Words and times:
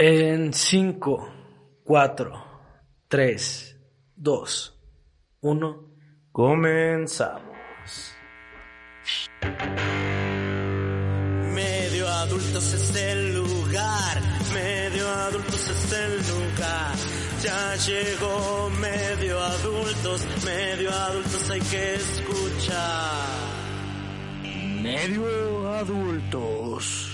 En 0.00 0.52
5, 0.54 1.28
4, 1.82 2.32
3, 3.08 3.76
2, 4.14 4.80
1. 5.40 5.94
Comenzamos. 6.30 7.42
Medio 11.52 12.08
adultos 12.08 12.74
es 12.74 12.94
el 12.94 13.34
lugar, 13.34 14.22
medio 14.54 15.08
adultos 15.08 15.68
es 15.68 15.92
el 15.92 16.16
lugar. 16.28 16.94
Ya 17.42 17.74
llegó 17.74 18.70
medio 18.80 19.40
adultos, 19.40 20.24
medio 20.44 20.92
adultos 20.92 21.50
hay 21.50 21.60
que 21.60 21.94
escuchar. 21.96 23.26
Medio 24.80 25.68
adultos. 25.74 27.07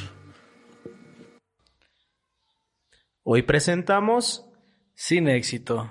Hoy 3.27 3.41
presentamos 3.41 4.47
Sin 4.93 5.29
éxito. 5.29 5.91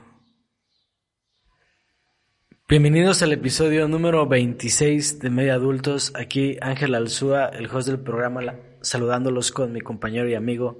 Bienvenidos 2.70 3.24
al 3.24 3.34
episodio 3.34 3.88
número 3.88 4.28
26 4.28 5.18
de 5.18 5.32
Medio 5.32 5.54
Adultos. 5.54 6.14
Aquí 6.16 6.58
Ángel 6.62 6.94
Alzúa, 6.94 7.48
el 7.48 7.66
host 7.66 7.88
del 7.88 8.00
programa, 8.00 8.42
saludándolos 8.82 9.52
con 9.52 9.72
mi 9.72 9.82
compañero 9.82 10.30
y 10.30 10.36
amigo, 10.36 10.78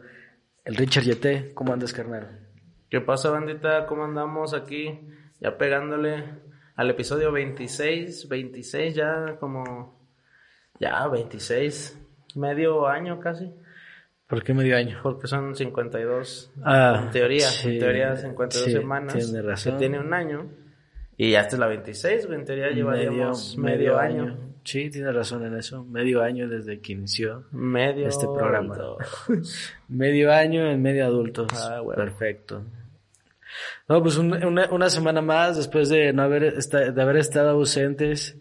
el 0.64 0.76
Richard 0.76 1.06
Yete. 1.06 1.56
¿Cómo 1.56 1.74
andas, 1.74 1.92
carnal? 1.92 2.48
¿Qué 2.88 3.02
pasa, 3.02 3.32
bandita? 3.32 3.88
¿Cómo 3.88 4.04
andamos 4.04 4.54
aquí? 4.54 5.00
Ya 5.40 5.58
pegándole 5.58 6.24
al 6.76 6.88
episodio 6.88 7.32
26, 7.32 8.30
26 8.30 8.94
ya 8.94 9.38
como... 9.40 10.08
Ya, 10.80 11.08
26, 11.08 12.00
medio 12.36 12.88
año 12.88 13.20
casi, 13.20 13.52
¿Por 14.28 14.44
qué 14.44 14.54
medio 14.54 14.76
año? 14.78 15.00
porque 15.04 15.28
son 15.28 15.56
52. 15.56 16.52
Ah, 16.64 17.02
en 17.06 17.12
teoría, 17.12 17.48
sí, 17.48 17.74
en 17.74 17.80
teoría 17.80 18.16
52 18.16 18.66
sí, 18.66 18.72
semanas. 18.72 19.14
tiene 19.14 19.42
razón. 19.42 19.74
Que 19.74 19.80
tiene 19.80 20.00
un 20.00 20.14
año. 20.14 20.50
Y 21.18 21.32
ya 21.32 21.42
es 21.42 21.58
la 21.58 21.68
26, 21.68 22.26
güey, 22.26 22.40
en 22.40 22.46
teoría 22.46 22.70
llevaríamos 22.72 23.56
medio, 23.58 24.00
año. 24.00 24.36
Sí, 24.64 24.90
tiene 24.90 25.12
razón 25.12 25.46
en 25.46 25.56
eso. 25.58 25.84
Medio 25.84 26.24
año 26.24 26.48
desde 26.50 26.80
que 26.80 26.94
inició 26.94 27.44
Medio 27.52 28.08
este 28.08 28.26
programa. 28.26 28.76
Medio 29.90 30.32
año 30.34 30.66
en 30.66 30.82
medio 30.82 31.06
adultos. 31.06 31.48
Ah, 31.54 31.82
bueno. 31.82 32.02
Perfecto. 32.04 32.64
No, 33.88 34.02
pues 34.02 34.18
un- 34.18 34.34
una, 34.44 34.68
una 34.72 34.90
semana 34.90 35.22
más 35.22 35.58
después 35.58 35.90
de 35.90 36.12
no 36.14 36.24
haber 36.24 36.56
de 36.56 37.02
haber 37.02 37.18
estado 37.18 37.50
ausentes. 37.52 38.36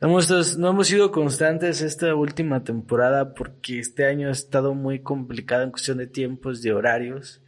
No 0.00 0.70
hemos 0.70 0.86
sido 0.86 1.12
constantes 1.12 1.82
esta 1.82 2.14
última 2.14 2.64
temporada 2.64 3.34
porque 3.34 3.78
este 3.78 4.06
año 4.06 4.28
ha 4.28 4.32
estado 4.32 4.72
muy 4.72 5.00
complicado 5.00 5.62
en 5.62 5.70
cuestión 5.70 5.98
de 5.98 6.06
tiempos, 6.06 6.62
de 6.62 6.72
horarios. 6.72 7.42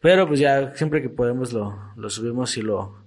Pero 0.00 0.26
pues 0.26 0.40
ya 0.40 0.74
siempre 0.74 1.00
que 1.00 1.08
podemos 1.08 1.52
lo, 1.52 1.78
lo 1.96 2.10
subimos 2.10 2.56
y 2.56 2.62
lo 2.62 2.98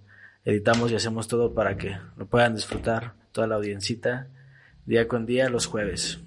editamos 0.46 0.92
y 0.92 0.96
hacemos 0.96 1.28
todo 1.28 1.54
para 1.54 1.76
que 1.76 1.98
lo 2.16 2.26
puedan 2.26 2.56
disfrutar 2.56 3.16
toda 3.34 3.48
la 3.48 3.56
audiencita 3.56 4.30
día 4.86 5.08
con 5.08 5.26
día 5.26 5.50
los 5.50 5.66
jueves. 5.66 6.20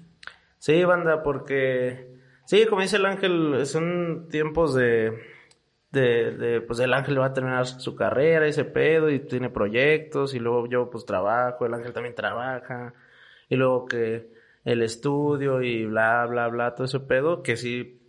Sí, 0.59 0.83
banda, 0.83 1.23
porque... 1.23 2.07
Sí, 2.45 2.65
como 2.67 2.81
dice 2.81 2.97
el 2.97 3.05
ángel, 3.05 3.65
son 3.65 4.27
tiempos 4.29 4.75
de... 4.75 5.32
De, 5.93 6.31
de, 6.31 6.61
pues 6.61 6.79
el 6.79 6.91
ángel 6.91 7.19
va 7.19 7.27
a 7.27 7.33
terminar 7.33 7.67
su 7.67 7.95
carrera, 7.95 8.47
ese 8.47 8.65
pedo, 8.65 9.11
y 9.11 9.19
tiene 9.19 9.51
proyectos, 9.51 10.33
y 10.33 10.39
luego 10.39 10.67
yo 10.67 10.89
pues 10.89 11.05
trabajo, 11.05 11.67
el 11.67 11.73
ángel 11.75 11.93
también 11.93 12.15
trabaja, 12.15 12.95
y 13.47 13.55
luego 13.55 13.85
que 13.85 14.27
el 14.65 14.81
estudio 14.81 15.61
y 15.61 15.85
bla, 15.85 16.25
bla, 16.25 16.47
bla, 16.47 16.73
todo 16.73 16.85
ese 16.85 16.99
pedo, 16.99 17.43
que 17.43 17.57
sí, 17.57 18.01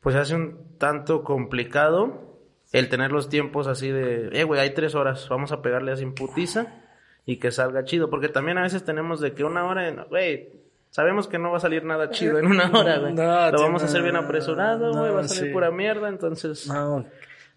pues 0.00 0.14
hace 0.14 0.34
un 0.34 0.76
tanto 0.76 1.24
complicado 1.24 2.38
el 2.72 2.90
tener 2.90 3.12
los 3.12 3.30
tiempos 3.30 3.66
así 3.66 3.90
de, 3.90 4.28
eh, 4.38 4.44
güey, 4.44 4.60
hay 4.60 4.74
tres 4.74 4.94
horas, 4.94 5.26
vamos 5.30 5.52
a 5.52 5.62
pegarle 5.62 5.92
así 5.92 6.02
en 6.02 6.14
putiza 6.14 6.82
y 7.24 7.38
que 7.38 7.50
salga 7.50 7.84
chido, 7.84 8.10
porque 8.10 8.28
también 8.28 8.58
a 8.58 8.62
veces 8.62 8.84
tenemos 8.84 9.20
de 9.20 9.32
que 9.32 9.44
una 9.44 9.64
hora, 9.64 9.90
güey, 10.10 10.50
sabemos 10.92 11.26
que 11.26 11.38
no 11.38 11.50
va 11.50 11.56
a 11.56 11.60
salir 11.60 11.84
nada 11.84 12.10
chido 12.10 12.38
en 12.38 12.46
una 12.52 12.70
hora, 12.70 12.98
güey. 12.98 13.14
No, 13.14 13.50
Lo 13.50 13.62
vamos 13.62 13.82
a 13.82 13.86
hacer 13.86 14.02
bien 14.02 14.14
apresurado, 14.14 14.92
güey, 14.92 15.10
no, 15.10 15.14
va 15.14 15.20
a 15.22 15.28
salir 15.28 15.46
sí. 15.46 15.52
pura 15.52 15.72
mierda, 15.72 16.08
entonces... 16.08 16.68
No, 16.68 17.04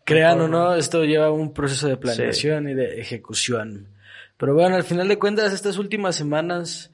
crean 0.04 0.42
o 0.42 0.48
no, 0.48 0.74
esto 0.74 1.04
lleva 1.04 1.30
un 1.30 1.54
proceso 1.54 1.88
de 1.88 1.98
planeación 1.98 2.70
y 2.70 2.74
de 2.74 3.00
ejecución. 3.00 3.90
Pero 4.38 4.54
bueno, 4.54 4.76
al 4.76 4.84
final 4.84 5.08
de 5.08 5.20
cuentas, 5.20 5.54
estas 5.54 5.78
últimas 5.78 6.16
semanas 6.16 6.92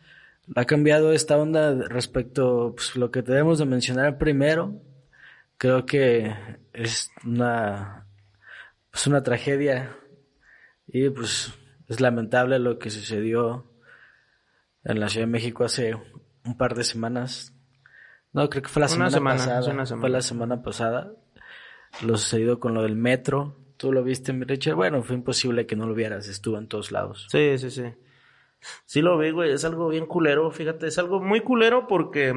ha 0.56 0.66
cambiado 0.66 1.13
esta 1.13 1.38
onda 1.38 1.74
respecto 1.88 2.74
pues, 2.75 2.96
lo 2.96 3.12
que 3.12 3.22
debemos 3.22 3.59
de 3.59 3.66
mencionar 3.66 4.18
primero. 4.18 4.81
Creo 5.57 5.85
que 5.85 6.35
es 6.74 7.12
una, 7.24 8.07
pues, 8.90 9.06
una 9.07 9.22
tragedia 9.24 9.96
y 10.88 11.09
pues 11.09 11.53
es 11.88 12.01
lamentable 12.01 12.57
lo 12.59 12.80
que 12.80 12.90
sucedió 12.90 13.72
en 14.84 15.00
la 15.00 15.09
Ciudad 15.09 15.28
de 15.28 15.31
México 15.31 15.63
hace 15.63 15.96
un 16.46 16.57
par 16.57 16.75
de 16.75 16.84
semanas. 16.84 17.53
No, 18.34 18.50
creo 18.50 18.63
que 18.63 18.69
fue 18.69 18.81
la 18.81 18.88
semana, 18.88 19.12
semana, 19.12 19.38
pasada. 19.38 19.74
una 19.74 19.85
semana. 19.85 20.02
Fue 20.02 20.09
la 20.09 20.22
semana 20.22 20.63
pasada. 20.63 21.13
Lo 22.02 22.18
sucedido 22.18 22.59
con 22.59 22.74
lo 22.74 22.84
del 22.84 22.96
metro. 22.96 23.57
¿Tú 23.78 23.91
lo 23.91 24.03
viste, 24.03 24.31
Richard? 24.31 24.75
Bueno, 24.75 25.03
fue 25.03 25.16
imposible 25.16 25.66
que 25.66 25.75
no 25.75 25.88
lo 25.88 25.94
vieras. 25.94 26.28
Estuvo 26.28 26.57
en 26.57 26.68
todos 26.68 26.91
lados. 26.91 27.28
Sí, 27.30 27.57
sí, 27.57 27.69
sí. 27.69 27.94
Sí 28.85 29.01
lo 29.01 29.18
vi, 29.18 29.31
güey. 29.31 29.51
Es 29.51 29.66
algo 29.66 29.90
bien 29.90 30.06
culero, 30.06 30.50
fíjate. 30.51 30.88
Es 30.88 30.97
algo 30.97 31.19
muy 31.19 31.41
culero 31.41 31.88
porque, 31.88 32.34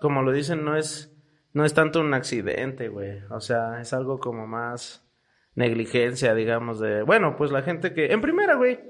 como 0.00 0.22
lo 0.22 0.32
dicen, 0.32 0.64
no 0.64 0.76
es, 0.76 1.14
no 1.52 1.64
es 1.64 1.72
tanto 1.72 2.00
un 2.00 2.12
accidente, 2.14 2.88
güey. 2.88 3.20
O 3.30 3.40
sea, 3.40 3.80
es 3.80 3.92
algo 3.92 4.18
como 4.18 4.46
más 4.46 5.06
negligencia, 5.54 6.34
digamos, 6.34 6.80
de... 6.80 7.02
Bueno, 7.02 7.36
pues 7.36 7.50
la 7.50 7.62
gente 7.62 7.92
que... 7.92 8.12
En 8.12 8.20
primera, 8.20 8.56
güey. 8.56 8.80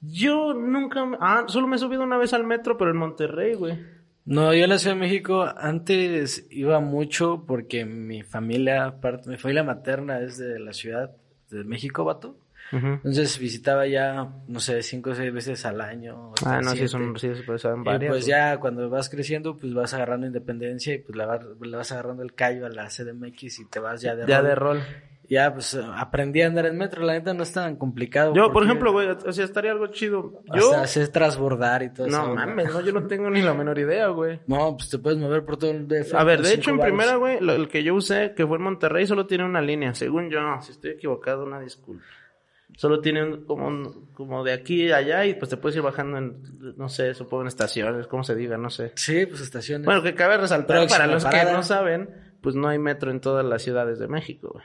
Yo 0.00 0.52
nunca... 0.54 1.04
Ah, 1.20 1.44
solo 1.48 1.66
me 1.66 1.76
he 1.76 1.78
subido 1.78 2.02
una 2.02 2.16
vez 2.18 2.32
al 2.32 2.44
metro, 2.44 2.76
pero 2.76 2.90
en 2.90 2.96
Monterrey, 2.98 3.54
güey. 3.54 3.78
No, 4.24 4.52
yo 4.52 4.64
en 4.64 4.70
la 4.70 4.78
Ciudad 4.78 4.96
de 4.96 5.00
México 5.00 5.46
antes 5.56 6.46
iba 6.50 6.80
mucho 6.80 7.44
porque 7.46 7.84
mi 7.84 8.22
familia, 8.22 9.00
parte, 9.00 9.30
mi 9.30 9.36
familia 9.36 9.62
materna 9.62 10.20
es 10.20 10.36
de 10.38 10.58
la 10.58 10.72
Ciudad 10.72 11.12
de 11.50 11.64
México, 11.64 12.04
vato. 12.04 12.38
Entonces 12.72 13.38
visitaba 13.38 13.86
ya, 13.86 14.28
no 14.48 14.58
sé, 14.58 14.82
cinco 14.82 15.10
o 15.10 15.14
seis 15.14 15.32
veces 15.32 15.64
al 15.64 15.80
año. 15.80 16.32
Ah, 16.44 16.60
no, 16.60 16.72
sí, 16.72 16.88
son, 16.88 17.16
sí, 17.16 17.30
pues, 17.46 17.62
son 17.62 17.82
Y 17.82 17.84
varias. 17.84 18.10
pues 18.10 18.24
güey. 18.24 18.30
ya 18.36 18.58
cuando 18.58 18.90
vas 18.90 19.08
creciendo, 19.08 19.56
pues 19.56 19.72
vas 19.72 19.94
agarrando 19.94 20.26
independencia 20.26 20.92
y 20.92 20.98
pues 20.98 21.16
le 21.16 21.24
vas, 21.24 21.40
le 21.60 21.76
vas 21.76 21.92
agarrando 21.92 22.24
el 22.24 22.34
callo 22.34 22.66
a 22.66 22.68
la 22.68 22.88
CDMX 22.88 23.60
y 23.60 23.66
te 23.66 23.78
vas 23.78 24.00
ya 24.02 24.16
de 24.16 24.26
Ya 24.26 24.38
rol. 24.40 24.48
de 24.48 24.54
rol. 24.56 24.82
Ya, 25.28 25.52
pues 25.52 25.74
aprendí 25.74 26.42
a 26.42 26.46
andar 26.46 26.66
en 26.66 26.76
metro, 26.78 27.02
la 27.04 27.14
neta 27.14 27.34
no 27.34 27.42
es 27.42 27.52
tan 27.52 27.76
complicado. 27.76 28.32
Yo, 28.34 28.52
por 28.52 28.62
ejemplo, 28.64 28.92
güey, 28.92 29.08
o 29.08 29.32
sea, 29.32 29.44
estaría 29.44 29.72
algo 29.72 29.88
chido. 29.88 30.42
Yo... 30.54 30.72
Hasta 30.72 30.86
sé 30.86 31.08
transbordar 31.08 31.82
y 31.82 31.90
todo 31.92 32.06
eso. 32.06 32.28
No 32.28 32.34
mames, 32.34 32.72
no, 32.72 32.80
yo 32.80 32.92
no 32.92 33.06
tengo 33.06 33.28
ni 33.30 33.42
la 33.42 33.52
menor 33.54 33.78
idea, 33.78 34.06
güey. 34.08 34.40
No, 34.46 34.76
pues 34.76 34.88
te 34.90 34.98
puedes 34.98 35.18
mover 35.18 35.44
por 35.44 35.56
todo 35.56 35.72
el 35.72 35.88
DF. 35.88 36.14
A 36.14 36.22
ver, 36.24 36.42
de 36.42 36.54
hecho, 36.54 36.70
en 36.70 36.78
primera, 36.80 37.16
güey, 37.16 37.38
el 37.38 37.68
que 37.68 37.82
yo 37.82 37.94
usé, 37.94 38.34
que 38.36 38.46
fue 38.46 38.56
en 38.58 38.62
Monterrey, 38.62 39.06
solo 39.06 39.26
tiene 39.26 39.44
una 39.44 39.60
línea, 39.60 39.94
según 39.94 40.30
yo. 40.30 40.38
Si 40.62 40.72
estoy 40.72 40.92
equivocado, 40.92 41.44
una 41.44 41.60
disculpa. 41.60 42.04
Solo 42.76 43.00
tiene 43.00 43.22
un- 43.24 43.44
como, 43.46 43.68
un- 43.68 44.06
como 44.12 44.44
de 44.44 44.52
aquí 44.52 44.90
a 44.92 44.96
allá 44.98 45.24
y 45.24 45.34
pues 45.34 45.48
te 45.48 45.56
puedes 45.56 45.76
ir 45.76 45.82
bajando 45.82 46.18
en, 46.18 46.36
no 46.76 46.88
sé, 46.88 47.14
supongo 47.14 47.42
en 47.42 47.48
estaciones, 47.48 48.06
como 48.06 48.22
se 48.22 48.34
diga, 48.34 48.58
no 48.58 48.68
sé. 48.70 48.92
Sí, 48.96 49.24
pues 49.24 49.40
estaciones. 49.40 49.86
Bueno, 49.86 50.02
que 50.02 50.14
cabe 50.14 50.36
resaltar, 50.36 50.76
Próxima 50.78 50.98
para 50.98 51.12
los 51.12 51.24
parada. 51.24 51.44
que 51.46 51.52
no 51.52 51.62
saben, 51.62 52.10
pues 52.42 52.54
no 52.54 52.68
hay 52.68 52.78
metro 52.78 53.10
en 53.10 53.20
todas 53.20 53.46
las 53.46 53.62
ciudades 53.62 53.98
de 53.98 54.08
México, 54.08 54.50
güey. 54.52 54.64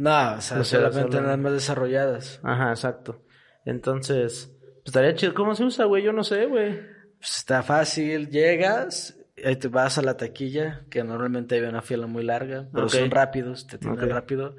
No, 0.00 0.34
o 0.36 0.40
sea, 0.40 0.64
solamente 0.64 1.16
en 1.18 1.26
las 1.26 1.38
más 1.38 1.52
desarrolladas. 1.52 2.40
Ajá, 2.42 2.70
exacto. 2.70 3.22
Entonces, 3.64 4.50
pues 4.60 4.86
estaría 4.86 5.14
chido. 5.14 5.34
¿Cómo 5.34 5.54
se 5.54 5.64
usa, 5.64 5.84
güey? 5.84 6.02
Yo 6.02 6.12
no 6.12 6.24
sé, 6.24 6.46
güey. 6.46 6.80
Pues 7.18 7.36
está 7.38 7.62
fácil, 7.62 8.28
llegas, 8.30 9.16
ahí 9.44 9.56
te 9.56 9.68
vas 9.68 9.98
a 9.98 10.02
la 10.02 10.16
taquilla, 10.16 10.84
que 10.90 11.04
normalmente 11.04 11.54
hay 11.56 11.60
una 11.62 11.82
fila 11.82 12.06
muy 12.06 12.24
larga, 12.24 12.66
pero 12.72 12.88
son 12.88 13.10
rápidos, 13.10 13.66
te 13.66 13.76
atienden 13.76 14.04
Ok. 14.06 14.10
rápido. 14.10 14.56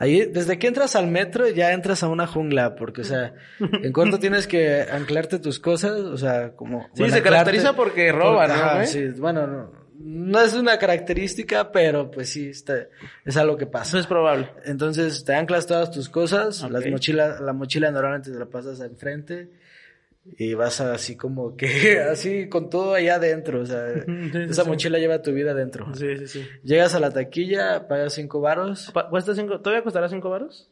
Ahí, 0.00 0.26
desde 0.26 0.60
que 0.60 0.68
entras 0.68 0.94
al 0.94 1.08
metro, 1.08 1.48
ya 1.48 1.72
entras 1.72 2.04
a 2.04 2.08
una 2.08 2.28
jungla, 2.28 2.76
porque, 2.76 3.00
o 3.00 3.04
sea, 3.04 3.34
en 3.58 3.92
corto 3.92 4.20
tienes 4.20 4.46
que 4.46 4.82
anclarte 4.82 5.40
tus 5.40 5.58
cosas, 5.58 5.90
o 5.98 6.16
sea, 6.16 6.54
como... 6.54 6.82
Sí, 6.94 7.00
bueno, 7.00 7.14
se 7.14 7.20
anclarte- 7.20 7.24
caracteriza 7.24 7.72
porque 7.74 8.12
roba, 8.12 8.46
¿no, 8.46 8.54
ajá, 8.54 8.84
sí, 8.86 9.08
bueno, 9.18 9.48
no, 9.48 9.72
no 9.98 10.40
es 10.40 10.54
una 10.54 10.78
característica, 10.78 11.72
pero 11.72 12.10
pues 12.10 12.30
sí, 12.30 12.50
está, 12.50 12.86
es 13.24 13.36
algo 13.36 13.56
que 13.56 13.66
pasa. 13.66 13.88
Eso 13.88 13.98
es 13.98 14.06
probable. 14.06 14.48
Entonces 14.64 15.24
te 15.24 15.34
anclas 15.34 15.66
todas 15.66 15.90
tus 15.90 16.08
cosas, 16.08 16.62
las 16.70 16.86
mochilas, 16.86 17.40
la 17.40 17.52
mochila 17.52 17.90
normalmente 17.90 18.30
te 18.30 18.38
la 18.38 18.46
pasas 18.46 18.80
enfrente 18.80 19.50
y 20.36 20.54
vas 20.54 20.80
así 20.80 21.16
como 21.16 21.56
que 21.56 22.00
así 22.12 22.48
con 22.48 22.70
todo 22.70 22.94
allá 22.94 23.16
adentro, 23.16 23.60
o 23.62 23.66
sea, 23.66 23.92
sí, 24.06 24.38
esa 24.48 24.64
sí. 24.64 24.68
mochila 24.68 24.98
lleva 24.98 25.22
tu 25.22 25.32
vida 25.32 25.50
adentro. 25.50 25.92
Sí, 25.94 26.16
sí, 26.18 26.26
sí. 26.28 26.48
Llegas 26.62 26.94
a 26.94 27.00
la 27.00 27.10
taquilla, 27.10 27.88
pagas 27.88 28.14
cinco 28.14 28.40
varos, 28.40 28.92
¿Cuesta 29.10 29.34
cinco? 29.34 29.60
¿Todavía 29.60 29.82
costará 29.82 30.08
cinco 30.08 30.30
varos? 30.30 30.70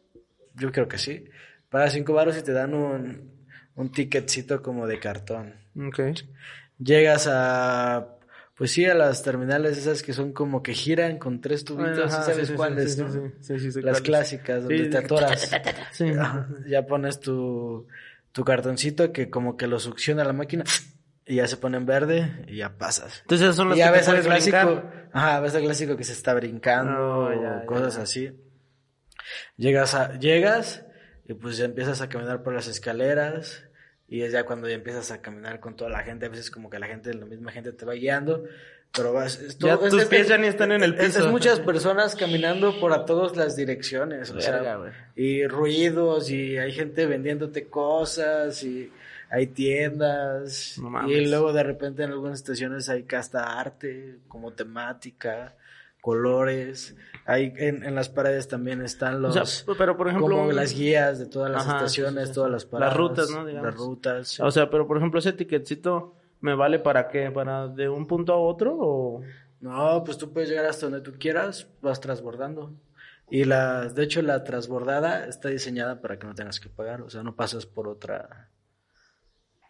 yo 0.59 0.73
creo 0.73 0.89
que 0.89 0.97
sí, 0.97 1.25
pagas 1.69 1.93
cinco 1.93 2.15
varos 2.15 2.39
y 2.39 2.43
te 2.43 2.53
dan 2.53 2.75
un, 2.75 3.31
un 3.75 3.93
ticketcito 3.93 4.63
como 4.63 4.87
de 4.87 4.99
cartón. 4.99 5.55
Ok. 5.77 6.01
Llegas 6.79 7.27
a 7.31 8.16
Pues 8.57 8.71
sí, 8.73 8.87
a 8.87 8.95
las 8.95 9.23
terminales 9.23 9.77
esas 9.77 10.03
que 10.03 10.13
son 10.15 10.33
como 10.33 10.63
que 10.63 10.73
giran 10.73 11.19
con 11.19 11.41
tres 11.43 11.65
tubitos, 11.65 12.13
Ajá, 12.13 12.23
¿sabes 12.23 12.49
sí, 12.49 12.55
cuáles, 12.55 12.95
sí, 12.95 13.03
no? 13.03 13.13
sí, 13.13 13.19
sí, 13.41 13.59
sí, 13.59 13.73
sí, 13.73 13.83
Las 13.83 13.97
cuáles. 13.97 14.01
clásicas, 14.03 14.63
donde 14.65 14.85
Sí. 14.85 14.91
te 14.91 14.99
atoras. 14.99 15.51
Sí. 15.93 16.09
Ajá, 16.19 16.49
ya 16.67 16.87
pones 16.87 17.21
tu, 17.21 17.87
tu 18.33 18.45
cartoncito 18.45 19.13
que 19.13 19.29
como 19.29 19.57
que 19.59 19.67
lo 19.67 19.79
succiona 19.79 20.25
la 20.25 20.33
máquina 20.33 20.65
y 21.27 21.37
ya 21.37 21.47
se 21.47 21.59
pone 21.59 21.77
en 21.77 21.85
verde 21.87 22.45
y 22.49 22.57
ya 22.57 22.79
pasas. 22.79 23.21
Entonces 23.23 23.55
son 23.55 23.69
las 23.69 23.77
Y 23.77 23.81
ya 23.81 23.93
que 23.93 23.99
ves 23.99 24.09
al 24.09 24.23
clásico, 24.23 24.57
brincar. 24.57 25.11
ajá, 25.13 25.41
ves 25.41 25.55
al 25.55 25.63
clásico 25.63 25.97
que 25.97 26.05
se 26.05 26.13
está 26.13 26.33
brincando 26.33 26.93
No, 26.93 27.19
o 27.27 27.33
ya, 27.35 27.61
ya. 27.61 27.67
cosas 27.67 27.99
así. 27.99 28.33
Llegas 29.57 29.95
a, 29.95 30.19
llegas 30.19 30.85
y 31.27 31.35
pues 31.35 31.57
ya 31.59 31.65
empiezas 31.67 32.01
a 32.01 32.09
caminar 32.09 32.43
por 32.43 32.55
las 32.55 32.69
escaleras 32.69 33.65
y 34.09 34.23
es 34.23 34.33
ya 34.33 34.45
cuando 34.45 34.69
ya 34.69 34.75
empiezas 34.75 35.11
a 35.11 35.21
caminar 35.21 35.61
con 35.61 35.77
toda 35.77 35.91
la 35.91 36.01
gente, 36.01 36.27
a 36.27 36.29
veces 36.29 36.51
como 36.51 36.71
que 36.71 36.79
la 36.79 36.87
gente, 36.87 37.13
la 37.15 37.27
misma 37.27 37.51
gente 37.53 37.73
te 37.73 37.85
va 37.85 37.95
guiando, 37.95 38.45
pero 38.95 39.13
vas, 39.13 39.39
es 39.41 39.59
Ya 39.59 39.75
todo- 39.77 39.87
es- 39.87 39.91
tus 39.93 40.03
es- 40.03 40.09
pies 40.09 40.29
ya 40.29 40.39
ni 40.39 40.47
están 40.47 40.73
en 40.73 40.83
el 40.83 40.95
piso. 40.95 41.19
Es 41.21 41.27
muchas 41.27 41.59
personas 41.61 42.15
caminando 42.17 42.79
por 42.81 42.93
a 42.93 43.05
todas 43.05 43.37
las 43.37 43.57
direcciones, 43.57 44.31
o 44.31 44.41
sea, 44.41 44.79
y 45.17 45.47
ruidos 45.47 46.31
y 46.31 46.57
hay 46.57 46.73
gente 46.73 47.05
vendiéndote 47.07 47.67
cosas 47.69 48.63
y 48.63 48.91
hay 49.29 49.49
tiendas 49.49 50.79
No 50.79 51.11
y 51.11 51.27
luego 51.27 51.53
de 51.53 51.63
repente 51.65 52.05
en 52.05 52.13
algunas 52.13 52.39
estaciones 52.39 52.89
hay 52.89 53.05
hasta 53.17 53.59
arte 53.59 54.19
como 54.29 54.53
temática 54.53 55.55
colores 56.07 56.95
hay 57.25 57.53
en, 57.57 57.83
en 57.83 57.97
las 57.97 58.09
paredes 58.09 58.47
también 58.47 58.81
están 58.81 59.17
O 59.17 59.19
los 59.19 59.35
sea, 59.35 59.75
pero 59.77 59.97
por 59.97 60.07
ejemplo... 60.07 60.37
como 60.37 60.53
las 60.53 60.73
guías 60.73 61.19
de 61.19 61.27
todas 61.27 61.51
las 61.51 61.67
Ajá, 61.67 61.79
estaciones 61.79 62.15
sí, 62.15 62.21
sí, 62.21 62.29
sí. 62.29 62.35
todas 62.35 62.53
las 62.53 62.63
Las 62.63 62.71
paradas 62.71 62.97
rutas, 62.97 63.31
¿no? 63.31 63.45
Digamos. 63.45 63.67
las 63.67 63.75
rutas 63.75 64.29
sí. 64.29 64.43
O 64.43 64.51
sea, 64.53 64.71
pero 64.71 64.87
por 64.87 64.99
ejemplo, 64.99 65.19
ese 65.19 65.33
ticketcito 65.33 66.15
me 66.41 66.55
vale 66.55 66.79
para 66.79 67.09
qué? 67.09 67.33
¿Para 67.33 67.67
de 67.67 67.89
un 67.89 68.07
punto 68.07 68.33
a 68.33 68.37
otro 68.37 68.77
o...? 68.79 69.23
No, 69.59 70.05
pues 70.05 70.17
tú 70.19 70.33
puedes 70.33 70.49
llegar 70.49 70.67
hasta 70.67 70.87
donde 70.87 71.01
tú 71.01 71.19
quieras, 71.19 71.67
vas 71.83 72.01
transbordando. 72.01 72.73
Y 73.29 73.45
la, 73.45 73.89
de 73.89 74.05
hecho, 74.05 74.23
la 74.23 74.45
transbordada 74.45 75.27
está 75.27 75.49
diseñada 75.49 76.01
para 76.01 76.21
que 76.21 76.29
no 76.29 76.35
tengas 76.37 76.61
que 76.61 76.69
pagar, 76.69 77.03
o 77.03 77.11
sea, 77.11 77.25
no 77.25 77.35
pasas 77.35 77.67
por 77.67 77.89
otra, 77.89 78.51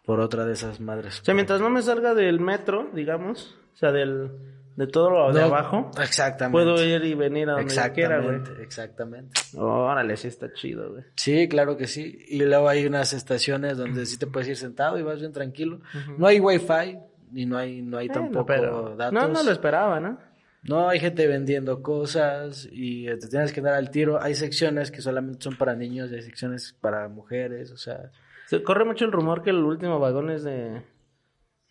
por 0.05 0.19
otra 0.19 0.45
de 0.45 0.53
esas 0.53 0.79
madres. 0.79 1.21
O 1.21 1.25
sea, 1.25 1.33
mientras 1.33 1.59
no 1.59 1.71
me 1.71 1.81
salga 1.81 2.13
del 2.13 2.39
metro, 2.39 2.91
digamos, 2.93 3.57
o 3.73 3.77
sea, 3.77 3.91
del, 3.91 4.56
de 4.77 4.87
todo 4.87 5.09
lo 5.09 5.33
de 5.33 5.41
No, 5.41 5.47
abajo, 5.47 5.91
Exactamente. 6.01 6.51
puedo 6.53 6.81
ir 6.85 7.03
y 7.03 7.15
venir 7.15 7.49
a 7.49 7.53
donde 7.53 7.91
quiera, 7.93 8.19
güey. 8.21 8.39
Exactamente. 8.61 9.31
Órale, 9.57 10.15
sí 10.15 10.27
está 10.27 10.53
chido, 10.53 10.91
güey. 10.91 11.03
Sí, 11.15 11.49
claro 11.49 11.75
que 11.75 11.87
sí. 11.87 12.17
Y 12.29 12.43
luego 12.43 12.69
hay 12.69 12.85
unas 12.85 13.11
estaciones 13.11 13.77
donde 13.77 14.05
sí 14.05 14.17
te 14.19 14.27
puedes 14.27 14.47
ir 14.47 14.55
sentado 14.55 14.97
y 14.99 15.01
vas 15.01 15.19
bien 15.19 15.33
tranquilo. 15.33 15.81
No 16.17 16.27
hay 16.27 16.39
wifi 16.39 16.99
y 17.33 17.45
no 17.47 17.57
hay, 17.57 17.81
no 17.81 17.97
hay 17.97 18.07
tampoco 18.07 18.45
pero- 18.45 18.95
datos. 18.95 19.13
No, 19.13 19.27
no 19.27 19.43
lo 19.43 19.51
esperaba, 19.51 19.99
¿no? 19.99 20.19
No, 20.63 20.89
hay 20.89 20.99
gente 20.99 21.25
vendiendo 21.27 21.81
cosas 21.81 22.67
y 22.71 23.05
te 23.05 23.27
tienes 23.29 23.53
que 23.53 23.61
dar 23.61 23.73
al 23.73 23.89
tiro. 23.89 24.21
Hay 24.21 24.35
secciones 24.35 24.91
que 24.91 25.01
solamente 25.01 25.41
son 25.41 25.55
para 25.57 25.75
niños 25.75 26.11
y 26.11 26.15
hay 26.15 26.21
secciones 26.21 26.75
para 26.79 27.07
mujeres, 27.07 27.71
o 27.71 27.77
sea... 27.77 28.11
Se 28.45 28.61
corre 28.63 28.85
mucho 28.85 29.05
el 29.05 29.11
rumor 29.11 29.41
que 29.43 29.49
el 29.49 29.57
último 29.63 29.97
vagón 29.99 30.29
es 30.29 30.43
de... 30.43 30.81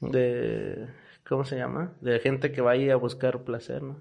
de... 0.01 0.87
¿Cómo 1.29 1.45
se 1.45 1.57
llama? 1.57 1.93
De 2.01 2.19
gente 2.21 2.53
que 2.53 2.61
va 2.61 2.73
ahí 2.73 2.91
a 2.91 2.97
buscar 2.97 3.43
placer, 3.43 3.83
¿no? 3.83 4.01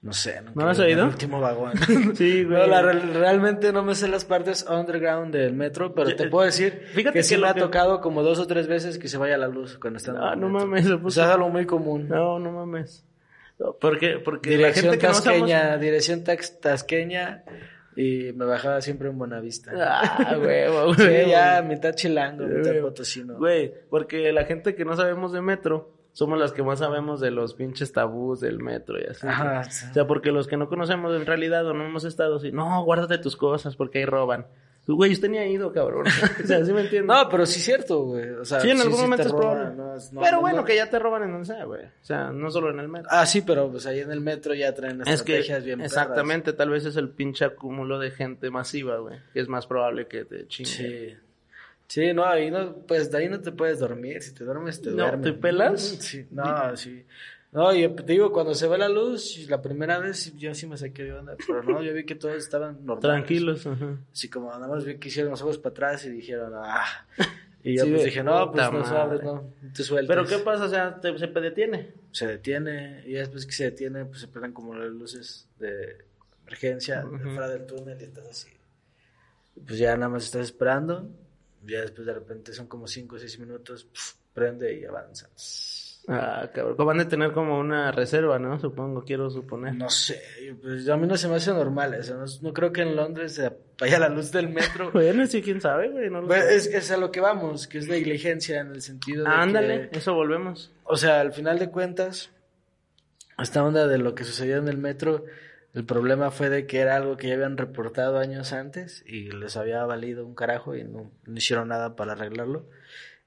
No 0.00 0.12
sé, 0.12 0.40
¿No 0.54 0.62
lo 0.62 0.68
has 0.70 0.78
en 0.78 0.84
oído? 0.84 1.02
El 1.02 1.08
último 1.08 1.40
vagón. 1.40 1.72
Sí, 2.14 2.44
No, 2.48 2.64
la 2.68 2.82
real- 2.82 3.12
realmente 3.14 3.72
no 3.72 3.82
me 3.82 3.96
sé 3.96 4.06
las 4.06 4.24
partes 4.24 4.64
underground 4.70 5.34
del 5.34 5.54
metro, 5.54 5.92
pero 5.92 6.14
te 6.14 6.28
puedo 6.28 6.46
decir 6.46 6.84
fíjate 6.92 7.18
que 7.18 7.22
sí 7.24 7.34
me 7.34 7.40
lo 7.40 7.48
ha 7.48 7.54
tocado 7.54 8.00
como 8.00 8.22
dos 8.22 8.38
o 8.38 8.46
tres 8.46 8.68
veces 8.68 8.96
que 8.98 9.08
se 9.08 9.18
vaya 9.18 9.36
la 9.36 9.48
luz 9.48 9.76
cuando 9.78 9.96
están 9.96 10.14
en 10.16 10.22
Ah, 10.22 10.32
el 10.34 10.40
no 10.40 10.48
metro. 10.50 10.66
mames. 10.68 10.88
O 11.02 11.10
sea, 11.10 11.24
es 11.24 11.30
algo 11.30 11.48
muy 11.48 11.66
común. 11.66 12.06
No, 12.08 12.38
no 12.38 12.52
mames. 12.52 13.04
No, 13.58 13.72
porque, 13.80 14.20
porque 14.24 14.50
la 14.50 14.56
dirección 14.68 14.84
gente 14.92 14.98
que 14.98 15.06
no 15.08 15.12
tasqueña, 15.14 15.58
sabemos... 15.62 15.80
dirección 15.80 16.22
tax- 16.22 16.60
tasqueña 16.60 17.42
y 17.96 18.32
me 18.34 18.44
bajaba 18.44 18.80
siempre 18.80 19.08
en 19.08 19.18
Buenavista. 19.18 19.72
Ah, 19.76 20.36
huevo, 20.40 20.94
Sí, 20.94 21.02
huevo. 21.02 21.28
ya 21.28 21.60
mitad 21.62 21.92
chilango, 21.94 22.44
mitad 22.46 22.70
Güey, 22.70 22.80
potosino. 22.82 23.36
Güey, 23.36 23.74
porque 23.90 24.30
la 24.32 24.44
gente 24.44 24.76
que 24.76 24.84
no 24.84 24.94
sabemos 24.94 25.32
de 25.32 25.42
metro, 25.42 25.97
somos 26.18 26.36
las 26.36 26.50
que 26.50 26.64
más 26.64 26.80
sabemos 26.80 27.20
de 27.20 27.30
los 27.30 27.54
pinches 27.54 27.92
tabús 27.92 28.40
del 28.40 28.58
metro 28.58 28.98
y 28.98 29.04
así. 29.04 29.24
Sí. 29.70 29.86
O 29.90 29.94
sea, 29.94 30.06
porque 30.08 30.32
los 30.32 30.48
que 30.48 30.56
no 30.56 30.68
conocemos 30.68 31.14
en 31.14 31.24
realidad 31.24 31.64
o 31.64 31.74
no 31.74 31.84
hemos 31.86 32.02
estado 32.02 32.36
así, 32.38 32.50
no, 32.50 32.82
guárdate 32.82 33.18
tus 33.18 33.36
cosas 33.36 33.76
porque 33.76 34.00
ahí 34.00 34.04
roban. 34.04 34.44
Pues, 34.84 34.96
Güey, 34.96 35.12
usted 35.12 35.28
ni 35.28 35.38
ha 35.38 35.46
ido, 35.46 35.70
cabrón. 35.72 36.06
o 36.42 36.46
sea, 36.46 36.64
¿sí 36.64 36.72
me 36.72 36.80
entiendes? 36.80 37.14
No, 37.16 37.28
pero 37.28 37.46
sí 37.46 37.60
es 37.60 37.64
cierto, 37.66 38.02
güey. 38.02 38.30
O 38.30 38.44
sea, 38.44 38.58
sí, 38.58 38.68
en 38.70 38.80
algún 38.80 38.96
te 38.96 39.02
momento 39.02 39.26
es 39.26 39.30
roban, 39.30 39.50
probable. 39.52 39.76
no 39.76 39.94
es- 39.94 40.12
no- 40.12 40.20
pero 40.20 40.32
no- 40.32 40.40
bueno, 40.40 40.56
no- 40.58 40.64
que 40.64 40.74
ya 40.74 40.90
te 40.90 40.98
roban 40.98 41.22
en 41.22 41.30
donde 41.30 41.46
sea, 41.46 41.64
güey. 41.66 41.84
O 41.84 41.90
sea, 42.04 42.32
no 42.32 42.50
solo 42.50 42.70
en 42.70 42.80
el 42.80 42.88
metro. 42.88 43.08
Ah, 43.12 43.24
sí, 43.24 43.42
pero 43.42 43.70
pues 43.70 43.86
ahí 43.86 44.00
en 44.00 44.10
el 44.10 44.20
metro 44.20 44.54
ya 44.54 44.74
traen 44.74 45.00
es 45.02 45.22
que, 45.22 45.38
estrategias 45.38 45.64
bien 45.64 45.78
perras. 45.78 45.92
exactamente, 45.92 46.52
tal 46.52 46.70
vez 46.70 46.84
es 46.84 46.96
el 46.96 47.10
pinche 47.10 47.44
acúmulo 47.44 48.00
de 48.00 48.10
gente 48.10 48.50
masiva, 48.50 48.96
güey. 48.96 49.20
Que 49.32 49.38
es 49.40 49.46
más 49.48 49.68
probable 49.68 50.08
que 50.08 50.24
te 50.24 50.48
chingue. 50.48 50.68
Sí. 50.70 51.16
Sí, 51.88 52.12
no, 52.12 52.24
ahí 52.26 52.50
no, 52.50 52.76
pues 52.86 53.10
de 53.10 53.18
ahí 53.18 53.28
no 53.28 53.40
te 53.40 53.50
puedes 53.50 53.78
dormir. 53.80 54.22
Si 54.22 54.32
te 54.34 54.44
duermes, 54.44 54.80
te 54.80 54.90
No, 54.90 54.96
duermes. 54.96 55.22
¿te 55.22 55.32
pelas? 55.32 55.80
Sí, 56.00 56.26
no, 56.30 56.76
sí. 56.76 57.04
No, 57.50 57.74
yo 57.74 57.94
te 57.94 58.02
digo, 58.12 58.30
cuando 58.30 58.54
se 58.54 58.68
ve 58.68 58.76
la 58.76 58.90
luz, 58.90 59.46
la 59.48 59.62
primera 59.62 59.98
vez 59.98 60.36
yo 60.36 60.54
sí 60.54 60.66
me 60.66 60.76
saqué 60.76 61.04
de 61.04 61.14
onda, 61.14 61.34
pero 61.46 61.62
no, 61.62 61.82
yo 61.82 61.94
vi 61.94 62.04
que 62.04 62.14
todos 62.14 62.34
estaban 62.36 62.84
normales. 62.84 63.00
Tranquilos, 63.00 63.66
ajá. 63.66 63.96
Así 64.12 64.28
como 64.28 64.50
nada 64.50 64.68
más 64.68 64.84
vi 64.84 64.98
que 64.98 65.08
hicieron 65.08 65.30
los 65.30 65.40
ojos 65.40 65.56
para 65.56 65.70
atrás 65.72 66.04
y 66.04 66.10
dijeron, 66.10 66.52
ah. 66.56 66.84
Y 67.64 67.76
yo 67.76 67.84
Sí, 67.84 67.90
pues 67.90 68.04
dije, 68.04 68.22
no, 68.22 68.52
pues 68.52 68.70
no 68.70 68.84
sabes, 68.84 69.22
no, 69.24 69.52
te 69.74 69.82
sueltes. 69.82 70.08
Pero 70.14 70.26
¿qué 70.28 70.38
pasa? 70.44 70.64
O 70.66 70.68
sea, 70.68 71.00
te- 71.00 71.18
se 71.18 71.26
detiene. 71.26 71.92
Se 72.12 72.26
detiene, 72.26 73.02
y 73.04 73.14
después 73.14 73.44
que 73.46 73.52
se 73.52 73.64
detiene, 73.64 74.04
pues 74.04 74.20
se 74.20 74.28
prenden 74.28 74.52
como 74.52 74.74
las 74.74 74.90
luces 74.90 75.48
de 75.58 76.04
emergencia 76.42 77.04
Ujú. 77.04 77.18
fuera 77.30 77.48
del 77.48 77.66
túnel 77.66 78.00
y 78.00 78.04
estás 78.04 78.28
así. 78.28 78.48
Pues 79.66 79.76
ya 79.78 79.96
nada 79.96 80.08
más 80.08 80.24
estás 80.24 80.42
esperando, 80.42 81.10
ya 81.68 81.82
después 81.82 82.06
de 82.06 82.14
repente 82.14 82.52
son 82.52 82.66
como 82.66 82.86
5 82.86 83.16
o 83.16 83.18
6 83.18 83.38
minutos, 83.40 83.84
pf, 83.84 84.14
prende 84.32 84.78
y 84.78 84.84
avanza. 84.84 85.28
Ah, 86.10 86.48
cabrón. 86.54 86.74
Van 86.86 87.00
a 87.00 87.08
tener 87.08 87.32
como 87.32 87.58
una 87.58 87.92
reserva, 87.92 88.38
¿no? 88.38 88.58
Supongo, 88.58 89.04
quiero 89.04 89.28
suponer. 89.28 89.74
No 89.74 89.90
sé, 89.90 90.18
pues 90.62 90.88
a 90.88 90.96
mí 90.96 91.06
no 91.06 91.16
se 91.18 91.28
me 91.28 91.34
hace 91.36 91.50
normal 91.52 91.92
eso, 91.92 92.16
no, 92.16 92.24
no 92.40 92.52
creo 92.54 92.72
que 92.72 92.80
en 92.80 92.96
Londres 92.96 93.34
se 93.34 93.52
vaya 93.78 93.98
la 93.98 94.08
luz 94.08 94.32
del 94.32 94.48
metro. 94.48 94.90
Bueno, 94.94 95.26
sí, 95.26 95.42
quién 95.42 95.60
sabe, 95.60 95.90
güey. 95.90 96.08
No 96.08 96.26
Pues, 96.26 96.44
es, 96.44 96.66
es 96.74 96.90
a 96.90 96.96
lo 96.96 97.10
que 97.10 97.20
vamos, 97.20 97.66
que 97.66 97.76
es 97.78 97.88
negligencia 97.88 98.60
en 98.60 98.68
el 98.72 98.80
sentido 98.80 99.24
de 99.24 99.30
Ándale, 99.30 99.90
que, 99.90 99.98
eso 99.98 100.14
volvemos. 100.14 100.72
o 100.84 100.96
sea, 100.96 101.20
al 101.20 101.32
final 101.34 101.58
de 101.58 101.70
cuentas, 101.70 102.30
esta 103.38 103.62
onda 103.62 103.86
de 103.86 103.98
lo 103.98 104.14
que 104.14 104.24
sucedió 104.24 104.56
en 104.56 104.68
el 104.68 104.78
metro, 104.78 105.24
el 105.78 105.84
problema 105.84 106.30
fue 106.32 106.50
de 106.50 106.66
que 106.66 106.80
era 106.80 106.96
algo 106.96 107.16
que 107.16 107.28
ya 107.28 107.34
habían 107.34 107.56
reportado 107.56 108.18
años 108.18 108.52
antes 108.52 109.04
y 109.06 109.30
les 109.30 109.56
había 109.56 109.84
valido 109.84 110.26
un 110.26 110.34
carajo 110.34 110.74
y 110.74 110.82
no, 110.82 111.12
no 111.24 111.36
hicieron 111.36 111.68
nada 111.68 111.94
para 111.94 112.12
arreglarlo. 112.12 112.68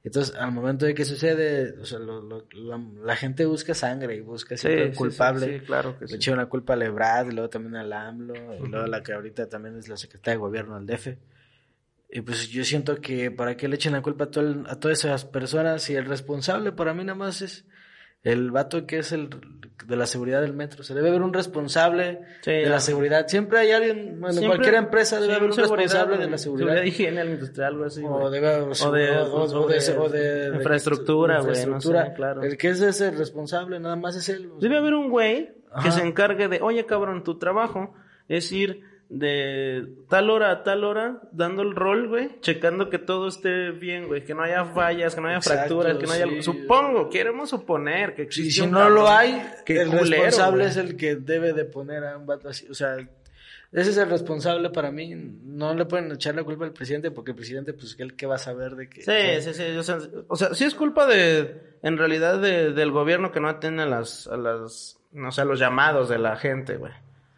Entonces, 0.03 0.35
al 0.35 0.51
momento 0.51 0.85
de 0.85 0.93
que 0.93 1.05
sucede, 1.05 1.79
o 1.79 1.85
sea, 1.85 1.99
lo- 1.99 2.21
lo- 2.21 2.47
la, 2.53 2.77
la 3.05 3.15
gente 3.15 3.45
busca 3.45 3.73
sangre 3.73 4.15
y 4.15 4.19
busca 4.21 4.57
siempre 4.57 4.91
sí, 4.91 4.97
culpable. 4.97 5.59
Sí, 5.59 5.65
claro 5.65 5.97
que 5.97 6.05
Le 6.07 6.15
echaron 6.15 6.39
la 6.39 6.47
culpa 6.47 6.73
a 6.73 6.75
Lebrad 6.75 7.27
y 7.27 7.31
luego 7.33 7.49
también 7.49 7.75
al 7.75 7.93
AMLO 7.93 8.33
y 8.57 8.67
luego 8.67 8.87
la 8.87 9.01
que 9.03 9.13
ahorita 9.13 9.47
también 9.47 9.77
es 9.77 9.87
la 9.87 9.97
secretaria 9.97 10.33
de 10.33 10.39
gobierno 10.41 10.75
del 10.79 10.87
DF. 10.87 11.17
Y 12.09 12.21
pues 12.21 12.49
yo 12.49 12.65
siento 12.65 12.99
que 12.99 13.31
para 13.31 13.55
qué 13.55 13.67
le 13.69 13.75
echen 13.75 13.93
la 13.93 14.01
culpa 14.01 14.25
a, 14.25 14.31
todo 14.31 14.43
el- 14.45 14.65
a 14.67 14.77
todas 14.79 14.99
esas 15.05 15.23
personas 15.23 15.89
y 15.89 15.95
el 15.95 16.05
responsable 16.05 16.71
para 16.73 16.93
mí 16.93 17.03
nada 17.05 17.15
más 17.17 17.41
es 17.41 17.65
el 18.23 18.51
vato 18.51 18.85
que 18.85 18.99
es 18.99 19.11
el 19.11 19.29
de 19.87 19.95
la 19.95 20.05
seguridad 20.05 20.41
del 20.41 20.53
metro. 20.53 20.83
Se 20.83 20.93
debe 20.93 21.09
haber 21.09 21.21
un 21.23 21.33
responsable 21.33 22.21
Sí, 22.41 22.51
de 22.51 22.67
la 22.67 22.79
seguridad. 22.79 23.27
Siempre 23.27 23.59
hay 23.59 23.71
alguien, 23.71 24.19
bueno, 24.21 24.27
en 24.27 24.33
Siempre- 24.33 24.47
cualquier 24.59 24.75
empresa 24.75 25.19
debe 25.19 25.33
haber 25.33 25.49
un 25.49 25.57
responsable 25.57 26.17
de 26.17 26.29
la 26.29 26.37
seguridad. 26.37 26.67
Seguridad 26.67 26.85
higiene 26.85 27.25
industrial, 27.25 27.73
algo 27.73 27.85
así, 27.85 28.01
O 28.05 28.29
debe 28.29 28.47
O 28.57 28.91
de- 28.91 29.17
o- 29.17 29.67
de- 29.67 29.97
o 29.97 30.09
de- 30.09 30.49
de- 30.51 30.55
infraestructura, 30.57 31.39
güey, 31.39 31.47
no 31.49 31.55
sé, 31.55 31.61
infraestructura. 31.63 32.13
claro. 32.13 32.43
El 32.43 32.57
que 32.57 32.69
es 32.69 32.79
ese 32.81 33.09
responsable, 33.11 33.79
nada 33.79 33.95
más 33.95 34.15
es 34.15 34.29
él. 34.29 34.49
Debe 34.59 34.77
haber 34.77 34.93
un 34.93 35.09
güey 35.09 35.53
que 35.83 35.91
se 35.91 36.01
encargue 36.05 36.47
de, 36.47 36.61
oye 36.61 36.85
cabrón, 36.85 37.23
tu 37.23 37.39
trabajo 37.39 37.93
es 38.29 38.51
ir 38.51 38.83
de 39.13 39.87
tal 40.07 40.29
hora 40.29 40.51
a 40.51 40.63
tal 40.63 40.85
hora 40.85 41.19
dando 41.33 41.63
el 41.63 41.75
rol, 41.75 42.07
güey, 42.07 42.39
checando 42.39 42.89
que 42.89 42.97
todo 42.97 43.27
esté 43.27 43.71
bien, 43.71 44.07
güey, 44.07 44.23
que 44.23 44.33
no 44.33 44.41
haya 44.41 44.63
fallas, 44.65 45.13
que 45.15 45.21
no 45.21 45.27
haya 45.27 45.37
Exacto, 45.37 45.81
fracturas, 45.81 45.97
que 45.97 46.05
no 46.07 46.13
haya... 46.13 46.25
sí. 46.27 46.43
Supongo, 46.43 47.09
queremos 47.09 47.49
suponer 47.49 48.15
que 48.15 48.21
Si, 48.31 48.41
existe 48.41 48.51
si 48.53 48.61
un 48.61 48.71
no 48.71 48.89
lo 48.89 49.09
hay, 49.09 49.41
Qué 49.65 49.81
el 49.81 49.89
culero, 49.89 50.23
responsable 50.23 50.57
güey. 50.63 50.69
es 50.69 50.77
el 50.77 50.95
que 50.95 51.15
debe 51.17 51.51
de 51.51 51.65
poner 51.65 52.05
a 52.05 52.17
un 52.17 52.25
vato 52.25 52.47
así. 52.47 52.65
O 52.69 52.73
sea, 52.73 52.95
ese 53.73 53.89
es 53.89 53.97
el 53.97 54.09
responsable 54.09 54.69
para 54.69 54.91
mí. 54.91 55.13
No 55.13 55.73
le 55.73 55.83
pueden 55.85 56.09
echar 56.13 56.33
la 56.35 56.43
culpa 56.45 56.63
al 56.63 56.71
presidente 56.71 57.11
porque 57.11 57.31
el 57.31 57.35
presidente, 57.37 57.73
pues, 57.73 57.97
él 57.99 58.15
que 58.15 58.25
va 58.27 58.35
a 58.35 58.37
saber 58.39 58.75
de 58.77 58.87
que... 58.89 59.01
Sí, 59.01 59.41
sí, 59.41 59.53
sí. 59.53 59.77
O 59.77 59.83
sea, 59.83 59.97
o 60.29 60.35
sea, 60.37 60.53
sí 60.53 60.63
es 60.63 60.73
culpa 60.73 61.05
de, 61.05 61.75
en 61.83 61.97
realidad, 61.97 62.39
de- 62.39 62.71
del 62.71 62.91
gobierno 62.91 63.33
que 63.33 63.41
no 63.41 63.49
atiende 63.49 63.83
a 63.83 63.87
las, 63.87 64.27
a 64.27 64.37
las, 64.37 64.99
no 65.11 65.33
sé, 65.33 65.41
a 65.41 65.45
los 65.45 65.59
llamados 65.59 66.07
de 66.07 66.17
la 66.17 66.37
gente, 66.37 66.77
güey. 66.77 66.93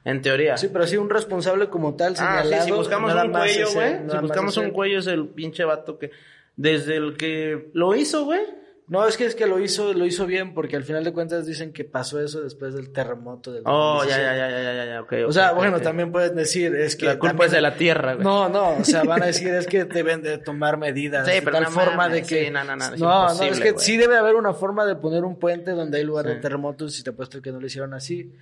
En 0.06 0.22
teoría. 0.22 0.58
Sí, 0.58 0.70
pero 0.72 0.86
sí 0.86 0.98
un 0.98 1.10
responsable 1.10 1.70
como 1.70 1.96
tal 1.96 2.16
Ah, 2.20 2.44
sí, 2.44 2.54
si 2.66 2.72
buscamos 2.72 3.14
un 3.14 3.32
cuello, 3.32 3.72
güey. 3.74 3.96
Si 4.10 4.18
buscamos 4.18 4.58
un 4.58 4.72
cuello 4.72 5.00
es 5.00 5.08
el 5.08 5.28
pinche 5.30 5.64
vato 5.64 5.98
que, 5.98 6.12
desde 6.56 6.98
el 6.98 7.16
que 7.16 7.70
lo 7.74 7.96
hizo, 7.96 8.26
güey, 8.26 8.42
No, 8.86 9.08
es 9.08 9.16
que 9.16 9.26
es 9.26 9.34
que 9.34 9.48
lo 9.48 9.60
hizo, 9.60 9.94
lo 9.94 10.06
hizo 10.06 10.26
bien, 10.26 10.54
porque 10.54 10.76
al 10.76 10.84
final 10.84 11.06
de 11.06 11.14
cuentas 11.14 11.46
dicen 11.46 11.72
que 11.72 11.86
pasó 11.86 12.20
eso 12.20 12.42
después 12.42 12.74
del 12.74 12.92
terremoto 12.92 13.54
del 13.54 13.64
Oh, 13.66 14.04
ya, 14.04 14.18
ya, 14.18 14.36
ya, 14.36 14.50
ya, 14.50 14.74
ya, 14.74 14.86
ya, 14.86 15.02
ok. 15.02 15.14
O 15.26 15.32
sea, 15.32 15.54
bueno, 15.54 15.80
también 15.80 16.12
pueden 16.12 16.36
decir, 16.36 16.76
es 16.76 16.98
que... 16.98 17.06
La 17.06 17.18
culpa 17.18 17.46
es 17.46 17.54
de 17.54 17.62
la 17.62 17.76
tierra, 17.76 18.16
güey. 18.16 18.26
No, 18.26 18.50
no, 18.50 18.78
o 18.80 18.84
sea, 18.84 19.04
van 19.06 19.24
a 19.24 19.26
decir, 19.28 19.54
es 19.54 19.68
que 19.68 19.86
deben 19.86 20.22
de 20.22 20.38
tomar 20.38 20.78
medidas. 20.78 21.26
Sí, 21.26 21.36
de 21.36 21.42
pero 21.42 21.54
tal 21.54 21.64
no 21.64 21.72
forma 21.72 21.96
mames, 21.96 22.14
de 22.16 22.36
que... 22.36 22.46
sí, 22.46 22.52
no, 22.52 22.66
no, 22.66 22.76
no, 22.76 22.94
es 22.94 23.00
no, 23.00 23.34
no, 23.34 23.44
es 23.44 23.60
que 23.62 23.72
güey. 23.72 23.84
sí 23.86 23.96
debe 23.96 24.18
haber 24.18 24.36
una 24.36 24.54
forma 24.54 24.86
de 24.86 24.98
poner 24.98 25.24
un 25.24 25.40
puente 25.40 25.72
donde 25.72 26.00
hay 26.00 26.04
lugar 26.04 26.26
de 26.26 26.36
terremotos, 26.36 27.00
y 27.00 27.04
te 27.04 27.12
apuesto 27.12 27.42
que 27.42 27.54
no 27.54 27.62
lo 27.62 27.66
hicieron 27.66 27.94
así. 27.94 28.34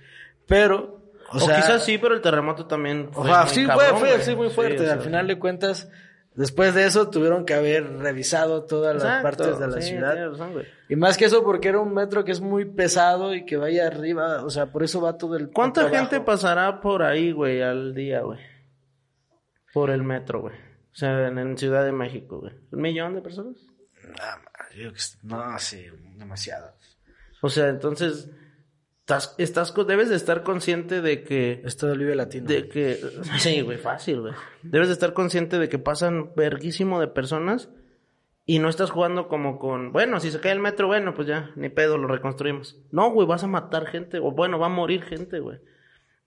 Pero, 0.48 1.01
o, 1.32 1.36
O, 1.36 1.40
sea... 1.40 1.56
quizás 1.56 1.84
sí, 1.84 1.98
pero 1.98 2.14
el 2.14 2.20
terremoto 2.20 2.66
también 2.66 3.08
fue 3.12 3.22
Ojalá, 3.24 3.44
muy 3.44 3.54
sí, 3.54 3.66
cabrón, 3.66 3.98
fue, 3.98 4.08
fue, 4.10 4.18
sí, 4.22 4.36
muy 4.36 4.48
Sí, 4.48 4.54
fuerte. 4.54 4.80
o 4.80 4.84
sea, 4.84 4.92
Al 4.94 5.00
final 5.00 5.26
de 5.26 5.38
cuentas, 5.38 5.90
después 6.34 6.74
de 6.74 6.84
eso 6.86 7.08
tuvieron 7.10 7.44
que 7.44 7.54
haber 7.54 7.98
revisado 7.98 8.64
todas 8.64 9.02
las 9.02 9.22
partes 9.22 9.58
de 9.58 9.68
la 9.68 9.80
sí, 9.80 9.88
ciudad. 9.90 10.30
razón. 10.30 10.52
Y 10.88 10.96
más 10.96 11.16
que 11.16 11.24
eso, 11.26 11.42
porque 11.44 11.68
era 11.68 11.80
un 11.80 11.94
metro 11.94 12.24
que 12.24 12.32
es 12.32 12.40
muy 12.40 12.64
pesado 12.66 13.34
y 13.34 13.44
que 13.46 13.56
vaya 13.56 13.86
arriba, 13.86 14.44
o 14.44 14.50
sea, 14.50 14.66
por 14.66 14.82
eso 14.82 15.00
va 15.00 15.16
todo 15.16 15.36
el... 15.36 15.50
¿Cuánta 15.50 15.88
gente 15.88 16.16
abajo. 16.16 16.24
pasará 16.26 16.80
por 16.80 17.02
ahí, 17.02 17.32
güey, 17.32 17.62
al 17.62 17.94
día, 17.94 18.20
güey? 18.20 18.38
Por 19.72 19.90
el 19.90 20.02
metro, 20.02 20.42
güey. 20.42 20.54
O 20.54 20.94
sea, 20.94 21.28
en, 21.28 21.38
en 21.38 21.56
Ciudad 21.56 21.84
de 21.84 21.92
México, 21.92 22.40
güey. 22.40 22.52
¿Un 22.70 22.80
millón 22.82 23.14
de 23.14 23.22
personas? 23.22 23.56
No, 24.04 24.76
yo 24.76 24.92
que- 24.92 24.98
no, 25.22 25.58
sí, 25.58 25.86
demasiado. 26.16 26.72
O 27.40 27.48
sea, 27.48 27.68
entonces, 27.68 28.28
estás, 29.02 29.34
estás, 29.38 29.72
co- 29.72 29.84
debes 29.84 30.08
de 30.08 30.16
estar 30.16 30.42
consciente 30.42 31.00
de 31.02 31.22
que... 31.22 31.60
Es 31.64 31.76
todo 31.76 31.92
el 31.92 31.98
Vive 31.98 32.14
Latino. 32.14 32.46
De 32.46 32.68
que... 32.68 32.98
Sí, 33.38 33.60
güey, 33.60 33.78
fácil, 33.78 34.20
güey. 34.22 34.34
Debes 34.62 34.88
de 34.88 34.94
estar 34.94 35.12
consciente 35.12 35.58
de 35.58 35.68
que 35.68 35.78
pasan 35.78 36.32
verguísimo 36.34 37.00
de 37.00 37.08
personas 37.08 37.68
y 38.46 38.58
no 38.58 38.68
estás 38.68 38.90
jugando 38.90 39.28
como 39.28 39.58
con... 39.58 39.92
Bueno, 39.92 40.18
si 40.20 40.30
se 40.30 40.40
cae 40.40 40.52
el 40.52 40.58
metro, 40.60 40.86
bueno, 40.86 41.14
pues 41.14 41.28
ya, 41.28 41.50
ni 41.56 41.68
pedo, 41.68 41.98
lo 41.98 42.08
reconstruimos. 42.08 42.80
No, 42.90 43.10
güey, 43.10 43.26
vas 43.26 43.44
a 43.44 43.48
matar 43.48 43.86
gente, 43.86 44.18
o 44.18 44.32
bueno, 44.32 44.58
va 44.58 44.66
a 44.66 44.70
morir 44.70 45.02
gente, 45.02 45.38
güey. 45.40 45.58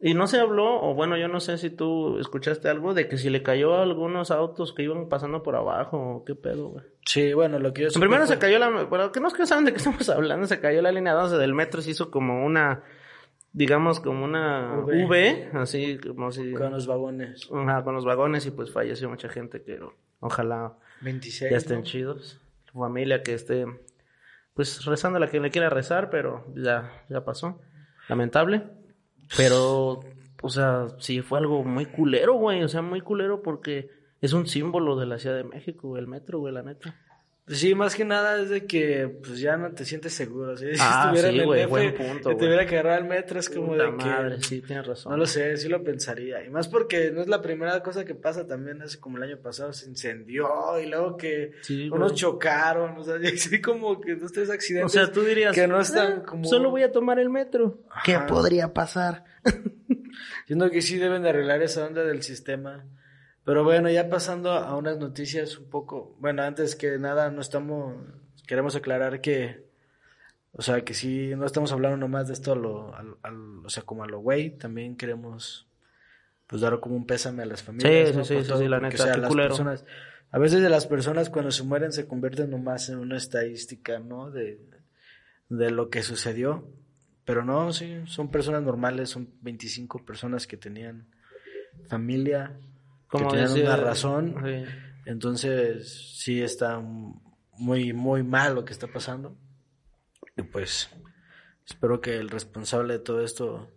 Y 0.08 0.14
no 0.14 0.28
se 0.28 0.40
habló, 0.40 0.82
o 0.84 0.94
bueno, 0.94 1.18
yo 1.18 1.28
no 1.28 1.40
sé 1.40 1.58
si 1.58 1.72
tú 1.72 2.20
escuchaste 2.20 2.70
algo 2.70 2.94
de 2.94 3.08
que 3.08 3.18
si 3.18 3.32
le 3.32 3.42
cayó 3.42 3.74
a 3.74 3.82
algunos 3.82 4.30
autos 4.30 4.72
que 4.72 4.84
iban 4.84 5.10
pasando 5.10 5.42
por 5.42 5.56
abajo, 5.56 5.98
o 6.18 6.24
qué 6.24 6.36
pedo, 6.36 6.68
güey. 6.70 6.86
Sí, 7.08 7.34
bueno, 7.34 7.58
lo 7.58 7.74
que 7.74 7.82
yo... 7.82 7.88
Primero 8.00 8.28
fue- 8.28 8.36
se 8.36 8.40
cayó 8.40 8.60
la... 8.60 8.84
Bueno, 8.84 9.12
que 9.12 9.20
no 9.20 9.30
es 9.30 9.34
que 9.34 9.48
saben 9.48 9.66
de 9.66 9.72
qué 9.72 9.78
estamos 9.78 10.08
hablando, 10.10 10.46
se 10.46 10.60
cayó 10.60 10.84
la 10.84 10.92
línea 10.92 11.14
12 11.14 11.38
del 11.38 11.56
metro, 11.56 11.82
se 11.82 11.90
hizo 11.90 12.12
como 12.12 12.46
una... 12.46 12.84
Digamos, 13.52 14.00
como 14.00 14.26
una 14.26 14.78
V. 14.86 15.06
V, 15.06 15.50
así 15.54 15.98
como 15.98 16.32
si... 16.32 16.54
Con 16.54 16.72
los 16.74 16.86
vagones. 16.86 17.50
Ajá, 17.52 17.84
con 17.84 17.96
los 17.96 18.06
vagones 18.06 18.46
y 18.46 18.52
pues 18.52 18.72
falleció 18.72 19.10
mucha 19.10 19.30
gente 19.30 19.64
que 19.64 19.80
ojalá 20.20 20.74
26. 21.02 21.50
ya 21.52 21.58
estén 21.58 21.78
¿no? 21.78 21.84
chidos. 21.84 22.40
Su 22.72 22.78
familia 22.78 23.24
que 23.24 23.34
esté 23.34 23.66
pues 24.54 24.86
rezando 24.86 25.18
a 25.18 25.20
la 25.20 25.30
que 25.32 25.40
le 25.40 25.50
quiera 25.50 25.70
rezar, 25.72 26.12
pero 26.12 26.46
ya, 26.56 26.92
ya 27.10 27.26
pasó. 27.26 27.60
Lamentable. 28.08 28.62
Pero, 29.38 30.02
o 30.42 30.50
sea, 30.50 30.88
sí 31.00 31.22
fue 31.22 31.40
algo 31.40 31.64
muy 31.64 31.86
culero, 31.86 32.36
güey. 32.36 32.64
O 32.64 32.68
sea, 32.68 32.82
muy 32.82 33.02
culero 33.02 33.42
porque 33.42 33.90
es 34.22 34.34
un 34.34 34.48
símbolo 34.48 34.96
de 34.96 35.06
la 35.06 35.20
Ciudad 35.20 35.38
de 35.38 35.44
México, 35.44 35.98
el 35.98 36.08
metro, 36.08 36.40
güey, 36.40 36.54
la 36.54 36.64
neta. 36.64 36.96
Pues 37.48 37.60
sí, 37.60 37.76
más 37.76 37.94
que 37.94 38.04
nada 38.06 38.42
es 38.42 38.50
de 38.50 38.66
que 38.66 39.08
pues 39.24 39.38
ya 39.40 39.56
no 39.56 39.72
te 39.72 39.86
sientes 39.86 40.14
seguro. 40.14 40.58
¿sí? 40.58 40.66
Si 40.74 40.80
Ah, 40.82 41.12
estuviera 41.14 41.30
sí, 41.30 41.36
en 41.36 41.42
el 41.42 41.46
güey, 41.46 41.62
DF, 41.64 41.70
buen 41.70 41.94
punto, 41.94 42.30
que 42.30 42.36
güey. 42.36 42.38
tuviera 42.40 42.66
que 42.66 42.80
agarrar 42.80 43.00
el 43.04 43.06
metro 43.08 43.40
es 43.40 43.50
como 43.52 43.68
Puta 43.74 43.84
de 43.84 43.90
que... 43.98 44.06
madre, 44.06 44.42
sí, 44.42 44.62
tienes 44.64 44.88
razón. 44.88 45.12
No 45.12 45.18
lo 45.18 45.26
sé, 45.28 45.56
sí 45.58 45.70
lo 45.70 45.84
pensaría. 45.84 46.44
Y 46.44 46.50
más 46.50 46.68
porque 46.68 47.12
no 47.12 47.22
es 47.22 47.28
la 47.28 47.44
primera 47.44 47.84
cosa 47.84 48.04
que 48.04 48.16
pasa 48.16 48.48
también, 48.48 48.82
hace 48.82 49.00
como 49.00 49.18
el 49.18 49.24
año 49.24 49.38
pasado 49.40 49.74
se 49.74 49.88
incendió 49.88 50.80
y 50.80 50.88
luego 50.88 51.18
que 51.18 51.52
Sí, 51.62 51.88
unos 51.92 52.16
chocaron, 52.16 52.98
o 52.98 53.04
sea, 53.04 53.16
así 53.34 53.62
como 53.62 54.02
que 54.02 54.16
dos, 54.16 54.32
tres 54.32 54.50
O 54.50 54.54
accidentes. 54.54 54.94
sea, 54.94 55.12
tú 55.12 55.22
dirías 55.22 55.54
que 55.54 55.68
no 55.68 55.80
están 55.80 56.22
"Ah, 56.22 56.24
como... 56.26 56.46
Solo 56.46 56.72
voy 56.72 56.82
a 56.82 56.92
tomar 56.92 57.20
el 57.20 57.30
metro. 57.30 57.80
¿Qué 58.04 58.18
podría 58.28 58.74
pasar? 58.74 59.24
Siento 60.48 60.70
que 60.72 60.82
sí 60.82 60.98
deben 60.98 61.22
de 61.24 61.30
arreglar 61.30 61.62
esa 61.62 61.86
onda 61.86 62.04
del 62.04 62.24
sistema. 62.24 62.86
Pero 63.46 63.64
bueno, 63.64 63.90
ya 63.90 64.10
pasando 64.10 64.52
a 64.52 64.76
unas 64.76 64.98
noticias 64.98 65.58
un 65.60 65.70
poco, 65.70 66.16
bueno, 66.20 66.42
antes 66.44 66.76
que 66.76 66.98
nada, 66.98 67.30
no 67.32 67.42
estamos, 67.42 67.96
queremos 68.48 68.76
aclarar 68.76 69.22
que, 69.22 69.64
o 70.52 70.62
sea, 70.64 70.84
que 70.84 70.94
sí, 70.96 71.34
no 71.38 71.46
estamos 71.46 71.72
hablando 71.72 71.98
nomás 71.98 72.28
de 72.28 72.34
esto 72.34 72.54
a 72.54 72.56
lo, 72.56 72.96
al- 72.96 73.64
o 73.66 73.70
sea, 73.70 73.84
como 73.84 74.04
a 74.04 74.08
lo 74.08 74.20
güey, 74.20 74.58
también 74.58 74.98
queremos, 74.98 75.68
pues, 76.48 76.62
dar 76.62 76.80
como 76.80 76.96
un 76.96 77.06
pésame 77.06 77.44
a 77.44 77.46
las 77.46 77.62
familias. 77.62 78.10
Sí, 78.10 78.18
¿no? 78.18 78.24
sí, 78.26 78.42
sí, 78.42 78.48
todo, 78.48 78.58
sí, 78.60 78.68
la 78.68 78.80
porque, 78.80 78.98
neta, 78.98 79.18
las 79.18 79.28
culero. 79.30 79.50
personas, 79.50 79.86
a 80.32 80.40
veces 80.40 80.62
de 80.64 80.70
las 80.70 80.88
personas 80.88 81.30
cuando 81.30 81.52
se 81.52 81.64
mueren 81.64 81.92
se 81.92 82.08
convierten 82.08 82.50
nomás 82.50 82.90
en 82.90 82.98
una 82.98 83.16
estadística, 83.18 84.00
¿no? 84.00 84.32
De, 84.32 84.60
de 85.50 85.70
lo 85.70 85.90
que 85.92 86.02
sucedió. 86.02 86.68
Pero 87.26 87.44
no, 87.46 87.72
sí, 87.74 87.96
son 88.06 88.30
personas 88.32 88.64
normales, 88.64 89.10
son 89.12 89.30
25 89.42 90.04
personas 90.04 90.46
que 90.48 90.58
tenían 90.58 91.08
familia, 91.88 92.58
Como 93.08 93.30
que 93.30 93.38
decía- 93.38 93.66
una 93.66 93.78
razón. 93.78 94.36
Sí. 94.44 94.64
Entonces, 95.06 96.18
sí 96.18 96.42
está 96.42 96.80
muy, 97.58 97.94
muy 97.94 98.24
mal 98.24 98.56
lo 98.56 98.66
que 98.66 98.74
está 98.74 98.88
pasando. 98.88 99.38
Y 100.36 100.42
pues, 100.44 100.90
espero 101.66 102.02
que 102.02 102.18
el 102.18 102.30
responsable 102.30 102.94
de 102.94 103.00
todo 103.00 103.22
esto, 103.22 103.70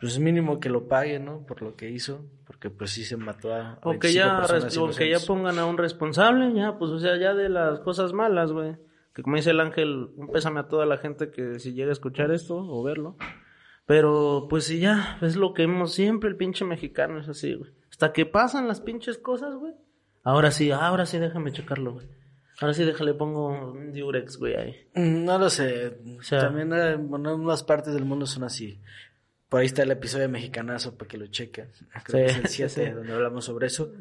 pues 0.00 0.14
es 0.14 0.18
mínimo 0.18 0.60
que 0.60 0.68
lo 0.68 0.88
pague, 0.88 1.18
¿no? 1.18 1.46
Por 1.46 1.62
lo 1.62 1.76
que 1.76 1.90
hizo, 1.90 2.26
porque 2.46 2.68
pues 2.68 2.90
sí 2.90 3.04
se 3.04 3.16
mató 3.16 3.54
a 3.54 3.78
O 3.82 3.92
que 3.92 4.08
25 4.08 4.12
ya, 4.12 4.82
o 4.82 4.90
que 4.90 5.10
ya 5.10 5.18
pongan 5.26 5.58
a 5.58 5.66
un 5.66 5.78
responsable, 5.78 6.52
ya, 6.54 6.76
pues, 6.78 6.90
o 6.90 6.98
sea, 6.98 7.16
ya 7.16 7.32
de 7.34 7.48
las 7.48 7.80
cosas 7.80 8.12
malas, 8.12 8.52
güey. 8.52 8.76
Que 9.14 9.22
como 9.22 9.36
dice 9.36 9.50
el 9.50 9.60
ángel, 9.60 10.10
un 10.16 10.28
pésame 10.32 10.58
a 10.60 10.68
toda 10.68 10.84
la 10.86 10.98
gente 10.98 11.30
que 11.30 11.60
si 11.60 11.72
llega 11.72 11.90
a 11.90 11.92
escuchar 11.92 12.32
esto 12.32 12.56
o 12.56 12.82
verlo. 12.82 13.16
Pero, 13.86 14.46
pues 14.50 14.64
sí, 14.64 14.80
ya, 14.80 15.18
es 15.22 15.36
lo 15.36 15.54
que 15.54 15.62
vemos 15.66 15.92
siempre, 15.94 16.28
el 16.28 16.36
pinche 16.36 16.64
mexicano 16.64 17.20
es 17.20 17.28
así, 17.28 17.54
güey. 17.54 17.70
Hasta 17.94 18.12
que 18.12 18.26
pasan 18.26 18.66
las 18.66 18.80
pinches 18.80 19.18
cosas, 19.18 19.54
güey. 19.54 19.72
Ahora 20.24 20.50
sí, 20.50 20.72
ahora 20.72 21.06
sí 21.06 21.18
déjame 21.18 21.52
checarlo, 21.52 21.92
güey. 21.92 22.08
Ahora 22.60 22.74
sí 22.74 22.82
déjale, 22.84 23.14
pongo 23.14 23.70
un 23.70 23.92
diurex, 23.92 24.36
güey, 24.36 24.56
ahí. 24.56 24.74
Mm, 24.96 25.24
No 25.24 25.38
lo 25.38 25.48
sé. 25.48 25.96
sea- 26.22 26.40
También 26.40 26.72
eh, 26.72 26.96
bueno, 26.96 27.32
en 27.34 27.40
unas 27.40 27.62
partes 27.62 27.94
del 27.94 28.04
mundo 28.04 28.26
son 28.26 28.42
así. 28.42 28.80
Por 29.48 29.60
ahí 29.60 29.66
está 29.66 29.84
el 29.84 29.92
episodio 29.92 30.22
de 30.22 30.28
Mexicanazo 30.32 30.96
para 30.98 31.08
que 31.08 31.18
lo 31.18 31.28
chequen. 31.28 31.68
Creo 32.02 32.02
Sí, 32.04 32.12
que 32.12 32.24
es 32.26 32.36
el 32.38 32.46
sí, 32.48 32.68
7 32.68 32.68
sí. 32.86 32.90
donde 32.90 33.12
hablamos 33.12 33.44
sobre 33.44 33.68
eso. 33.68 33.92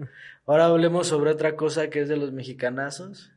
Ahora 0.48 0.66
hablemos 0.66 1.06
sobre 1.06 1.30
otra 1.30 1.56
cosa 1.56 1.92
que 1.92 2.02
es 2.02 2.10
de 2.10 2.18
los 2.18 2.32
mexicanazos, 2.32 3.32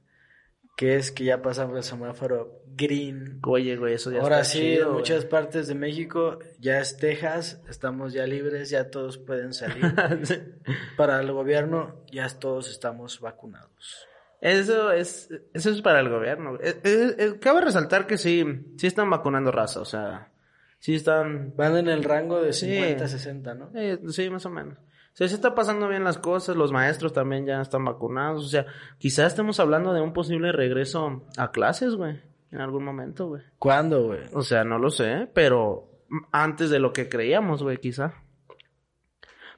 que 0.76 0.96
es 0.96 1.10
que 1.10 1.24
ya 1.24 1.42
pasamos 1.42 1.76
el 1.76 1.82
semáforo 1.82 2.60
green. 2.76 3.40
Oye, 3.46 3.76
güey, 3.76 3.94
eso 3.94 4.10
ya 4.10 4.20
Ahora 4.20 4.40
está 4.40 4.52
sí, 4.52 4.58
chido, 4.60 4.82
en 4.82 4.88
güey. 4.88 4.98
muchas 4.98 5.24
partes 5.24 5.66
de 5.68 5.74
México 5.74 6.38
ya 6.58 6.78
es 6.78 6.98
Texas, 6.98 7.62
estamos 7.68 8.12
ya 8.12 8.26
libres, 8.26 8.68
ya 8.70 8.90
todos 8.90 9.16
pueden 9.18 9.54
salir. 9.54 9.82
Para 10.96 11.20
el 11.20 11.32
gobierno 11.32 12.04
ya 12.12 12.28
todos 12.28 12.70
estamos 12.70 13.20
vacunados. 13.20 14.06
Eso 14.42 14.92
es, 14.92 15.30
eso 15.54 15.70
es 15.70 15.80
para 15.80 16.00
el 16.00 16.10
gobierno. 16.10 16.56
Eh, 16.60 16.78
eh, 16.84 17.14
eh, 17.18 17.38
cabe 17.40 17.62
resaltar 17.62 18.06
que 18.06 18.18
sí, 18.18 18.44
sí 18.76 18.86
están 18.86 19.08
vacunando 19.08 19.50
raza, 19.50 19.80
o 19.80 19.86
sea, 19.86 20.30
sí 20.78 20.94
están, 20.94 21.54
Van 21.56 21.74
en 21.78 21.88
el 21.88 22.04
rango 22.04 22.42
de 22.42 22.52
Sí. 22.52 22.66
50 22.66 23.04
a 23.04 23.08
60, 23.08 23.54
¿no? 23.54 23.70
sí, 24.12 24.28
más 24.28 24.44
o 24.44 24.50
menos. 24.50 24.78
O 25.16 25.18
sea, 25.18 25.28
sí 25.28 25.34
está 25.34 25.54
pasando 25.54 25.88
bien 25.88 26.04
las 26.04 26.18
cosas, 26.18 26.56
los 26.56 26.72
maestros 26.72 27.14
también 27.14 27.46
ya 27.46 27.62
están 27.62 27.86
vacunados, 27.86 28.44
o 28.44 28.48
sea, 28.48 28.66
quizás 28.98 29.28
estemos 29.28 29.58
hablando 29.60 29.94
de 29.94 30.02
un 30.02 30.12
posible 30.12 30.52
regreso 30.52 31.24
a 31.38 31.52
clases, 31.52 31.94
güey, 31.94 32.20
en 32.50 32.60
algún 32.60 32.84
momento, 32.84 33.28
güey. 33.28 33.42
¿Cuándo, 33.58 34.08
güey? 34.08 34.20
O 34.34 34.42
sea, 34.42 34.64
no 34.64 34.78
lo 34.78 34.90
sé, 34.90 35.26
pero 35.32 35.88
antes 36.32 36.68
de 36.68 36.80
lo 36.80 36.92
que 36.92 37.08
creíamos, 37.08 37.62
güey, 37.62 37.78
quizá. 37.78 38.12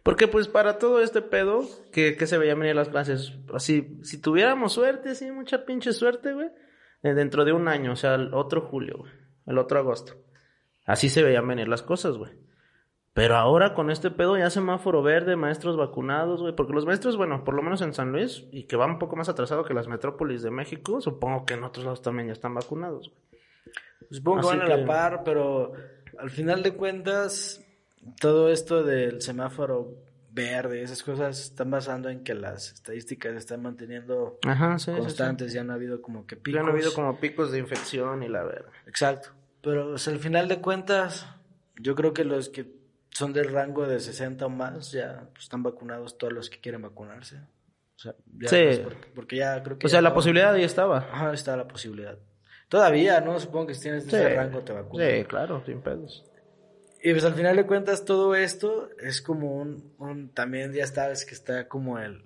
Porque 0.05 0.29
pues 0.29 0.47
para 0.47 0.79
todo 0.79 1.03
este 1.03 1.23
pedo, 1.23 1.65
que, 1.91 2.17
que 2.17 2.29
se 2.29 2.38
veían 2.38 2.61
venir 2.61 2.77
las 2.77 2.91
clases, 2.91 3.37
así, 3.53 3.99
si 4.05 4.23
tuviéramos 4.23 4.75
suerte, 4.75 5.17
sí, 5.17 5.33
mucha 5.33 5.65
pinche 5.67 5.93
suerte, 5.93 6.35
güey, 6.35 6.50
eh, 7.03 7.15
dentro 7.15 7.45
de 7.45 7.53
un 7.53 7.67
año, 7.67 7.95
o 7.95 7.97
sea, 7.97 8.15
el 8.15 8.33
otro 8.33 8.61
julio, 8.61 8.99
güey, 8.99 9.12
el 9.47 9.59
otro 9.59 9.81
agosto. 9.81 10.12
Así 10.87 11.09
se 11.09 11.25
veían 11.25 11.49
venir 11.49 11.67
las 11.67 11.83
cosas, 11.83 12.17
güey. 12.17 12.31
Pero 13.19 13.35
ahora 13.35 13.75
con 13.75 13.91
este 13.91 14.13
pedo 14.13 14.39
ya 14.39 14.49
semáforo 14.49 15.03
verde, 15.03 15.35
maestros 15.35 15.77
vacunados, 15.77 16.41
güey, 16.41 16.55
porque 16.55 16.73
los 16.73 16.87
maestros, 16.87 17.17
bueno, 17.17 17.43
por 17.43 17.55
lo 17.55 17.63
menos 17.63 17.83
en 17.83 17.93
San 17.93 18.13
Luis, 18.13 18.45
y 18.53 18.63
que 18.63 18.77
va 18.77 18.87
un 18.87 19.01
poco 19.01 19.17
más 19.17 19.29
atrasado 19.29 19.65
que 19.65 19.75
las 19.75 19.89
metrópolis 19.89 20.41
de 20.41 20.53
México, 20.53 21.01
supongo 21.01 21.45
que 21.45 21.55
en 21.55 21.65
otros 21.65 21.85
lados 21.85 22.01
también 22.01 22.29
ya 22.29 22.33
están 22.33 22.55
vacunados, 22.55 23.11
güey. 23.11 23.21
Supongo 24.13 24.43
que 24.43 24.57
van 24.57 24.61
a 24.61 24.69
la 24.69 24.87
par, 24.87 25.25
pero 25.25 25.73
al 26.17 26.31
final 26.31 26.63
de 26.63 26.75
cuentas, 26.75 27.61
todo 28.21 28.51
esto 28.51 28.85
del 28.85 29.21
semáforo 29.21 29.97
verde, 30.31 30.83
esas 30.83 31.03
cosas 31.03 31.41
están 31.41 31.73
basando 31.73 32.11
en 32.11 32.23
que 32.23 32.35
las 32.35 32.73
estadísticas 32.73 33.33
se 33.33 33.39
están 33.39 33.63
manteniendo 33.63 34.39
Ajá, 34.47 34.79
sí, 34.79 34.93
sí, 34.93 34.93
sí. 34.93 35.01
constantes, 35.01 35.53
ya 35.53 35.65
no 35.65 35.73
ha 35.73 35.75
habido 35.75 36.01
como 36.03 36.25
que 36.25 36.37
picos. 36.37 36.55
Ya 36.55 36.61
han 36.65 36.73
habido 36.73 36.95
como 36.95 37.19
picos 37.19 37.51
de 37.51 37.59
infección 37.59 38.23
y 38.23 38.29
la 38.29 38.45
verdad. 38.45 38.71
Exacto. 38.87 39.31
Pero 39.61 39.95
o 39.95 39.99
sea, 39.99 40.13
al 40.13 40.21
final 40.21 40.47
de 40.47 40.61
cuentas, 40.61 41.27
yo 41.81 41.97
creo 41.97 42.13
que 42.13 42.23
los 42.23 42.49
que 42.49 42.77
son 43.19 43.33
del 43.33 43.51
rango 43.53 43.85
de 43.87 43.99
60 43.99 44.47
o 44.47 44.49
más 44.49 44.93
ya 44.93 45.29
pues, 45.33 45.45
están 45.45 45.65
vacunados 45.65 46.17
todos 46.17 46.33
los 46.33 46.49
que 46.49 46.61
quieren 46.61 46.83
vacunarse. 46.83 47.37
O 47.97 47.99
sea, 47.99 48.15
ya, 48.39 48.49
Sí. 48.49 48.57
pues, 48.65 48.79
porque, 48.79 49.09
porque 49.13 49.37
ya 49.37 49.61
creo 49.63 49.77
que... 49.77 49.87
O 49.87 49.91
sea, 49.91 50.01
la 50.01 50.15
posibilidad 50.15 50.55
ahí 50.55 50.63
estaba. 50.63 50.99
Ajá, 50.99 51.33
está 51.33 51.57
la 51.57 51.67
posibilidad. 51.67 52.17
Todavía, 52.69 53.21
¿no? 53.21 53.41
Supongo 53.41 53.67
que 53.67 53.75
si 53.75 53.83
tienes 53.83 54.07
ese 54.07 54.37
rango 54.37 54.61
te 54.61 54.73
vacunan. 54.73 55.11
Sí, 55.11 55.25
claro, 55.25 55.65
sin 55.67 55.81
pedos. 55.81 56.25
Y 57.03 57.11
pues 57.11 57.25
al 57.25 57.35
final 57.35 57.57
de 57.57 57.67
cuentas 57.67 58.05
todo 58.05 58.37
esto 58.37 58.89
es 59.01 59.21
como 59.21 59.57
un, 59.57 59.95
un 59.99 60.33
también 60.33 60.73
ya 60.73 60.87
sabes 60.87 61.25
que 61.25 61.35
está 61.35 61.67
como 61.67 61.99
el 61.99 62.25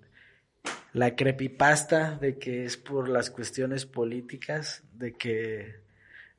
la 0.93 1.17
creepypasta 1.17 2.19
de 2.21 2.39
que 2.39 2.65
es 2.65 2.77
por 2.77 3.09
las 3.09 3.31
cuestiones 3.31 3.87
políticas, 3.87 4.83
de 4.93 5.15
que 5.15 5.82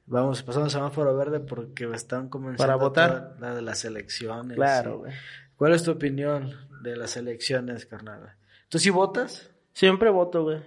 vamos 0.05 0.43
pasando 0.43 0.69
semáforo 0.69 1.15
verde 1.15 1.39
porque 1.39 1.85
están 1.93 2.29
comenzando 2.29 2.63
Para 2.63 2.75
votar. 2.75 3.35
la 3.39 3.53
de 3.55 3.61
las 3.61 3.83
elecciones. 3.85 4.55
Claro, 4.55 4.99
güey. 4.99 5.13
¿Cuál 5.55 5.73
es 5.73 5.83
tu 5.83 5.91
opinión 5.91 6.51
de 6.81 6.95
las 6.95 7.15
elecciones, 7.17 7.85
carnal? 7.85 8.35
¿Tú 8.69 8.79
sí 8.79 8.89
votas? 8.89 9.49
Siempre 9.73 10.09
voto, 10.09 10.43
güey. 10.43 10.61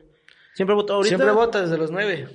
Siempre 0.55 0.75
voto. 0.75 0.95
Ahorita... 0.95 1.17
Siempre 1.17 1.31
votas 1.35 1.63
desde 1.63 1.79
los 1.79 1.91
nueve, 1.91 2.29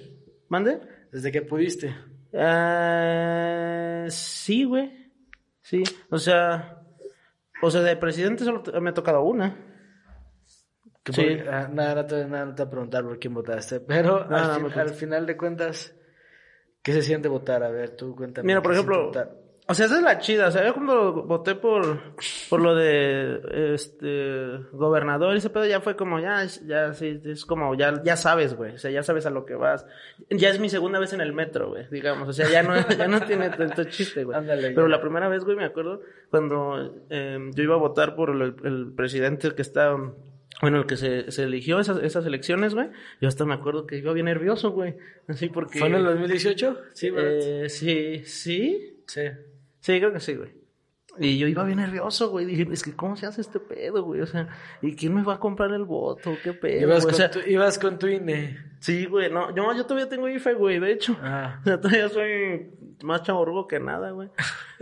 ¿Mande? 0.50 0.80
desde 1.12 1.32
que 1.32 1.42
pudiste. 1.42 1.96
Ah, 2.34 4.06
sí, 4.10 4.64
güey. 4.64 5.12
Sí. 5.62 5.84
O 6.10 6.18
sea... 6.18 6.78
O 7.64 7.70
sea, 7.70 7.82
de 7.82 7.96
presidente 7.96 8.44
solo 8.44 8.64
me 8.82 8.90
ha 8.90 8.94
tocado 8.94 9.22
una. 9.22 9.56
Sí. 11.12 11.22
por- 11.38 11.50
ah, 11.54 11.68
nada, 11.72 11.96
no 11.96 12.06
te, 12.08 12.26
nada, 12.26 12.46
no 12.46 12.56
te 12.56 12.64
voy 12.64 12.68
a 12.68 12.72
preguntar 12.72 13.04
por 13.04 13.20
quién 13.20 13.34
votaste, 13.36 13.80
pero 13.82 14.26
No, 14.28 14.36
al, 14.36 14.72
fin- 14.72 14.96
final 14.96 15.26
de 15.28 15.38
cuentas, 15.38 15.94
¿qué 16.82 16.94
se 16.94 17.02
siente 17.02 17.28
votar? 17.28 17.64
A 17.64 17.70
ver, 17.70 17.96
tú 17.96 18.16
cuéntame. 18.16 18.48
Mira, 18.48 18.62
por 18.62 18.72
¿qué 18.72 18.78
se 18.78 18.84
siente 18.84 19.00
ejemplo, 19.00 19.42
o 19.72 19.74
sea, 19.74 19.86
esa 19.86 19.96
es 19.96 20.02
la 20.02 20.20
chida. 20.20 20.48
O 20.48 20.52
sea, 20.52 20.66
yo 20.66 20.74
cuando 20.74 21.14
voté 21.24 21.56
por, 21.56 22.00
por 22.50 22.62
lo 22.62 22.76
de 22.76 23.74
este 23.74 24.60
gobernador 24.74 25.34
y 25.34 25.38
ese 25.38 25.50
pedo 25.50 25.66
ya 25.66 25.80
fue 25.80 25.96
como, 25.96 26.20
ya, 26.20 26.46
ya, 26.66 26.94
sí, 26.94 27.22
es 27.24 27.46
como, 27.46 27.74
ya, 27.76 28.02
ya 28.04 28.18
sabes, 28.18 28.56
güey. 28.56 28.74
O 28.74 28.78
sea, 28.78 28.92
ya 28.92 29.02
sabes 29.02 29.26
a 29.26 29.30
lo 29.30 29.46
que 29.46 29.56
vas. 29.56 29.86
Ya 30.30 30.50
es 30.50 30.60
mi 30.60 30.68
segunda 30.68 31.00
vez 31.00 31.14
en 31.14 31.22
el 31.22 31.32
metro, 31.32 31.70
güey, 31.70 31.88
digamos. 31.90 32.28
O 32.28 32.34
sea, 32.34 32.50
ya 32.50 32.64
no, 32.64 32.76
ya 32.98 33.08
no 33.08 33.22
tiene 33.22 33.50
tanto 33.50 33.86
chiste, 33.86 34.26
güey. 34.26 34.38
Ándale, 34.38 34.72
Pero 34.72 34.90
la 34.90 35.00
primera 35.00 35.30
vez, 35.30 35.46
güey, 35.46 35.56
me 35.56 35.66
acuerdo 35.66 36.02
cuando 36.30 37.06
eh, 37.10 37.40
yo 37.54 37.64
iba 37.64 37.76
a 37.76 37.80
votar 37.80 38.16
por 38.16 38.32
el, 38.32 38.56
el 38.66 38.92
presidente 38.94 39.56
que 39.56 39.62
está, 39.62 39.96
bueno, 40.62 40.80
el 40.80 40.86
que 40.86 40.98
se, 40.98 41.32
se 41.32 41.44
eligió 41.44 41.80
esas, 41.80 42.02
esas 42.04 42.26
elecciones, 42.26 42.74
güey. 42.74 42.90
Yo 43.20 43.28
hasta 43.28 43.46
me 43.46 43.54
acuerdo 43.54 43.88
que 43.88 43.98
iba 43.98 44.14
bien 44.14 44.28
nervioso, 44.28 44.72
güey. 44.72 44.96
Así 45.28 45.50
porque... 45.50 45.80
¿Fue 45.80 45.88
en 45.88 45.96
el 45.96 46.04
2018? 46.04 46.78
Sí. 46.94 47.10
Eh, 47.16 47.66
sí, 47.70 48.22
sí. 48.26 49.02
sí. 49.08 49.22
Sí, 49.80 50.00
creo 50.00 50.14
que 50.14 50.20
sí, 50.20 50.36
güey. 50.36 50.62
Y 51.18 51.38
yo 51.38 51.48
iba 51.48 51.64
bien 51.64 51.80
nervioso, 51.80 52.30
güey. 52.30 52.46
Dije, 52.46 52.68
es 52.72 52.84
que 52.84 52.96
¿cómo 52.96 53.18
se 53.18 53.26
hace 53.26 53.42
este 53.42 53.60
pedo, 53.60 54.04
güey? 54.04 54.22
O 54.22 54.28
sea, 54.28 54.48
¿y 54.82 54.96
quién 54.96 55.14
me 55.14 55.24
va 55.24 55.36
a 55.36 55.40
comprar 55.40 55.72
el 55.72 55.84
voto? 55.84 56.38
¿Qué 56.42 56.54
pedo? 56.54 56.88
Ibas, 56.88 57.06
con 57.06 57.14
O 57.14 57.18
sea, 57.18 57.30
tu, 57.30 57.40
ibas 57.40 57.78
con 57.80 58.00
tu 58.00 58.08
INE. 58.08 58.58
sí, 58.80 59.06
güey. 59.06 59.30
No, 59.30 59.54
yo, 59.54 59.74
yo 59.76 59.86
todavía 59.86 60.08
tengo 60.08 60.30
IFE, 60.30 60.54
güey, 60.54 60.80
de 60.80 60.94
hecho. 60.94 61.18
Ah. 61.22 61.60
O 61.62 61.64
sea, 61.66 61.82
todavía 61.82 62.08
soy 62.08 62.72
más 63.04 63.24
chaborrugo 63.24 63.68
que 63.68 63.80
nada, 63.80 64.12
güey. 64.12 64.30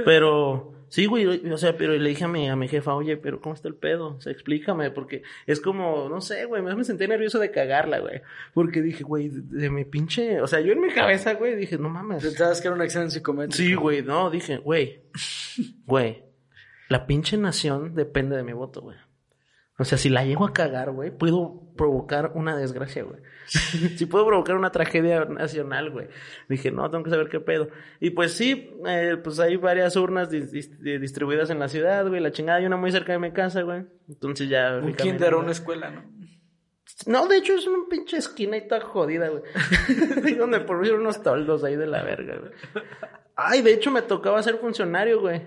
Pero, 0.05 0.73
sí, 0.89 1.05
güey, 1.05 1.25
o 1.51 1.57
sea, 1.57 1.77
pero 1.77 1.93
le 1.93 2.09
dije 2.09 2.25
a 2.25 2.27
mi, 2.27 2.49
a 2.49 2.55
mi 2.55 2.67
jefa, 2.67 2.93
oye, 2.93 3.17
pero 3.17 3.39
¿cómo 3.39 3.55
está 3.55 3.67
el 3.67 3.75
pedo? 3.75 4.17
O 4.17 4.21
sea, 4.21 4.31
explícame, 4.31 4.91
porque 4.91 5.23
es 5.47 5.61
como, 5.61 6.09
no 6.09 6.21
sé, 6.21 6.45
güey, 6.45 6.61
me, 6.61 6.83
sentí 6.83 7.07
nervioso 7.07 7.39
de 7.39 7.51
cagarla, 7.51 7.99
güey. 7.99 8.21
Porque 8.53 8.81
dije, 8.81 9.03
güey, 9.03 9.29
de, 9.29 9.41
de 9.41 9.69
mi 9.69 9.85
pinche, 9.85 10.41
o 10.41 10.47
sea, 10.47 10.59
yo 10.59 10.73
en 10.73 10.81
mi 10.81 10.89
cabeza, 10.89 11.33
güey, 11.33 11.55
dije, 11.55 11.77
no 11.77 11.89
mames. 11.89 12.23
Pensabas 12.23 12.61
que 12.61 12.67
era 12.67 12.75
un 12.75 12.81
examen 12.81 13.11
psicométrico. 13.11 13.57
Sí, 13.57 13.73
güey, 13.75 14.01
no, 14.01 14.29
dije, 14.29 14.57
güey, 14.57 15.01
güey, 15.85 16.23
la 16.89 17.05
pinche 17.05 17.37
nación 17.37 17.95
depende 17.95 18.35
de 18.35 18.43
mi 18.43 18.53
voto, 18.53 18.81
güey. 18.81 18.97
O 19.79 19.85
sea, 19.85 19.97
si 19.97 20.09
la 20.09 20.25
llego 20.25 20.45
a 20.45 20.53
cagar, 20.53 20.91
güey, 20.91 21.09
puedo 21.09 21.61
provocar 21.77 22.33
una 22.35 22.55
desgracia, 22.57 23.03
güey. 23.03 23.21
si 23.47 24.05
puedo 24.05 24.25
provocar 24.27 24.55
una 24.57 24.71
tragedia 24.71 25.23
nacional, 25.25 25.89
güey. 25.89 26.07
Dije, 26.49 26.69
no, 26.71 26.89
tengo 26.91 27.03
que 27.05 27.09
saber 27.09 27.29
qué 27.29 27.39
pedo. 27.39 27.69
Y 28.01 28.09
pues 28.11 28.33
sí, 28.33 28.73
eh, 28.85 29.15
pues 29.23 29.39
hay 29.39 29.55
varias 29.55 29.95
urnas 29.95 30.29
dis- 30.29 30.51
dis- 30.51 30.99
distribuidas 30.99 31.49
en 31.49 31.59
la 31.59 31.69
ciudad, 31.69 32.05
güey. 32.07 32.19
La 32.21 32.31
chingada, 32.31 32.59
hay 32.59 32.65
una 32.65 32.75
muy 32.77 32.91
cerca 32.91 33.13
de 33.13 33.19
mi 33.19 33.31
casa, 33.31 33.61
güey. 33.61 33.85
Entonces 34.09 34.49
ya... 34.49 34.79
Un 34.83 34.93
kinder 34.93 35.33
o 35.33 35.39
una 35.39 35.51
escuela, 35.53 35.89
¿no? 35.89 36.03
No, 37.05 37.27
de 37.27 37.37
hecho 37.37 37.53
es 37.53 37.65
una 37.65 37.87
pinche 37.89 38.17
esquina 38.17 38.57
y 38.57 38.67
toda 38.67 38.81
jodida, 38.81 39.29
güey. 39.29 39.43
Donde 40.37 40.59
pusieron 40.59 41.01
unos 41.01 41.23
toldos 41.23 41.63
ahí 41.63 41.77
de 41.77 41.87
la 41.87 42.03
verga, 42.03 42.35
güey. 42.37 42.51
Ay, 43.37 43.61
de 43.61 43.73
hecho 43.73 43.89
me 43.91 44.01
tocaba 44.01 44.43
ser 44.43 44.57
funcionario, 44.57 45.21
güey. 45.21 45.41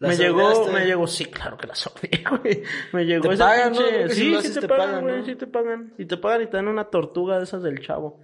¿La 0.00 0.08
Me 0.08 0.16
llegó, 0.16 0.66
me 0.72 0.84
llegó, 0.86 1.06
sí, 1.06 1.26
claro 1.26 1.56
que 1.58 1.66
la 1.66 1.74
sordeé, 1.74 2.24
güey. 2.42 2.62
Me 2.92 3.04
llegó 3.04 3.28
Te 3.28 3.34
esa 3.34 3.46
pagan, 3.46 3.72
pinche... 3.72 4.08
Si 4.08 4.14
Sí, 4.14 4.20
sí 4.30 4.34
haces 4.34 4.54
te, 4.54 4.60
te 4.62 4.68
pagan, 4.68 5.02
güey, 5.02 5.18
¿no? 5.18 5.26
sí 5.26 5.34
te 5.36 5.46
pagan. 5.46 5.94
Y 5.98 6.06
te 6.06 6.16
pagan 6.16 6.42
y 6.42 6.46
te 6.46 6.56
dan 6.56 6.68
una 6.68 6.84
tortuga 6.84 7.36
de 7.36 7.44
esas 7.44 7.62
del 7.62 7.80
chavo. 7.80 8.20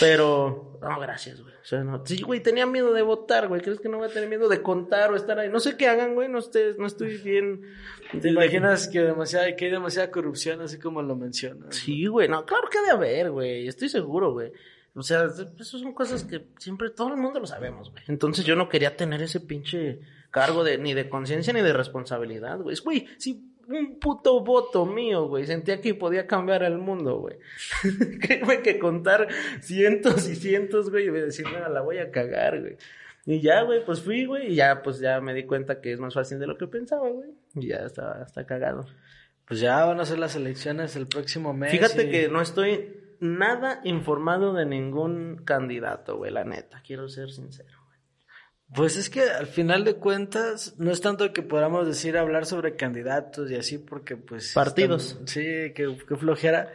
Pero, 0.00 0.78
no, 0.80 1.00
gracias, 1.00 1.40
güey. 1.40 1.54
O 1.54 1.64
sea, 1.64 1.84
no. 1.84 2.04
Sí, 2.04 2.22
güey, 2.22 2.40
tenía 2.40 2.66
miedo 2.66 2.92
de 2.92 3.02
votar, 3.02 3.46
güey. 3.46 3.60
¿Crees 3.60 3.78
que 3.80 3.88
no 3.88 3.98
voy 3.98 4.08
a 4.08 4.12
tener 4.12 4.28
miedo 4.28 4.48
de 4.48 4.60
contar 4.60 5.12
o 5.12 5.16
estar 5.16 5.38
ahí? 5.38 5.48
No 5.48 5.60
sé 5.60 5.76
qué 5.76 5.88
hagan, 5.88 6.14
güey. 6.14 6.28
No, 6.28 6.38
estés, 6.38 6.76
no 6.78 6.86
estoy 6.86 7.18
bien. 7.18 7.62
¿Te 8.20 8.28
imaginas 8.30 8.88
que, 8.88 9.00
demasiada, 9.00 9.54
que 9.54 9.66
hay 9.66 9.70
demasiada 9.70 10.10
corrupción, 10.10 10.60
así 10.60 10.78
como 10.78 11.02
lo 11.02 11.14
mencionas? 11.14 11.74
Sí, 11.74 12.06
güey, 12.06 12.28
no, 12.28 12.44
claro 12.46 12.68
que 12.68 12.78
ha 12.78 12.82
de 12.82 12.90
haber, 12.90 13.30
güey, 13.30 13.66
estoy 13.68 13.88
seguro, 13.88 14.32
güey. 14.32 14.52
O 14.94 15.02
sea, 15.02 15.24
esas 15.24 15.80
son 15.80 15.92
cosas 15.92 16.24
que 16.24 16.46
siempre 16.58 16.90
todo 16.90 17.08
el 17.08 17.16
mundo 17.16 17.38
lo 17.38 17.46
sabemos, 17.46 17.90
güey. 17.90 18.02
Entonces 18.08 18.44
yo 18.44 18.56
no 18.56 18.68
quería 18.68 18.96
tener 18.96 19.22
ese 19.22 19.40
pinche 19.40 20.00
cargo 20.40 20.64
de 20.64 20.76
ni 20.78 20.92
de 20.94 21.08
conciencia 21.08 21.52
ni 21.52 21.62
de 21.62 21.72
responsabilidad, 21.72 22.58
güey. 22.60 22.76
Güey, 22.84 23.06
si 23.16 23.52
un 23.68 23.98
puto 23.98 24.44
voto 24.44 24.84
mío, 24.86 25.26
güey, 25.26 25.46
sentía 25.46 25.80
que 25.80 25.94
podía 25.94 26.26
cambiar 26.26 26.62
el 26.62 26.78
mundo, 26.78 27.18
güey. 27.18 27.36
Créeme 28.20 28.60
que 28.62 28.78
contar 28.78 29.28
cientos 29.60 30.28
y 30.28 30.36
cientos, 30.36 30.90
güey, 30.90 31.08
y 31.08 31.10
decir, 31.10 31.46
no, 31.50 31.68
la 31.68 31.80
voy 31.80 31.98
a 31.98 32.10
cagar, 32.10 32.60
güey. 32.60 32.76
Y 33.24 33.40
ya, 33.40 33.62
güey, 33.62 33.84
pues 33.84 34.02
fui, 34.02 34.24
güey, 34.24 34.52
y 34.52 34.54
ya, 34.54 34.82
pues 34.82 35.00
ya 35.00 35.20
me 35.20 35.34
di 35.34 35.44
cuenta 35.44 35.80
que 35.80 35.92
es 35.92 35.98
más 35.98 36.14
fácil 36.14 36.38
de 36.38 36.46
lo 36.46 36.56
que 36.56 36.66
pensaba, 36.68 37.08
güey. 37.08 37.30
Y 37.56 37.68
ya 37.68 37.78
estaba, 37.78 38.22
está 38.24 38.46
cagado. 38.46 38.86
Pues 39.48 39.58
ya 39.60 39.84
van 39.84 39.98
a 40.00 40.04
ser 40.04 40.18
las 40.18 40.36
elecciones 40.36 40.94
el 40.96 41.06
próximo 41.08 41.52
mes. 41.54 41.72
Fíjate 41.72 42.04
y- 42.04 42.10
que 42.10 42.28
no 42.28 42.40
estoy 42.40 42.94
nada 43.18 43.80
informado 43.84 44.52
de 44.52 44.66
ningún 44.66 45.40
candidato, 45.44 46.18
güey, 46.18 46.30
la 46.30 46.44
neta. 46.44 46.82
Quiero 46.86 47.08
ser 47.08 47.30
sincero. 47.30 47.75
Pues 48.74 48.96
es 48.96 49.08
que 49.10 49.22
al 49.22 49.46
final 49.46 49.84
de 49.84 49.94
cuentas 49.94 50.74
no 50.78 50.90
es 50.90 51.00
tanto 51.00 51.32
que 51.32 51.42
podamos 51.42 51.86
decir 51.86 52.18
hablar 52.18 52.46
sobre 52.46 52.74
candidatos 52.76 53.50
y 53.50 53.54
así 53.56 53.78
porque 53.78 54.16
pues... 54.16 54.52
Partidos. 54.54 55.12
están- 55.12 55.28
sí, 55.28 55.40
que, 55.74 55.96
que 56.08 56.16
flojera. 56.16 56.72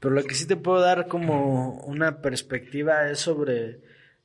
Pero 0.00 0.14
lo 0.14 0.22
que 0.24 0.34
sí 0.34 0.46
te 0.46 0.56
puedo 0.56 0.80
dar 0.80 1.08
como 1.08 1.80
una 1.84 2.22
perspectiva 2.22 3.08
es 3.10 3.18
sobre 3.20 3.80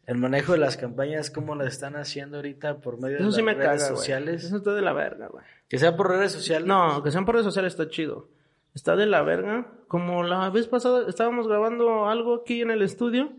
el 0.06 0.18
manejo 0.18 0.54
de 0.54 0.60
las 0.60 0.78
campañas, 0.78 1.30
cómo 1.30 1.54
las 1.56 1.74
están 1.74 1.96
haciendo 1.96 2.38
ahorita 2.38 2.80
por 2.80 3.00
medio 3.00 3.18
Eso 3.18 3.28
de 3.28 3.34
sí 3.34 3.44
me 3.44 3.54
las 3.54 3.66
redes 3.66 3.84
caga, 3.84 3.96
sociales. 3.96 4.44
Eso 4.46 4.58
está 4.58 4.74
de 4.74 4.82
la 4.82 4.94
verga, 4.94 5.28
güey. 5.28 5.44
Que 5.68 5.78
sea 5.80 5.98
por 5.98 6.10
redes 6.10 6.32
sociales. 6.32 6.68
No, 6.68 7.04
que 7.04 7.12
sean 7.12 7.26
por 7.26 7.36
redes 7.36 7.46
sociales 7.46 7.74
está 7.74 7.90
chido. 7.90 8.30
Está 8.74 8.96
de 8.96 9.06
la 9.08 9.22
verga. 9.24 9.68
Como 9.88 10.24
la 10.24 10.50
vez 10.50 10.68
pasada 10.68 11.10
estábamos 11.10 11.48
grabando 11.48 12.08
algo 12.08 12.36
aquí 12.36 12.62
en 12.62 12.72
el 12.72 12.82
estudio 12.84 13.34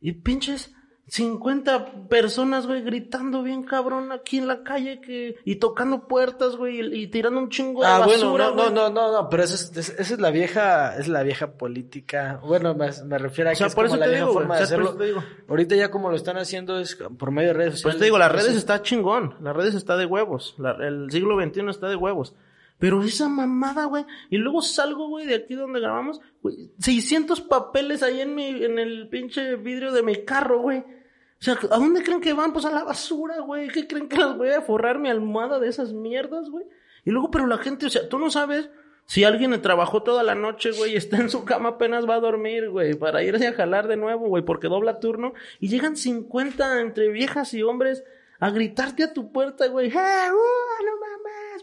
y 0.00 0.12
pinches 0.12 0.72
50 1.06 2.08
personas, 2.08 2.66
güey, 2.66 2.82
gritando 2.82 3.42
bien 3.42 3.62
cabrón 3.62 4.10
aquí 4.10 4.38
en 4.38 4.48
la 4.48 4.62
calle 4.62 5.00
que 5.00 5.36
y 5.44 5.56
tocando 5.56 6.08
puertas, 6.08 6.56
güey, 6.56 6.80
y, 6.80 7.02
y 7.02 7.06
tirando 7.08 7.38
un 7.40 7.50
chingo 7.50 7.82
de 7.82 7.86
Ah, 7.86 7.98
bueno, 8.04 8.24
basura, 8.32 8.44
no, 8.46 8.50
no, 8.50 8.62
güey. 8.62 8.74
no, 8.74 8.90
no, 8.90 9.12
no, 9.12 9.28
pero 9.28 9.44
eso 9.44 9.54
es, 9.54 9.76
es- 9.76 9.90
esa 10.00 10.14
es 10.14 10.20
la 10.20 10.30
vieja, 10.30 10.96
es 10.96 11.08
la 11.08 11.22
vieja 11.22 11.52
política. 11.52 12.40
Bueno, 12.44 12.74
me, 12.74 12.90
me 13.04 13.18
refiero 13.18 13.50
a 13.50 13.52
O 13.52 13.54
que 13.54 13.58
sea, 13.58 13.66
es 13.68 13.74
por 13.74 13.84
como 13.86 13.96
eso 13.96 14.00
la 14.04 14.06
vieja 14.06 14.24
digo, 14.24 14.32
forma 14.34 14.54
O 14.56 14.58
de 14.58 14.66
sea, 14.66 14.76
por 14.76 14.84
hacerlo. 14.86 14.88
eso 14.90 14.98
te 14.98 15.04
digo. 15.22 15.44
Ahorita 15.48 15.74
ya 15.76 15.90
como 15.90 16.10
lo 16.10 16.16
están 16.16 16.36
haciendo 16.38 16.78
es 16.80 16.96
por 17.18 17.30
medio 17.30 17.48
de 17.48 17.54
redes 17.54 17.70
Pues 17.70 17.80
sociales. 17.82 17.98
te 18.00 18.04
digo, 18.06 18.18
las 18.18 18.32
redes 18.32 18.44
Entonces, 18.46 18.62
está 18.62 18.82
chingón. 18.82 19.34
Las 19.42 19.54
redes 19.56 19.74
está 19.74 19.96
de 19.96 20.06
huevos. 20.06 20.54
La- 20.58 20.72
el 20.80 21.10
siglo 21.10 21.36
XXI 21.40 21.68
está 21.68 21.88
de 21.88 21.96
huevos. 21.96 22.34
Pero 22.78 23.02
esa 23.02 23.28
mamada, 23.28 23.86
güey. 23.86 24.04
Y 24.30 24.36
luego 24.38 24.60
salgo, 24.62 25.08
güey, 25.08 25.26
de 25.26 25.36
aquí 25.36 25.54
donde 25.54 25.80
grabamos. 25.80 26.20
güey, 26.42 26.70
600 26.78 27.40
papeles 27.42 28.02
ahí 28.02 28.20
en 28.20 28.34
mi, 28.34 28.64
en 28.64 28.78
el 28.78 29.08
pinche 29.08 29.56
vidrio 29.56 29.92
de 29.92 30.02
mi 30.02 30.24
carro, 30.24 30.60
güey. 30.60 30.78
O 30.78 31.44
sea, 31.44 31.58
¿a 31.70 31.78
dónde 31.78 32.02
creen 32.02 32.20
que 32.20 32.32
van? 32.32 32.52
Pues 32.52 32.64
a 32.64 32.70
la 32.70 32.84
basura, 32.84 33.40
güey. 33.40 33.68
¿Qué 33.68 33.86
creen 33.86 34.08
que 34.08 34.16
las 34.16 34.36
voy 34.36 34.50
a 34.50 34.62
forrar 34.62 34.98
mi 34.98 35.08
almohada 35.08 35.58
de 35.58 35.68
esas 35.68 35.92
mierdas, 35.92 36.50
güey? 36.50 36.64
Y 37.04 37.10
luego, 37.10 37.30
pero 37.30 37.46
la 37.46 37.58
gente, 37.58 37.86
o 37.86 37.90
sea, 37.90 38.08
tú 38.08 38.18
no 38.18 38.30
sabes 38.30 38.70
si 39.06 39.24
alguien 39.24 39.60
trabajó 39.60 40.02
toda 40.02 40.22
la 40.22 40.34
noche, 40.34 40.70
güey, 40.72 40.92
y 40.92 40.96
está 40.96 41.18
en 41.18 41.28
su 41.28 41.44
cama 41.44 41.70
apenas 41.70 42.08
va 42.08 42.14
a 42.14 42.20
dormir, 42.20 42.70
güey, 42.70 42.94
para 42.94 43.22
irse 43.22 43.46
a 43.46 43.52
jalar 43.52 43.86
de 43.86 43.96
nuevo, 43.96 44.28
güey, 44.28 44.42
porque 44.42 44.68
dobla 44.68 44.98
turno. 44.98 45.34
Y 45.60 45.68
llegan 45.68 45.96
50 45.96 46.80
entre 46.80 47.08
viejas 47.08 47.52
y 47.52 47.62
hombres 47.62 48.04
a 48.40 48.50
gritarte 48.50 49.04
a 49.04 49.12
tu 49.12 49.30
puerta, 49.30 49.66
güey. 49.68 49.88
¡Eh, 49.88 49.92
uh, 49.92 50.84
no! 50.84 51.13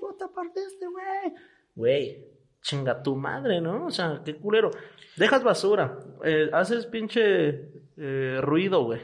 ¡Vota 0.02 0.30
este, 0.56 0.88
güey! 0.88 1.34
Güey, 1.76 2.26
chinga 2.62 3.02
tu 3.04 3.16
madre, 3.16 3.62
¿no? 3.62 3.86
O 3.86 3.92
sea, 3.92 4.22
qué 4.26 4.36
culero. 4.36 4.72
Dejas 5.16 5.44
basura, 5.44 6.00
eh, 6.24 6.50
haces 6.52 6.88
pinche 6.88 7.70
eh, 7.98 8.40
ruido, 8.42 8.84
güey. 8.84 9.02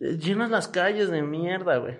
Eh, 0.00 0.16
Llenas 0.16 0.50
las 0.50 0.68
calles 0.68 1.10
de 1.10 1.22
mierda, 1.22 1.76
güey. 1.76 1.98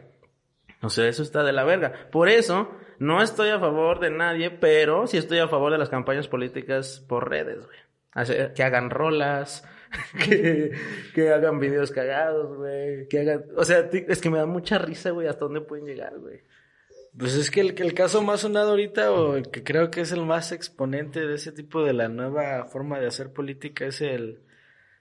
O 0.83 0.89
sea, 0.89 1.09
eso 1.09 1.23
está 1.23 1.43
de 1.43 1.53
la 1.53 1.65
verga. 1.65 2.09
Por 2.11 2.29
eso, 2.29 2.71
no 2.99 3.23
estoy 3.23 3.51
a 3.51 3.59
favor 3.59 4.01
de 4.01 4.11
nadie, 4.11 4.51
pero 4.51 5.07
sí 5.07 5.19
estoy 5.19 5.39
a 5.39 5.49
favor 5.49 5.73
de 5.73 5.79
las 5.79 5.89
campañas 5.89 6.29
políticas 6.29 7.05
por 7.09 7.29
redes, 7.29 7.67
güey. 7.67 8.55
Que 8.55 8.63
hagan 8.63 8.91
rolas, 8.91 9.65
que, 10.25 10.73
que 11.15 11.31
hagan 11.31 11.59
videos 11.59 11.91
cagados, 11.91 12.57
güey. 12.57 13.09
Que 13.09 13.21
hagan. 13.21 13.45
O 13.57 13.65
sea, 13.65 13.89
es 13.93 14.21
que 14.21 14.31
me 14.31 14.39
da 14.39 14.47
mucha 14.47 14.79
risa, 14.79 15.11
güey, 15.11 15.27
hasta 15.27 15.45
dónde 15.45 15.61
pueden 15.61 15.87
llegar, 15.87 16.19
güey. 16.19 16.41
Pues 17.19 17.35
es 17.35 17.51
que 17.51 17.61
el, 17.61 17.75
el 17.77 17.95
caso 17.95 18.23
más 18.23 18.41
sonado 18.41 18.71
ahorita, 18.71 19.11
o 19.11 19.37
el 19.37 19.51
que 19.51 19.65
creo 19.65 19.91
que 19.91 20.03
es 20.03 20.13
el 20.13 20.25
más 20.25 20.53
exponente 20.53 21.27
de 21.27 21.35
ese 21.35 21.51
tipo 21.53 21.83
de 21.83 21.93
la 21.93 22.09
nueva 22.09 22.65
forma 22.67 23.01
de 23.01 23.09
hacer 23.09 23.33
política, 23.33 23.87
es 23.87 24.01
el 24.01 24.41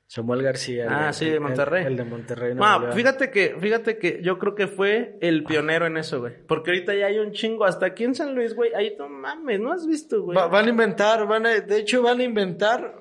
Samuel 0.07 0.41
García. 0.41 0.87
Ah, 0.89 1.07
el, 1.09 1.13
sí, 1.13 1.29
de 1.29 1.39
Monterrey. 1.39 1.81
El, 1.81 1.91
el 1.91 1.97
de 1.97 2.03
Monterrey. 2.05 2.55
No, 2.55 2.91
fíjate 2.93 3.29
que, 3.29 3.57
fíjate 3.59 3.97
que 3.97 4.21
yo 4.23 4.39
creo 4.39 4.55
que 4.55 4.67
fue 4.67 5.17
el 5.21 5.43
pionero 5.43 5.85
en 5.85 5.97
eso, 5.97 6.21
güey. 6.21 6.33
Porque 6.47 6.71
ahorita 6.71 6.95
ya 6.95 7.07
hay 7.07 7.19
un 7.19 7.33
chingo, 7.33 7.65
hasta 7.65 7.85
aquí 7.85 8.05
en 8.05 8.15
San 8.15 8.33
Luis, 8.33 8.55
güey. 8.55 8.73
Ahí 8.73 8.95
no 8.97 9.09
mames, 9.09 9.59
¿no 9.59 9.71
has 9.71 9.85
visto, 9.85 10.23
güey? 10.23 10.37
Va, 10.37 10.47
van 10.47 10.65
a 10.65 10.69
inventar, 10.69 11.27
van 11.27 11.45
a, 11.45 11.59
de 11.59 11.77
hecho 11.77 12.01
van 12.01 12.21
a 12.21 12.23
inventar, 12.23 12.95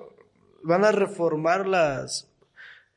van 0.63 0.85
a 0.85 0.91
reformar 0.91 1.67
las, 1.67 2.29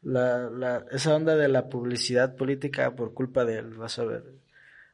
la, 0.02 0.50
la, 0.50 0.86
esa 0.92 1.16
onda 1.16 1.36
de 1.36 1.48
la 1.48 1.70
publicidad 1.70 2.36
política 2.36 2.96
por 2.96 3.14
culpa 3.14 3.46
de 3.46 3.60
él, 3.60 3.76
vas 3.76 4.00
a 4.00 4.06
ver. 4.06 4.39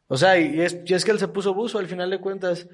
O 0.07 0.17
sea, 0.17 0.37
y 0.39 0.61
es, 0.61 0.79
y 0.85 0.93
es 0.93 1.03
que 1.05 1.11
él 1.11 1.19
se 1.19 1.27
puso 1.27 1.53
buzo, 1.53 1.79
al 1.79 1.87
final 1.87 2.09
de 2.09 2.19
cuentas, 2.19 2.67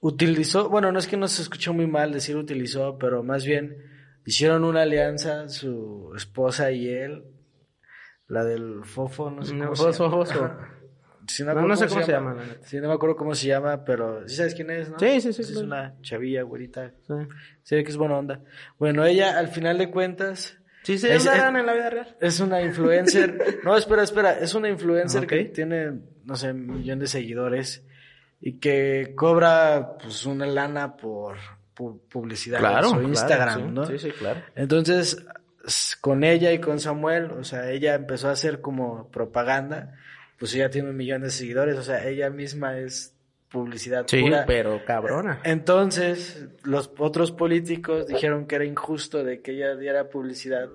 utilizó, 0.00 0.68
bueno, 0.68 0.92
no 0.92 0.98
es 0.98 1.06
que 1.06 1.16
no 1.16 1.28
se 1.28 1.42
escuchó 1.42 1.72
muy 1.74 1.86
mal 1.86 2.12
decir 2.12 2.36
utilizó, 2.36 2.96
pero 2.98 3.22
más 3.22 3.44
bien 3.44 3.76
hicieron 4.24 4.64
una 4.64 4.82
alianza, 4.82 5.48
su 5.48 6.12
esposa 6.16 6.70
y 6.70 6.88
él, 6.88 7.24
la 8.28 8.44
del 8.44 8.84
Fofo, 8.84 9.30
no 9.30 9.42
sé 9.44 9.54
No, 9.54 9.72
cómo 9.72 9.76
Fofo, 9.92 10.24
se 10.26 10.34
llama. 10.34 10.48
Fofo. 10.48 10.80
Sí, 11.26 11.44
No, 11.44 11.54
no 11.66 11.76
sé 11.76 11.86
cómo 11.86 12.02
se 12.02 12.12
llama, 12.12 12.34
la 12.34 12.44
neta. 12.44 12.66
Sí, 12.66 12.80
no 12.80 12.88
me 12.88 12.94
acuerdo 12.94 13.14
cómo 13.16 13.34
se 13.34 13.46
llama, 13.46 13.84
pero 13.84 14.26
sí 14.28 14.34
sabes 14.36 14.54
quién 14.54 14.70
es, 14.70 14.90
¿no? 14.90 14.98
Sí, 14.98 15.20
sí, 15.20 15.32
sí, 15.32 15.42
Es 15.42 15.50
claro. 15.52 15.66
una 15.66 15.94
chavilla, 16.02 16.42
güerita. 16.42 16.92
Sí, 17.06 17.14
Se 17.62 17.76
ve 17.76 17.84
que 17.84 17.90
es 17.90 17.96
buena 17.96 18.18
onda. 18.18 18.42
Bueno, 18.78 19.04
ella, 19.04 19.38
al 19.38 19.48
final 19.48 19.78
de 19.78 19.90
cuentas, 19.90 20.58
sí 20.82 20.98
se 20.98 21.14
Es- 21.14 21.26
andarán 21.28 21.56
en 21.56 21.66
la 21.66 21.74
vida 21.74 21.90
real. 21.90 22.16
es 22.20 22.40
una 22.40 22.62
influencer. 22.62 23.60
no, 23.64 23.76
espera, 23.76 24.02
espera. 24.02 24.38
Es 24.40 24.54
una 24.54 24.68
influencer 24.70 25.26
que 25.28 25.44
tiene, 25.44 26.00
no 26.30 26.36
sé, 26.36 26.52
millón 26.54 27.00
de 27.00 27.08
seguidores 27.08 27.82
y 28.40 28.54
que 28.60 29.12
cobra, 29.16 29.98
pues, 30.00 30.24
una 30.24 30.46
lana 30.46 30.96
por 30.96 31.36
pu- 31.76 32.00
publicidad 32.08 32.62
en 32.84 32.88
su 32.88 33.02
Instagram, 33.02 33.60
sí. 33.60 33.66
¿no? 33.72 33.84
Sí, 33.84 33.98
sí, 33.98 34.10
claro. 34.12 34.40
Entonces, 34.54 35.26
con 36.00 36.22
ella 36.24 36.52
y 36.52 36.60
con 36.60 36.78
Samuel, 36.80 37.32
o 37.32 37.42
sea, 37.44 37.68
ella 37.70 37.94
empezó 37.96 38.28
a 38.28 38.32
hacer 38.32 38.60
como 38.60 39.08
propaganda, 39.10 39.96
pues 40.38 40.54
ella 40.54 40.70
tiene 40.70 40.88
un 40.90 40.96
millón 40.96 41.22
de 41.22 41.30
seguidores, 41.30 41.76
o 41.76 41.82
sea, 41.82 42.06
ella 42.08 42.30
misma 42.30 42.78
es 42.78 43.12
publicidad 43.50 44.04
Sí, 44.06 44.22
pura. 44.22 44.44
pero 44.46 44.84
cabrona. 44.86 45.40
Entonces, 45.42 46.46
los 46.62 46.92
otros 46.96 47.32
políticos 47.32 48.06
dijeron 48.06 48.46
que 48.46 48.54
era 48.54 48.64
injusto 48.64 49.24
de 49.24 49.40
que 49.42 49.50
ella 49.50 49.74
diera 49.74 50.08
publicidad 50.08 50.68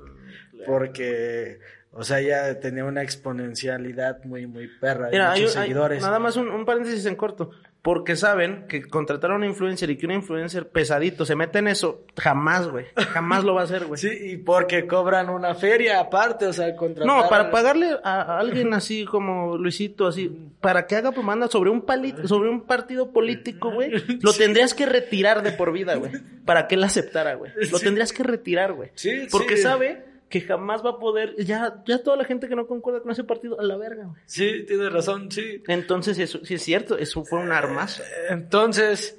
porque, 0.67 1.59
o 1.97 2.03
sea, 2.03 2.19
ella 2.19 2.59
tenía 2.59 2.85
una 2.85 3.01
exponencialidad 3.01 4.23
muy, 4.25 4.47
muy 4.47 4.67
perra 4.67 5.05
de 5.07 5.11
Mira, 5.13 5.31
hay, 5.31 5.41
muchos 5.41 5.55
un- 5.55 5.61
hay- 5.61 5.67
seguidores. 5.67 6.01
nada 6.03 6.19
más 6.19 6.35
un, 6.35 6.49
un 6.49 6.65
paréntesis 6.65 7.05
en 7.05 7.15
corto. 7.15 7.51
Porque 7.81 8.15
saben 8.15 8.65
que 8.67 8.81
contratar 8.81 9.29
a 9.29 9.35
una 9.35 9.45
influencer 9.45 9.91
y 9.91 9.95
que 9.97 10.07
una 10.07 10.15
influencer 10.15 10.69
pesadito 10.69 11.23
se 11.23 11.35
mete 11.35 11.59
en 11.59 11.67
eso, 11.67 12.03
jamás, 12.17 12.67
güey. 12.67 12.85
Jamás 12.95 13.43
lo 13.43 13.53
va 13.53 13.61
a 13.61 13.63
hacer, 13.65 13.85
güey. 13.85 13.99
Sí, 14.01 14.09
y 14.09 14.37
porque 14.37 14.87
cobran 14.87 15.29
una 15.29 15.53
feria 15.53 15.99
aparte, 15.99 16.47
o 16.47 16.53
sea, 16.53 16.75
contratar... 16.75 17.05
No, 17.05 17.29
para 17.29 17.51
pagarle 17.51 17.95
a, 18.03 18.39
alguien 18.39 18.73
así 18.73 19.05
como 19.05 19.55
Luisito, 19.59 20.07
así, 20.07 20.35
para 20.59 20.87
que 20.87 20.95
haga 20.95 21.11
propaganda 21.11 21.47
sobre 21.47 21.69
un 21.69 21.83
pali- 21.85 22.15
sobre 22.27 22.49
un 22.49 22.61
partido 22.61 23.11
político, 23.11 23.69
güey, 23.71 23.91
lo 24.19 24.33
tendrías 24.33 24.73
que 24.73 24.87
retirar 24.87 25.43
de 25.43 25.51
por 25.51 25.71
vida, 25.71 25.93
güey, 25.93 26.11
para 26.43 26.67
que 26.67 26.73
él 26.73 26.83
aceptara, 26.83 27.35
güey. 27.35 27.51
Lo 27.71 27.77
Sí. 27.77 27.85
tendrías 27.85 28.11
que 28.13 28.23
retirar, 28.23 28.73
güey. 28.73 28.89
Sí, 28.95 29.27
Porque 29.31 29.57
sí. 29.57 29.61
sabe 29.61 30.03
que 30.29 30.41
jamás 30.41 30.83
va 30.83 30.91
a 30.91 30.99
poder, 30.99 31.35
ya, 31.37 31.83
ya 31.85 32.01
toda 32.01 32.17
la 32.17 32.25
gente 32.25 32.47
que 32.47 32.55
no 32.55 32.67
concuerda 32.67 33.01
con 33.01 33.11
ese 33.11 33.23
partido, 33.23 33.59
a 33.59 33.63
la 33.63 33.77
verga, 33.77 34.05
güey. 34.05 34.21
Sí, 34.25 34.65
tienes 34.67 34.91
razón, 34.91 35.31
sí. 35.31 35.63
Entonces, 35.67 36.17
eso, 36.19 36.43
sí 36.43 36.55
es 36.55 36.63
cierto, 36.63 36.97
eso 36.97 37.23
fue 37.23 37.39
un 37.39 37.51
armazo. 37.51 38.03
Entonces, 38.29 39.17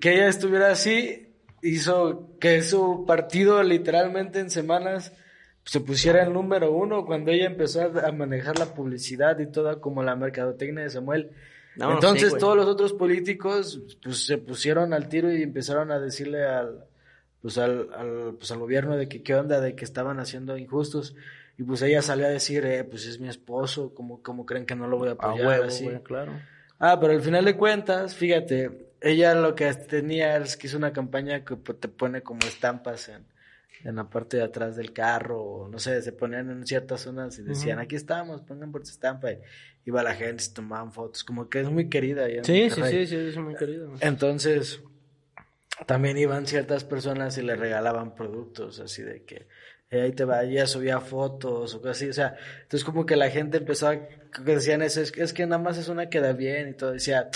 que 0.00 0.14
ella 0.14 0.28
estuviera 0.28 0.70
así 0.70 1.26
hizo 1.62 2.36
que 2.40 2.62
su 2.62 3.04
partido 3.06 3.62
literalmente 3.62 4.40
en 4.40 4.50
semanas 4.50 5.12
se 5.64 5.80
pusiera 5.80 6.22
el 6.22 6.32
número 6.32 6.70
uno 6.70 7.04
cuando 7.04 7.32
ella 7.32 7.46
empezó 7.46 7.82
a 7.82 8.12
manejar 8.12 8.58
la 8.58 8.66
publicidad 8.66 9.38
y 9.40 9.50
toda 9.50 9.80
como 9.80 10.02
la 10.02 10.14
mercadotecnia 10.14 10.84
de 10.84 10.90
Samuel. 10.90 11.30
No, 11.74 11.92
Entonces 11.92 12.32
sí, 12.32 12.38
todos 12.38 12.56
los 12.56 12.66
otros 12.66 12.92
políticos 12.92 13.82
pues 14.02 14.24
se 14.26 14.38
pusieron 14.38 14.94
al 14.94 15.08
tiro 15.08 15.30
y 15.32 15.42
empezaron 15.42 15.90
a 15.90 15.98
decirle 15.98 16.44
al 16.44 16.84
pues 17.46 17.58
al, 17.58 17.88
al, 17.94 18.34
pues 18.36 18.50
al 18.50 18.58
gobierno 18.58 18.96
de 18.96 19.08
que 19.08 19.22
qué 19.22 19.36
onda, 19.36 19.60
de 19.60 19.76
que 19.76 19.84
estaban 19.84 20.18
haciendo 20.18 20.58
injustos. 20.58 21.14
Y 21.56 21.62
pues 21.62 21.80
ella 21.82 22.02
salió 22.02 22.26
a 22.26 22.30
decir, 22.30 22.64
eh, 22.66 22.82
pues 22.82 23.06
es 23.06 23.20
mi 23.20 23.28
esposo, 23.28 23.94
¿cómo, 23.94 24.20
cómo 24.20 24.44
creen 24.44 24.66
que 24.66 24.74
no 24.74 24.88
lo 24.88 24.98
voy 24.98 25.10
a 25.10 25.12
A 25.12 25.14
apoyar? 25.14 25.46
huevo, 25.46 25.64
así? 25.66 25.84
güey, 25.84 26.02
claro. 26.02 26.32
Ah, 26.80 26.98
pero 27.00 27.12
al 27.12 27.22
final 27.22 27.44
de 27.44 27.56
cuentas, 27.56 28.16
fíjate, 28.16 28.88
ella 29.00 29.32
lo 29.36 29.54
que 29.54 29.72
tenía 29.74 30.36
es 30.38 30.56
que 30.56 30.66
hizo 30.66 30.76
una 30.76 30.92
campaña 30.92 31.44
que 31.44 31.54
pues, 31.54 31.78
te 31.78 31.86
pone 31.86 32.20
como 32.22 32.40
estampas 32.40 33.08
en, 33.10 33.24
en 33.84 33.94
la 33.94 34.10
parte 34.10 34.38
de 34.38 34.42
atrás 34.42 34.74
del 34.74 34.92
carro, 34.92 35.40
o 35.40 35.68
no 35.68 35.78
sé, 35.78 36.02
se 36.02 36.10
ponían 36.10 36.50
en 36.50 36.66
ciertas 36.66 37.02
zonas 37.02 37.38
y 37.38 37.42
decían, 37.44 37.78
aquí 37.78 37.94
estamos, 37.94 38.40
pongan 38.42 38.72
por 38.72 38.82
tu 38.82 38.90
estampa, 38.90 39.30
y 39.30 39.38
iba 39.84 40.02
la 40.02 40.14
gente, 40.14 40.42
se 40.42 40.52
tomaban 40.52 40.90
fotos, 40.92 41.22
como 41.22 41.48
que 41.48 41.60
es 41.60 41.70
muy 41.70 41.88
querida. 41.88 42.26
Sí, 42.42 42.68
sí, 42.70 42.82
sí, 42.82 43.06
sí, 43.06 43.16
es 43.16 43.36
muy 43.36 43.54
querido. 43.54 43.86
güey. 43.88 44.00
Entonces, 44.02 44.82
también 45.84 46.16
iban 46.16 46.46
ciertas 46.46 46.84
personas 46.84 47.36
y 47.38 47.42
le 47.42 47.56
regalaban 47.56 48.14
productos, 48.14 48.80
así 48.80 49.02
de 49.02 49.24
que 49.24 49.48
eh, 49.90 50.02
ahí 50.02 50.12
te 50.12 50.24
va, 50.24 50.42
ella 50.42 50.66
subía 50.66 51.00
fotos 51.00 51.74
o 51.74 51.80
cosas 51.80 51.96
así, 51.96 52.08
o 52.08 52.12
sea, 52.12 52.36
entonces 52.62 52.84
como 52.84 53.04
que 53.04 53.16
la 53.16 53.30
gente 53.30 53.58
empezó 53.58 53.88
a, 53.88 53.96
que 53.96 54.42
decían 54.42 54.82
eso, 54.82 55.00
es 55.00 55.12
que, 55.12 55.22
es 55.22 55.32
que 55.32 55.46
nada 55.46 55.62
más 55.62 55.76
es 55.76 55.88
una 55.88 56.08
que 56.08 56.20
da 56.20 56.32
bien 56.32 56.70
y 56.70 56.72
todo, 56.74 56.92
decía, 56.92 57.28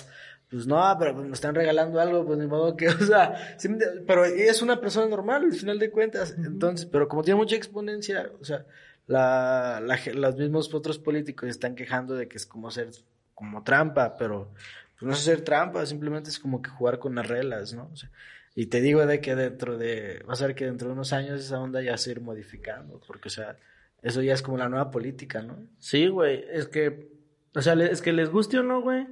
pues 0.50 0.66
no, 0.66 0.82
pero 0.98 1.14
me 1.14 1.32
están 1.32 1.54
regalando 1.54 2.00
algo, 2.00 2.26
pues 2.26 2.38
ni 2.38 2.46
modo 2.46 2.76
que, 2.76 2.88
o 2.88 2.98
sea, 2.98 3.56
sí 3.58 3.68
pero 4.06 4.24
es 4.24 4.62
una 4.62 4.80
persona 4.80 5.06
normal 5.06 5.44
al 5.44 5.52
final 5.52 5.78
de 5.78 5.90
cuentas, 5.90 6.34
entonces, 6.36 6.86
pero 6.86 7.08
como 7.08 7.22
tiene 7.22 7.38
mucha 7.38 7.56
exponencia, 7.56 8.30
o 8.40 8.44
sea, 8.44 8.64
la, 9.06 9.80
la 9.84 9.98
los 10.14 10.36
mismos 10.36 10.72
otros 10.72 10.98
políticos 10.98 11.48
están 11.48 11.74
quejando 11.74 12.14
de 12.14 12.28
que 12.28 12.36
es 12.36 12.46
como 12.46 12.70
ser, 12.70 12.88
como 13.34 13.62
trampa, 13.62 14.16
pero 14.16 14.52
pues 15.00 15.08
no 15.08 15.12
es 15.14 15.20
hacer 15.20 15.40
trampa, 15.40 15.86
simplemente 15.86 16.28
es 16.28 16.38
como 16.38 16.60
que 16.60 16.68
jugar 16.68 16.98
con 16.98 17.14
las 17.14 17.26
reglas, 17.26 17.72
¿no? 17.72 17.88
O 17.90 17.96
sea, 17.96 18.10
y 18.54 18.66
te 18.66 18.82
digo 18.82 19.06
de 19.06 19.20
que 19.22 19.34
dentro 19.34 19.78
de, 19.78 20.22
vas 20.26 20.42
a 20.42 20.46
ver 20.46 20.54
que 20.54 20.66
dentro 20.66 20.88
de 20.88 20.92
unos 20.92 21.14
años 21.14 21.40
esa 21.40 21.58
onda 21.58 21.80
ya 21.80 21.96
se 21.96 22.10
va 22.10 22.18
ir 22.18 22.20
modificando, 22.20 23.00
porque, 23.06 23.28
o 23.28 23.30
sea, 23.30 23.56
eso 24.02 24.20
ya 24.20 24.34
es 24.34 24.42
como 24.42 24.58
la 24.58 24.68
nueva 24.68 24.90
política, 24.90 25.40
¿no? 25.40 25.66
Sí, 25.78 26.08
güey, 26.08 26.44
es 26.52 26.68
que, 26.68 27.08
o 27.54 27.62
sea, 27.62 27.72
es 27.72 28.02
que 28.02 28.12
les 28.12 28.28
guste 28.28 28.58
o 28.58 28.62
no, 28.62 28.82
güey, 28.82 29.06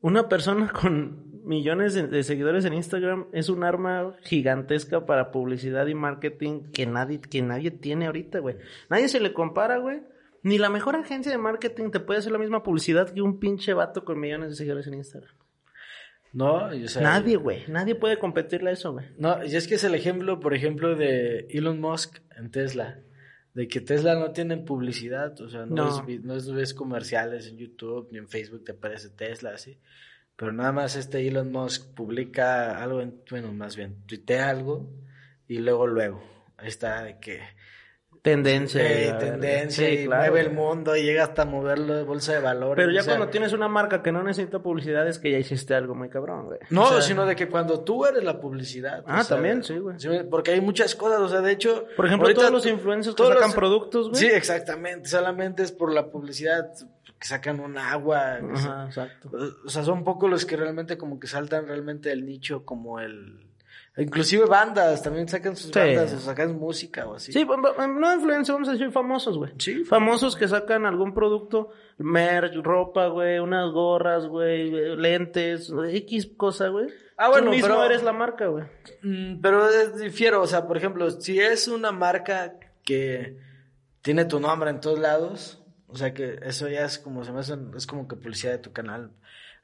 una 0.00 0.28
persona 0.30 0.72
con 0.80 1.44
millones 1.44 1.94
de 1.94 2.22
seguidores 2.22 2.64
en 2.64 2.72
Instagram 2.72 3.26
es 3.32 3.50
un 3.50 3.62
arma 3.62 4.16
gigantesca 4.22 5.04
para 5.04 5.30
publicidad 5.30 5.86
y 5.86 5.94
marketing 5.94 6.70
que 6.72 6.86
nadie, 6.86 7.20
que 7.20 7.42
nadie 7.42 7.70
tiene 7.70 8.06
ahorita, 8.06 8.38
güey. 8.40 8.56
Nadie 8.88 9.08
se 9.08 9.20
le 9.20 9.32
compara, 9.32 9.76
güey. 9.76 10.00
Ni 10.46 10.58
la 10.58 10.70
mejor 10.70 10.94
agencia 10.94 11.32
de 11.32 11.38
marketing 11.38 11.90
te 11.90 11.98
puede 11.98 12.20
hacer 12.20 12.30
la 12.30 12.38
misma 12.38 12.62
publicidad 12.62 13.12
que 13.12 13.20
un 13.20 13.40
pinche 13.40 13.74
vato 13.74 14.04
con 14.04 14.20
millones 14.20 14.50
de 14.50 14.54
seguidores 14.56 14.86
en 14.86 14.94
Instagram. 14.94 15.34
No, 16.32 16.66
o 16.66 16.88
sea, 16.88 17.02
nadie, 17.02 17.36
güey. 17.36 17.64
Nadie 17.68 17.94
puede 17.94 18.18
competirle 18.18 18.70
a 18.70 18.72
eso, 18.74 18.92
güey. 18.92 19.06
No, 19.18 19.42
y 19.44 19.56
es 19.56 19.66
que 19.66 19.74
es 19.76 19.84
el 19.84 19.94
ejemplo, 19.94 20.38
por 20.38 20.54
ejemplo, 20.54 20.94
de 20.94 21.46
Elon 21.50 21.80
Musk 21.80 22.18
en 22.36 22.50
Tesla. 22.50 23.00
De 23.54 23.66
que 23.68 23.80
Tesla 23.80 24.14
no 24.14 24.32
tiene 24.32 24.58
publicidad, 24.58 25.40
o 25.40 25.48
sea, 25.48 25.66
no, 25.66 25.74
No. 25.74 25.88
Es, 25.88 26.06
vi- 26.06 26.18
no 26.18 26.36
es- 26.36 26.52
ves 26.52 26.74
comerciales 26.74 27.48
en 27.48 27.56
YouTube 27.56 28.08
ni 28.12 28.18
en 28.18 28.28
Facebook 28.28 28.64
te 28.64 28.72
aparece 28.72 29.08
Tesla, 29.10 29.50
así. 29.54 29.80
Pero 30.36 30.52
nada 30.52 30.72
más 30.72 30.94
este 30.94 31.26
Elon 31.26 31.50
Musk 31.50 31.94
publica 31.94 32.80
algo, 32.82 33.00
en, 33.00 33.20
bueno, 33.30 33.52
más 33.52 33.74
bien, 33.74 33.96
tuitea 34.06 34.50
algo 34.50 34.88
y 35.48 35.58
luego, 35.58 35.86
luego, 35.86 36.22
ahí 36.58 36.68
está 36.68 37.02
de 37.02 37.18
que 37.18 37.40
Tendencia. 38.30 38.82
eh, 38.82 39.12
tendencia 39.20 39.86
sí, 39.86 39.92
y 39.92 40.06
claro, 40.06 40.22
mueve 40.32 40.40
el 40.40 40.52
mundo 40.52 40.96
y 40.96 41.02
llega 41.04 41.22
hasta 41.22 41.44
moverlo 41.44 41.94
de 41.94 42.02
bolsa 42.02 42.32
de 42.32 42.40
valores. 42.40 42.82
Pero 42.82 42.92
ya 42.92 43.00
o 43.00 43.04
sea, 43.04 43.14
cuando 43.16 43.30
tienes 43.30 43.52
una 43.52 43.68
marca 43.68 44.02
que 44.02 44.10
no 44.10 44.22
necesita 44.24 44.58
publicidad 44.58 45.06
es 45.06 45.20
que 45.20 45.30
ya 45.30 45.38
hiciste 45.38 45.74
algo 45.74 45.94
muy 45.94 46.08
cabrón, 46.08 46.46
güey. 46.46 46.58
No, 46.70 46.82
O 46.82 46.88
sea, 46.88 47.02
sino 47.02 47.24
de 47.24 47.36
que 47.36 47.48
cuando 47.48 47.84
tú 47.84 48.04
eres 48.04 48.24
la 48.24 48.40
publicidad. 48.40 49.04
Ah, 49.06 49.22
también, 49.22 49.62
sí, 49.62 49.78
güey. 49.78 49.96
Porque 50.28 50.50
hay 50.50 50.60
muchas 50.60 50.96
cosas, 50.96 51.20
o 51.20 51.28
sea, 51.28 51.40
de 51.40 51.52
hecho. 51.52 51.84
Por 51.96 52.06
ejemplo, 52.06 52.26
ahorita 52.26 52.40
todos 52.40 52.52
los 52.52 52.66
influencers 52.66 53.14
que 53.14 53.18
todos 53.22 53.34
sacan 53.34 53.48
los- 53.50 53.54
productos, 53.56 54.08
güey. 54.10 54.20
Sí, 54.20 54.26
exactamente. 54.26 55.08
Solamente 55.08 55.62
es 55.62 55.70
por 55.70 55.92
la 55.92 56.10
publicidad 56.10 56.68
que 57.18 57.26
sacan 57.28 57.60
un 57.60 57.78
agua. 57.78 58.40
Ajá, 58.52 58.86
exacto. 58.86 59.30
O 59.64 59.68
sea, 59.68 59.84
son 59.84 60.02
pocos 60.02 60.28
los 60.28 60.44
que 60.44 60.56
realmente 60.56 60.98
como 60.98 61.20
que 61.20 61.28
saltan 61.28 61.66
realmente 61.68 62.08
del 62.08 62.26
nicho 62.26 62.64
como 62.64 62.98
el... 63.00 63.45
Inclusive 63.98 64.44
bandas, 64.44 65.02
también 65.02 65.26
sacan 65.26 65.56
sus 65.56 65.70
Sí. 65.70 65.78
bandas 65.78 66.12
o 66.12 66.18
sacan 66.20 66.58
música 66.58 67.06
o 67.06 67.14
así. 67.14 67.32
Sí, 67.32 67.46
no 67.46 68.14
influencers, 68.14 68.52
vamos 68.54 68.68
a 68.68 68.72
decir 68.72 68.90
famosos, 68.90 69.38
güey. 69.38 69.52
Sí. 69.58 69.84
Famosos 69.84 70.36
que 70.36 70.46
sacan 70.48 70.84
algún 70.84 71.14
producto, 71.14 71.70
merch, 71.96 72.54
ropa, 72.62 73.06
güey, 73.06 73.38
unas 73.38 73.72
gorras, 73.72 74.26
güey, 74.26 74.70
lentes, 74.96 75.72
X 75.90 76.30
cosa, 76.36 76.68
güey. 76.68 76.88
Ah, 77.16 77.30
bueno, 77.30 77.46
Tú 77.46 77.52
mismo 77.52 77.68
pero- 77.68 77.84
eres 77.84 78.02
la 78.02 78.12
marca, 78.12 78.48
güey. 78.48 78.64
Mm, 79.02 79.40
pero 79.40 79.66
difiero, 79.96 80.42
o 80.42 80.46
sea, 80.46 80.66
por 80.66 80.76
ejemplo, 80.76 81.10
si 81.10 81.40
es 81.40 81.66
una 81.66 81.90
marca 81.90 82.58
que 82.84 83.38
tiene 84.02 84.26
tu 84.26 84.38
nombre 84.38 84.70
en 84.70 84.80
todos 84.80 84.98
lados. 84.98 85.62
O 85.88 85.96
sea 85.96 86.12
que 86.12 86.40
eso 86.42 86.68
ya 86.68 86.84
es 86.84 86.98
como 86.98 87.24
se 87.24 87.32
me 87.32 87.40
hace, 87.40 87.54
es 87.76 87.86
como 87.86 88.06
que 88.08 88.16
publicidad 88.16 88.52
de 88.52 88.58
tu 88.58 88.72
canal. 88.72 89.12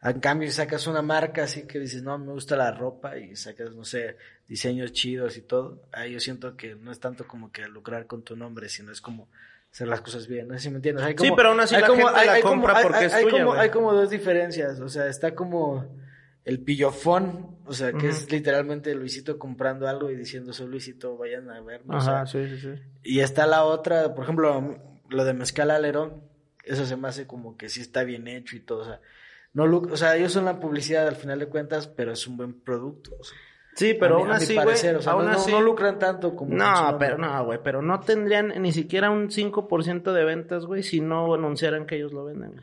En 0.02 0.18
cambio, 0.18 0.50
sacas 0.50 0.86
una 0.86 1.02
marca 1.02 1.44
así 1.44 1.62
que 1.62 1.78
dices, 1.78 2.02
no, 2.02 2.18
me 2.18 2.32
gusta 2.32 2.56
la 2.56 2.72
ropa 2.72 3.16
y 3.16 3.36
sacas, 3.36 3.72
no 3.74 3.84
sé, 3.84 4.16
diseños 4.48 4.92
chidos 4.92 5.36
y 5.36 5.42
todo, 5.42 5.82
ahí 5.92 6.12
yo 6.12 6.20
siento 6.20 6.56
que 6.56 6.74
no 6.74 6.90
es 6.90 6.98
tanto 6.98 7.26
como 7.26 7.52
que 7.52 7.68
lucrar 7.68 8.06
con 8.06 8.22
tu 8.22 8.34
nombre, 8.34 8.68
sino 8.68 8.90
es 8.90 9.00
como 9.00 9.28
hacer 9.70 9.88
las 9.88 10.00
cosas 10.00 10.26
bien. 10.26 10.48
No 10.48 10.54
sé 10.54 10.60
si 10.60 10.70
me 10.70 10.76
entiendes. 10.76 11.04
Hay 11.04 11.14
como, 11.14 11.30
sí, 11.30 11.34
pero 11.36 11.50
aún 11.50 11.60
así 11.60 11.74
la 11.76 11.86
como, 11.86 12.06
gente 12.06 12.26
la 12.26 12.32
hay 12.32 12.42
compra 12.42 12.74
como, 12.74 12.82
porque 12.82 12.98
hay, 12.98 13.06
es 13.06 13.14
hay 13.14 13.24
tuya, 13.24 13.44
como, 13.44 13.52
hay 13.54 13.70
como 13.70 13.92
dos 13.92 14.10
diferencias. 14.10 14.80
O 14.80 14.88
sea, 14.88 15.06
está 15.06 15.34
como 15.34 15.86
el 16.44 16.60
pillofón, 16.60 17.56
o 17.64 17.72
sea, 17.72 17.92
que 17.92 18.08
es 18.08 18.30
literalmente 18.30 18.94
Luisito 18.94 19.38
comprando 19.38 19.88
algo 19.88 20.10
y 20.10 20.16
diciendo, 20.16 20.52
soy 20.52 20.66
Luisito, 20.66 21.16
vayan 21.16 21.48
a 21.50 21.60
verme. 21.60 21.96
o 21.96 22.00
sea, 22.00 22.22
Ajá, 22.22 22.26
sí, 22.26 22.46
sí, 22.48 22.58
sí. 22.58 22.82
y 23.04 23.20
está 23.20 23.46
la 23.46 23.64
otra, 23.64 24.14
por 24.14 24.24
ejemplo, 24.24 24.78
lo 25.08 25.24
de 25.24 25.34
Mezcal 25.34 25.70
Alerón, 25.70 26.22
eso 26.64 26.84
se 26.84 26.96
me 26.96 27.08
hace 27.08 27.26
como 27.26 27.56
que 27.56 27.68
sí 27.68 27.80
está 27.80 28.02
bien 28.02 28.26
hecho 28.26 28.56
y 28.56 28.60
todo, 28.60 28.80
o 28.80 28.84
sea, 28.84 29.00
no 29.54 29.64
o 29.64 29.96
sea, 29.96 30.16
ellos 30.16 30.32
son 30.32 30.44
la 30.44 30.58
publicidad 30.60 31.06
al 31.08 31.16
final 31.16 31.38
de 31.38 31.46
cuentas, 31.46 31.86
pero 31.88 32.12
es 32.12 32.26
un 32.26 32.36
buen 32.36 32.60
producto. 32.62 33.10
o 33.18 33.24
sea, 33.24 33.36
Sí, 33.74 33.94
pero 33.98 34.16
a 34.16 34.18
mi- 34.18 34.22
aún 34.24 34.32
así, 34.32 34.52
güey, 34.54 34.66
parecer, 34.66 34.96
o 34.96 35.00
sea, 35.02 35.12
aún 35.12 35.24
no, 35.24 35.30
no- 35.32 35.36
así... 35.38 35.50
no 35.50 35.62
lucran 35.62 35.98
tanto 35.98 36.36
como 36.36 36.54
No, 36.54 36.96
pero 36.98 37.16
no, 37.16 37.44
güey, 37.46 37.58
pero 37.64 37.80
no 37.80 38.00
tendrían 38.00 38.48
ni 38.60 38.70
siquiera 38.70 39.10
un 39.10 39.30
5% 39.30 40.12
de 40.12 40.24
ventas, 40.24 40.66
güey, 40.66 40.82
si 40.82 41.00
no 41.00 41.32
anunciaran 41.32 41.86
que 41.86 41.96
ellos 41.96 42.12
lo 42.12 42.24
venden. 42.26 42.60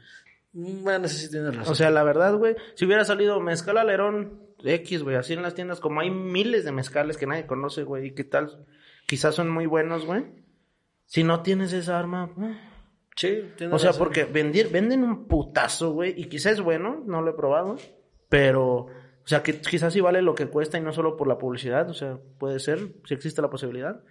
Mm, 0.53 0.83
Bueno, 0.83 1.05
eso 1.07 1.17
sí 1.17 1.29
tienes 1.31 1.55
razón. 1.55 1.71
O 1.71 1.75
sea, 1.75 1.89
la 1.89 2.03
verdad, 2.03 2.35
güey, 2.37 2.55
si 2.75 2.85
hubiera 2.85 3.05
salido 3.05 3.39
mezcal 3.39 3.77
alerón 3.79 4.39
X, 4.63 5.01
güey, 5.03 5.15
así 5.15 5.33
en 5.33 5.41
las 5.41 5.55
tiendas, 5.55 5.79
como 5.79 5.99
hay 6.01 6.11
miles 6.11 6.63
de 6.63 6.71
mezcales 6.71 7.17
que 7.17 7.25
nadie 7.25 7.47
conoce, 7.47 7.81
güey, 7.83 8.07
y 8.07 8.11
que 8.13 8.23
tal, 8.23 8.65
quizás 9.07 9.33
son 9.33 9.49
muy 9.49 9.65
buenos, 9.65 10.05
güey. 10.05 10.25
Si 11.05 11.23
no 11.23 11.41
tienes 11.41 11.73
esa 11.73 11.97
arma, 11.97 12.29
eh. 12.39 12.55
Sí, 13.19 13.53
o 13.71 13.79
sea, 13.79 13.89
razón. 13.89 14.03
porque 14.03 14.25
vender, 14.25 14.69
venden 14.69 15.03
un 15.03 15.27
putazo, 15.27 15.91
güey, 15.91 16.13
y 16.15 16.25
quizás 16.25 16.53
es 16.53 16.61
bueno, 16.61 17.03
no 17.05 17.21
lo 17.21 17.31
he 17.31 17.33
probado, 17.33 17.77
pero, 18.29 18.65
o 18.75 19.25
sea, 19.25 19.43
que 19.43 19.59
quizás 19.59 19.93
sí 19.93 20.01
vale 20.01 20.21
lo 20.21 20.35
que 20.35 20.47
cuesta 20.47 20.77
y 20.77 20.81
no 20.81 20.93
solo 20.93 21.17
por 21.17 21.27
la 21.27 21.37
publicidad, 21.37 21.89
o 21.89 21.93
sea, 21.93 22.17
puede 22.37 22.59
ser, 22.59 22.79
si 23.05 23.13
existe 23.13 23.41
la 23.41 23.49
posibilidad, 23.49 24.01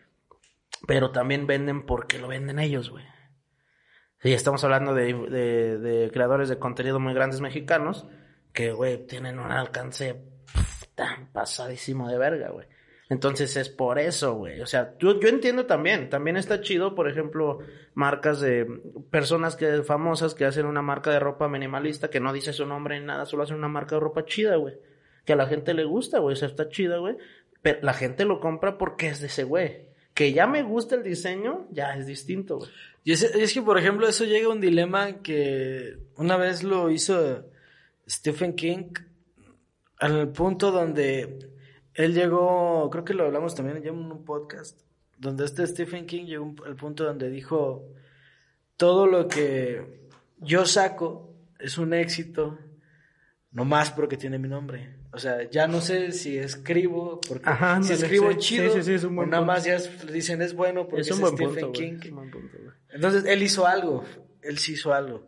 pero 0.87 1.11
también 1.11 1.47
venden 1.47 1.87
porque 1.87 2.19
lo 2.19 2.29
venden 2.29 2.59
ellos, 2.59 2.91
güey. 2.91 3.05
Sí, 4.21 4.33
estamos 4.33 4.63
hablando 4.65 4.95
de, 4.95 5.15
de, 5.15 5.79
de 5.79 6.11
creadores 6.11 6.49
de 6.49 6.59
contenido 6.59 6.99
muy 6.99 7.15
grandes 7.15 7.41
mexicanos 7.41 8.07
que, 8.53 8.73
güey, 8.73 9.07
tienen 9.07 9.39
un 9.39 9.53
alcance 9.53 10.21
tan 10.95 11.33
pasadísimo 11.33 12.09
de 12.09 12.19
verga, 12.19 12.51
güey. 12.51 12.67
Entonces 13.11 13.57
es 13.57 13.71
por 13.71 13.99
eso, 13.99 14.35
güey. 14.35 14.61
O 14.61 14.67
sea, 14.67 14.95
yo, 14.99 15.19
yo 15.19 15.29
entiendo 15.29 15.65
también. 15.65 16.11
También 16.11 16.37
está 16.37 16.61
chido, 16.61 16.95
por 16.95 17.09
ejemplo, 17.09 17.61
marcas 17.95 18.41
de 18.41 18.67
personas 19.11 19.57
que 19.57 19.83
famosas 19.83 20.35
que 20.35 20.45
hacen 20.45 20.67
una 20.67 20.83
marca 20.83 21.11
de 21.11 21.19
ropa 21.19 21.49
minimalista 21.49 22.11
que 22.11 22.21
no 22.21 22.33
dice 22.33 22.53
su 22.53 22.67
nombre 22.67 23.01
ni 23.01 23.07
nada, 23.07 23.25
solo 23.25 23.45
hacen 23.45 23.57
una 23.57 23.69
marca 23.69 23.95
de 23.95 24.01
ropa 24.01 24.27
chida, 24.27 24.57
güey. 24.57 24.75
Que 25.25 25.33
a 25.33 25.37
la 25.37 25.47
gente 25.47 25.73
le 25.73 25.85
gusta, 25.85 26.19
güey. 26.19 26.35
O 26.35 26.37
sea, 26.37 26.49
está 26.49 26.69
chida, 26.69 26.99
güey. 26.99 27.17
Pero 27.63 27.79
la 27.83 27.95
gente 27.95 28.27
lo 28.27 28.41
compra 28.41 28.77
porque 28.77 29.09
es 29.09 29.21
de 29.21 29.29
ese 29.29 29.45
güey. 29.45 29.89
Que 30.13 30.33
ya 30.33 30.47
me 30.47 30.63
gusta 30.63 30.95
el 30.97 31.03
diseño, 31.03 31.67
ya 31.71 31.95
es 31.95 32.07
distinto, 32.07 32.59
güey. 32.59 32.71
Y 33.05 33.13
es, 33.13 33.23
es 33.23 33.55
que, 33.55 33.63
por 33.63 33.79
ejemplo, 33.79 34.07
eso 34.07 34.25
llega 34.25 34.49
a 34.49 34.51
un 34.51 34.61
dilema 34.61 35.23
que 35.23 35.97
una 36.17 36.37
vez 36.37 36.63
lo 36.63 36.91
hizo 36.91 37.47
Stephen 38.07 38.55
King 38.55 38.93
al 39.99 40.29
punto 40.29 40.71
donde 40.71 41.51
él 41.99 42.15
llegó, 42.15 42.89
creo 42.91 43.05
que 43.05 43.13
lo 43.15 43.25
hablamos 43.25 43.55
también 43.55 43.77
en 43.85 43.91
un 43.95 44.25
podcast, 44.25 44.81
donde 45.19 45.45
este 45.45 45.67
Stephen 45.67 46.07
King 46.07 46.25
llegó 46.27 46.55
al 46.65 46.77
punto 46.77 47.05
donde 47.05 47.29
dijo, 47.29 47.87
todo 48.77 49.07
lo 49.07 49.29
que 49.29 50.09
yo 50.39 50.65
saco 50.65 51.35
es 51.59 51.77
un 51.77 51.93
éxito, 51.93 52.59
nomás 53.51 53.91
porque 53.91 54.17
tiene 54.17 54.39
mi 54.39 54.49
nombre. 54.49 54.95
O 55.11 55.19
sea, 55.19 55.49
ya 55.51 55.67
no 55.67 55.81
sé 55.81 56.13
si 56.13 56.37
escribo, 56.39 57.21
porque 57.27 57.49
Ajá, 57.49 57.83
si 57.83 57.95
escribo 57.95 58.33
chido, 58.35 58.73
sí, 58.75 58.79
sí, 58.81 58.83
sí, 58.85 58.93
es 58.95 59.05
un 59.05 59.17
buen 59.17 59.29
o 59.29 59.31
nada 59.31 59.41
punto. 59.43 59.53
más 59.55 59.65
ya 59.65 59.75
es- 59.77 60.13
dicen 60.13 60.43
es 60.43 60.55
bueno 60.55 60.87
porque 60.87 61.01
es, 61.01 61.09
es 61.09 61.15
un 61.15 61.21
buen 61.23 61.35
Stephen 61.35 61.55
punto, 61.55 61.73
King. 61.73 61.89
güey. 61.95 62.01
Es 62.05 62.11
un 62.11 62.17
buen 62.17 62.31
punto, 62.31 62.59
güey. 62.63 62.75
Entonces 62.91 63.25
él 63.25 63.43
hizo 63.43 63.67
algo, 63.67 64.05
él 64.43 64.59
sí 64.59 64.75
hizo 64.75 64.93
algo. 64.93 65.27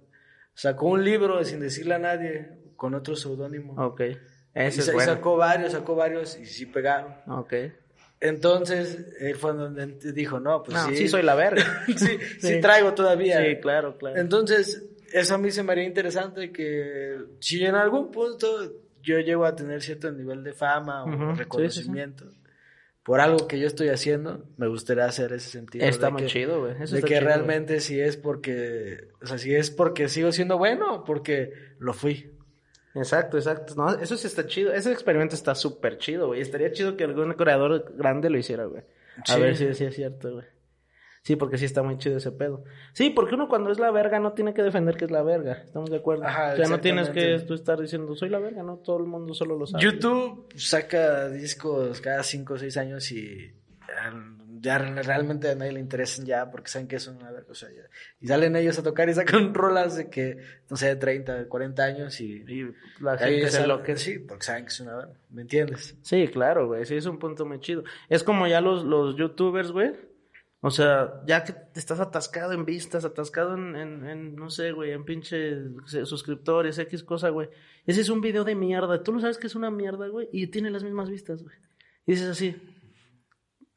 Sacó 0.55 0.87
un 0.87 1.03
libro 1.05 1.43
sin 1.45 1.61
decirle 1.61 1.95
a 1.95 1.99
nadie, 1.99 2.59
con 2.77 2.95
otro 2.95 3.17
seudónimo. 3.17 3.75
Ok. 4.55 4.57
y, 4.77 4.81
es 4.81 4.93
bueno. 4.93 5.13
sacó 5.15 5.37
varios, 5.37 5.73
sacó 5.73 5.95
varios 5.95 6.39
y 6.39 6.47
sí 6.47 6.67
pegaron. 6.67 7.15
Ok. 7.29 7.55
Entonces 8.21 8.99
él 9.21 9.37
fue 9.37 9.53
donde 9.55 9.87
dijo, 10.13 10.41
no, 10.41 10.63
pues 10.63 10.77
no, 10.77 10.89
sí. 10.91 10.97
sí. 10.97 11.09
soy 11.09 11.23
la 11.23 11.35
verga. 11.35 11.65
sí, 11.87 11.95
sí 11.97 12.19
Sí. 12.55 12.61
traigo 12.61 12.93
todavía. 12.95 13.43
Sí, 13.43 13.57
claro, 13.61 13.97
claro. 13.97 14.19
Entonces, 14.21 14.85
eso 15.13 15.35
a 15.35 15.39
mí 15.39 15.51
se 15.51 15.63
me 15.63 15.73
haría 15.73 15.85
interesante 15.85 16.53
que 16.53 17.17
si 17.41 17.65
en 17.65 17.75
algún 17.75 18.11
punto 18.11 18.47
yo 19.03 19.19
llego 19.21 19.47
a 19.47 19.57
tener 19.57 19.81
cierto 19.83 20.13
nivel 20.13 20.45
de 20.45 20.53
fama 20.53 21.05
o 21.05 21.09
Ujú, 21.09 21.17
sí, 21.17 21.21
sí, 21.25 21.33
sí. 21.33 21.39
reconocimiento 21.39 22.25
por 23.03 23.21
algo 23.23 23.49
que 23.49 23.59
yo 23.59 23.67
estoy 23.67 23.89
haciendo, 23.89 24.45
me 24.59 24.69
gustaría 24.69 25.07
hacer 25.07 25.33
ese 25.33 25.49
sentido. 25.49 25.87
Está 25.87 26.07
de 26.07 26.13
muy 26.13 26.23
que- 26.23 26.29
chido, 26.29 26.61
güey. 26.61 26.73
Eso 26.83 26.93
de 26.95 26.99
está 27.01 27.09
que 27.09 27.15
chido, 27.15 27.27
realmente 27.27 27.81
si 27.81 27.99
es 27.99 28.19
porque, 28.19 29.09
o 29.23 29.27
sea, 29.27 29.39
si 29.39 29.55
es 29.55 29.71
porque 29.71 30.09
sigo 30.11 30.31
siendo 30.33 30.59
bueno 30.59 30.97
o 30.97 31.05
porque 31.05 31.53
lo 31.79 31.95
fui. 31.95 32.31
Exacto, 32.95 33.37
exacto. 33.37 33.75
No, 33.77 33.91
eso 33.91 34.17
sí 34.17 34.27
está 34.27 34.47
chido. 34.47 34.73
Ese 34.73 34.91
experimento 34.93 35.35
está 35.35 35.55
súper 35.55 35.99
chido, 35.99 36.29
güey. 36.29 36.41
Estaría 36.41 36.73
chido 36.73 36.97
que 36.97 37.05
algún 37.05 37.33
creador 37.35 37.93
grande 37.97 38.31
lo 38.31 38.39
hiciera, 38.39 38.65
güey. 38.65 38.83
A 39.29 39.35
Sí. 39.35 39.41
ver 39.41 39.57
si 39.57 39.85
es 39.85 39.95
cierto, 39.95 40.33
güey. 40.33 40.47
Sí, 41.23 41.37
porque 41.37 41.59
sí 41.59 41.67
está 41.67 41.83
muy 41.83 41.99
chido 41.99 42.17
ese 42.17 42.33
pedo. 42.33 42.65
Sí, 42.95 43.11
porque 43.11 43.35
uno 43.35 43.47
cuando 43.47 43.71
es 43.71 43.79
la 43.79 43.91
verga 43.91 44.19
no 44.19 44.33
tiene 44.33 44.55
que 44.55 44.63
defender 44.63 44.97
que 44.97 45.05
es 45.05 45.11
la 45.11 45.23
verga. 45.23 45.53
Estamos 45.65 45.91
de 45.91 45.99
acuerdo. 45.99 46.25
Ajá, 46.25 46.55
o 46.55 46.57
sea, 46.57 46.67
no 46.69 46.81
tienes 46.81 47.11
que 47.11 47.39
tú 47.41 47.53
estar 47.55 47.79
diciendo 47.79 48.15
soy 48.17 48.31
la 48.31 48.39
verga, 48.39 48.63
no 48.63 48.79
todo 48.79 48.97
el 48.99 49.05
mundo 49.05 49.35
solo 49.35 49.55
lo 49.59 49.67
sabe. 49.67 49.85
YouTube 49.85 50.49
saca 50.57 51.29
discos 51.29 52.01
cada 52.01 52.23
5 52.23 52.55
o 52.55 52.59
6 52.59 52.77
años 52.79 53.13
y 53.13 53.19
eh, 53.19 53.53
ya 54.61 54.79
realmente 54.79 55.49
a 55.51 55.55
nadie 55.55 55.73
le 55.73 55.81
interesan 55.81 56.27
ya 56.27 56.51
porque 56.51 56.71
saben 56.71 56.87
que 56.87 56.97
es 56.97 57.07
una 57.07 57.31
verga, 57.31 57.47
o 57.51 57.55
sea, 57.55 57.69
ya- 57.71 57.89
y 58.21 58.27
salen 58.27 58.55
ellos 58.57 58.79
a 58.79 58.83
tocar 58.83 59.09
y 59.09 59.15
sacan 59.15 59.55
rolas 59.55 59.97
de 59.97 60.11
que, 60.11 60.39
no 60.69 60.77
sé, 60.77 60.95
30, 60.97 61.47
40 61.49 61.83
años 61.83 62.21
y, 62.21 62.45
Y 62.47 62.71
la 63.01 63.17
gente 63.17 63.51
se 63.51 63.67
que 63.85 63.97
sí, 63.97 64.19
porque 64.19 64.45
saben 64.45 64.65
que 64.65 64.69
es 64.71 64.81
una 64.81 64.97
verga, 64.97 65.13
¿me 65.31 65.43
entiendes? 65.43 65.97
Sí, 66.03 66.29
claro, 66.29 66.67
güey. 66.67 66.85
Sí, 66.85 66.97
es 66.97 67.07
un 67.07 67.19
punto 67.19 67.47
muy 67.47 67.61
chido. 67.61 67.85
Es 68.09 68.23
como 68.23 68.47
ya 68.47 68.61
los, 68.61 68.85
los 68.85 69.17
youtubers, 69.17 69.73
güey. 69.73 69.93
O 70.63 70.71
sea, 70.71 71.23
ya 71.27 71.43
que 71.43 71.55
estás 71.75 72.01
atascado 72.01 72.53
en 72.53 72.67
vistas, 72.67 73.07
atascado 73.07 73.55
en, 73.55 73.77
en, 73.77 74.07
en, 74.07 74.37
no 74.37 74.51
sé, 74.51 74.73
güey, 74.73 74.91
en 74.93 75.07
pinche 75.07 75.57
suscriptores, 76.05 76.79
X 76.79 77.03
cosa, 77.03 77.31
güey. 77.31 77.49
Ese 77.87 78.03
es 78.03 78.11
un 78.11 78.21
video 78.21 78.45
de 78.45 78.55
mierda. 78.55 79.03
Tú 79.03 79.13
lo 79.15 79.21
sabes 79.21 79.39
que 79.39 79.47
es 79.47 79.55
una 79.55 79.71
mierda, 79.71 80.09
güey, 80.09 80.29
y 80.33 80.49
tiene 80.49 80.71
las 80.71 80.85
mismas 80.85 81.09
vistas, 81.09 81.43
güey. 81.43 81.57
Y 82.07 82.13
dices 82.13 82.29
así, 82.29 82.57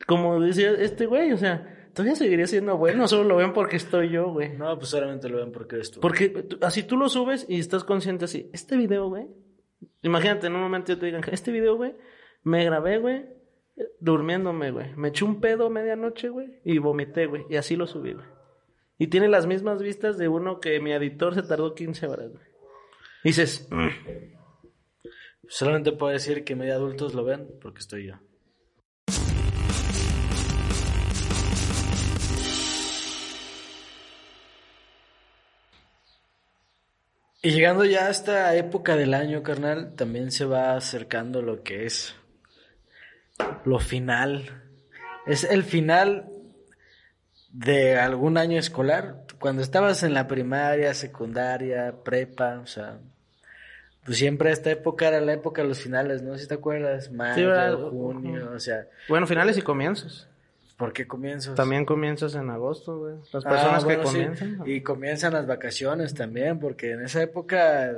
como 0.06 0.40
decía 0.40 0.72
este 0.72 1.06
güey, 1.06 1.32
o 1.32 1.38
sea, 1.38 1.90
todavía 1.94 2.16
seguiría 2.16 2.48
siendo 2.48 2.78
bueno, 2.78 3.08
solo 3.08 3.24
lo 3.24 3.36
ven 3.38 3.54
porque 3.54 3.78
estoy 3.78 4.10
yo, 4.10 4.32
güey. 4.32 4.58
No, 4.58 4.78
pues 4.78 4.90
solamente 4.90 5.30
lo 5.30 5.38
ven 5.38 5.52
porque 5.52 5.76
eres 5.76 5.92
tú. 5.92 6.00
Porque 6.00 6.48
así 6.62 6.84
tú 6.84 6.98
lo 6.98 7.10
subes 7.10 7.46
y 7.48 7.60
estás 7.60 7.84
consciente 7.84 8.26
así, 8.26 8.50
este 8.54 8.78
video, 8.78 9.08
güey. 9.10 9.28
Imagínate, 10.02 10.48
en 10.48 10.56
un 10.56 10.62
momento 10.62 10.94
yo 10.94 11.00
te 11.00 11.06
digan, 11.06 11.24
este 11.32 11.52
video, 11.52 11.76
güey, 11.76 11.96
me 12.44 12.64
grabé, 12.66 12.98
güey, 12.98 13.26
durmiéndome, 14.00 14.72
güey. 14.72 14.96
Me 14.96 15.10
eché 15.10 15.26
un 15.26 15.40
pedo 15.40 15.70
medianoche, 15.70 16.30
güey, 16.30 16.60
y 16.64 16.78
vomité, 16.78 17.26
güey. 17.26 17.46
Y 17.50 17.56
así 17.56 17.76
lo 17.76 17.88
subí, 17.88 18.14
güey. 18.14 18.26
Y 18.98 19.08
tiene 19.08 19.28
las 19.28 19.48
mismas 19.48 19.82
vistas 19.82 20.18
de 20.18 20.28
uno 20.28 20.60
que 20.60 20.80
mi 20.80 20.92
editor 20.92 21.34
se 21.36 21.44
tardó 21.44 21.74
15 21.74 22.08
horas, 22.08 22.32
güey. 22.32 22.46
Dices. 23.24 23.68
Solamente 25.48 25.92
puedo 25.92 26.12
decir 26.12 26.44
que 26.44 26.56
medio 26.56 26.74
adultos 26.74 27.14
lo 27.14 27.24
ven 27.24 27.48
porque 27.62 27.80
estoy 27.80 28.08
yo. 28.08 28.16
Y 37.46 37.52
llegando 37.52 37.84
ya 37.84 38.08
a 38.08 38.10
esta 38.10 38.56
época 38.56 38.96
del 38.96 39.14
año, 39.14 39.44
carnal, 39.44 39.96
también 39.96 40.32
se 40.32 40.46
va 40.46 40.78
acercando 40.78 41.42
lo 41.42 41.62
que 41.62 41.86
es 41.86 42.16
lo 43.66 43.80
final. 43.80 44.64
Es 45.26 45.44
el 45.44 45.64
final 45.64 46.30
de 47.50 48.00
algún 48.00 48.38
año 48.38 48.58
escolar. 48.58 49.26
Cuando 49.40 49.62
estabas 49.62 50.04
en 50.04 50.14
la 50.14 50.26
primaria, 50.26 50.94
secundaria, 50.94 51.94
prepa, 52.06 52.60
o 52.60 52.66
sea, 52.66 53.00
pues 54.06 54.18
siempre 54.18 54.50
esta 54.52 54.72
época 54.72 55.10
era 55.10 55.20
la 55.20 55.34
época 55.34 55.64
de 55.64 55.68
los 55.68 55.82
finales, 55.82 56.22
¿no? 56.22 56.38
Si 56.38 56.48
te 56.48 56.54
acuerdas, 56.54 57.12
mayo, 57.12 57.90
junio, 57.90 58.52
o 58.56 58.60
sea, 58.60 58.88
bueno, 59.10 59.28
finales 59.28 59.58
y 59.58 59.62
comienzos. 59.62 60.30
¿Por 60.78 60.94
qué 60.94 61.08
comienzos? 61.08 61.56
También 61.56 61.86
comienzas 61.86 62.36
en 62.36 62.50
agosto, 62.50 63.00
güey. 63.00 63.16
Las 63.32 63.46
Ah, 63.46 63.50
personas 63.50 63.84
bueno, 63.86 64.02
que 64.04 64.08
sí. 64.08 64.14
comienzan. 64.14 64.62
Y 64.66 64.82
comienzan 64.82 65.34
las 65.34 65.48
vacaciones 65.48 66.14
también, 66.14 66.60
porque 66.60 66.92
en 66.92 67.02
esa 67.04 67.22
época, 67.22 67.92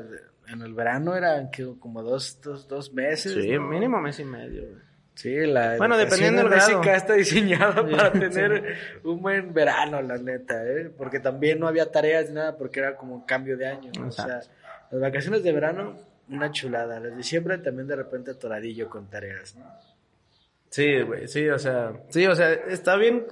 en 0.48 0.62
el 0.62 0.74
verano 0.74 1.16
eran 1.16 1.50
como 1.80 2.04
dos, 2.04 2.40
dos, 2.42 2.68
dos 2.68 2.94
meses. 2.94 3.34
Sí, 3.34 3.52
¿no? 3.54 3.68
mínimo 3.68 4.00
mes 4.02 4.20
y 4.20 4.26
medio, 4.26 4.64
güey. 4.64 4.82
Sí, 5.16 5.34
la 5.46 5.78
Bueno, 5.78 5.98
dependiendo 5.98 6.42
del 6.42 6.50
grado. 6.52 6.84
está 6.84 7.14
diseñada 7.14 7.88
para 7.90 8.12
Sí. 8.12 8.20
tener 8.20 8.76
un 9.06 9.22
buen 9.22 9.54
verano, 9.54 10.02
la 10.02 10.18
neta, 10.18 10.66
¿eh? 10.68 10.92
Porque 10.96 11.22
también 11.22 11.58
no 11.58 11.70
había 11.70 11.90
tareas 11.90 12.28
ni 12.28 12.36
nada, 12.36 12.58
porque 12.58 12.82
era 12.82 12.98
como 12.98 13.16
un 13.16 13.22
cambio 13.26 13.56
de 13.58 13.66
año. 13.66 13.92
¿no? 13.98 14.08
O 14.08 14.12
sea, 14.12 14.42
las 14.92 15.02
vacaciones 15.02 15.42
de 15.42 15.54
verano, 15.54 15.98
una 16.28 16.52
chulada. 16.52 17.00
Las 17.00 17.12
de 17.12 17.16
diciembre 17.18 17.58
también 17.60 17.88
de 17.88 17.96
repente 17.96 18.32
atoradillo 18.32 18.90
con 18.90 19.10
tareas, 19.10 19.56
¿no? 19.56 19.64
Sí, 20.76 21.02
güey, 21.04 21.26
sí, 21.30 21.48
o 21.48 21.58
sea, 21.58 21.94
sí, 22.10 22.26
o 22.28 22.36
sea, 22.36 22.52
está 22.52 22.98
bien 22.98 23.26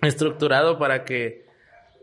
estructurado 0.00 0.78
para 0.78 1.04
que 1.04 1.44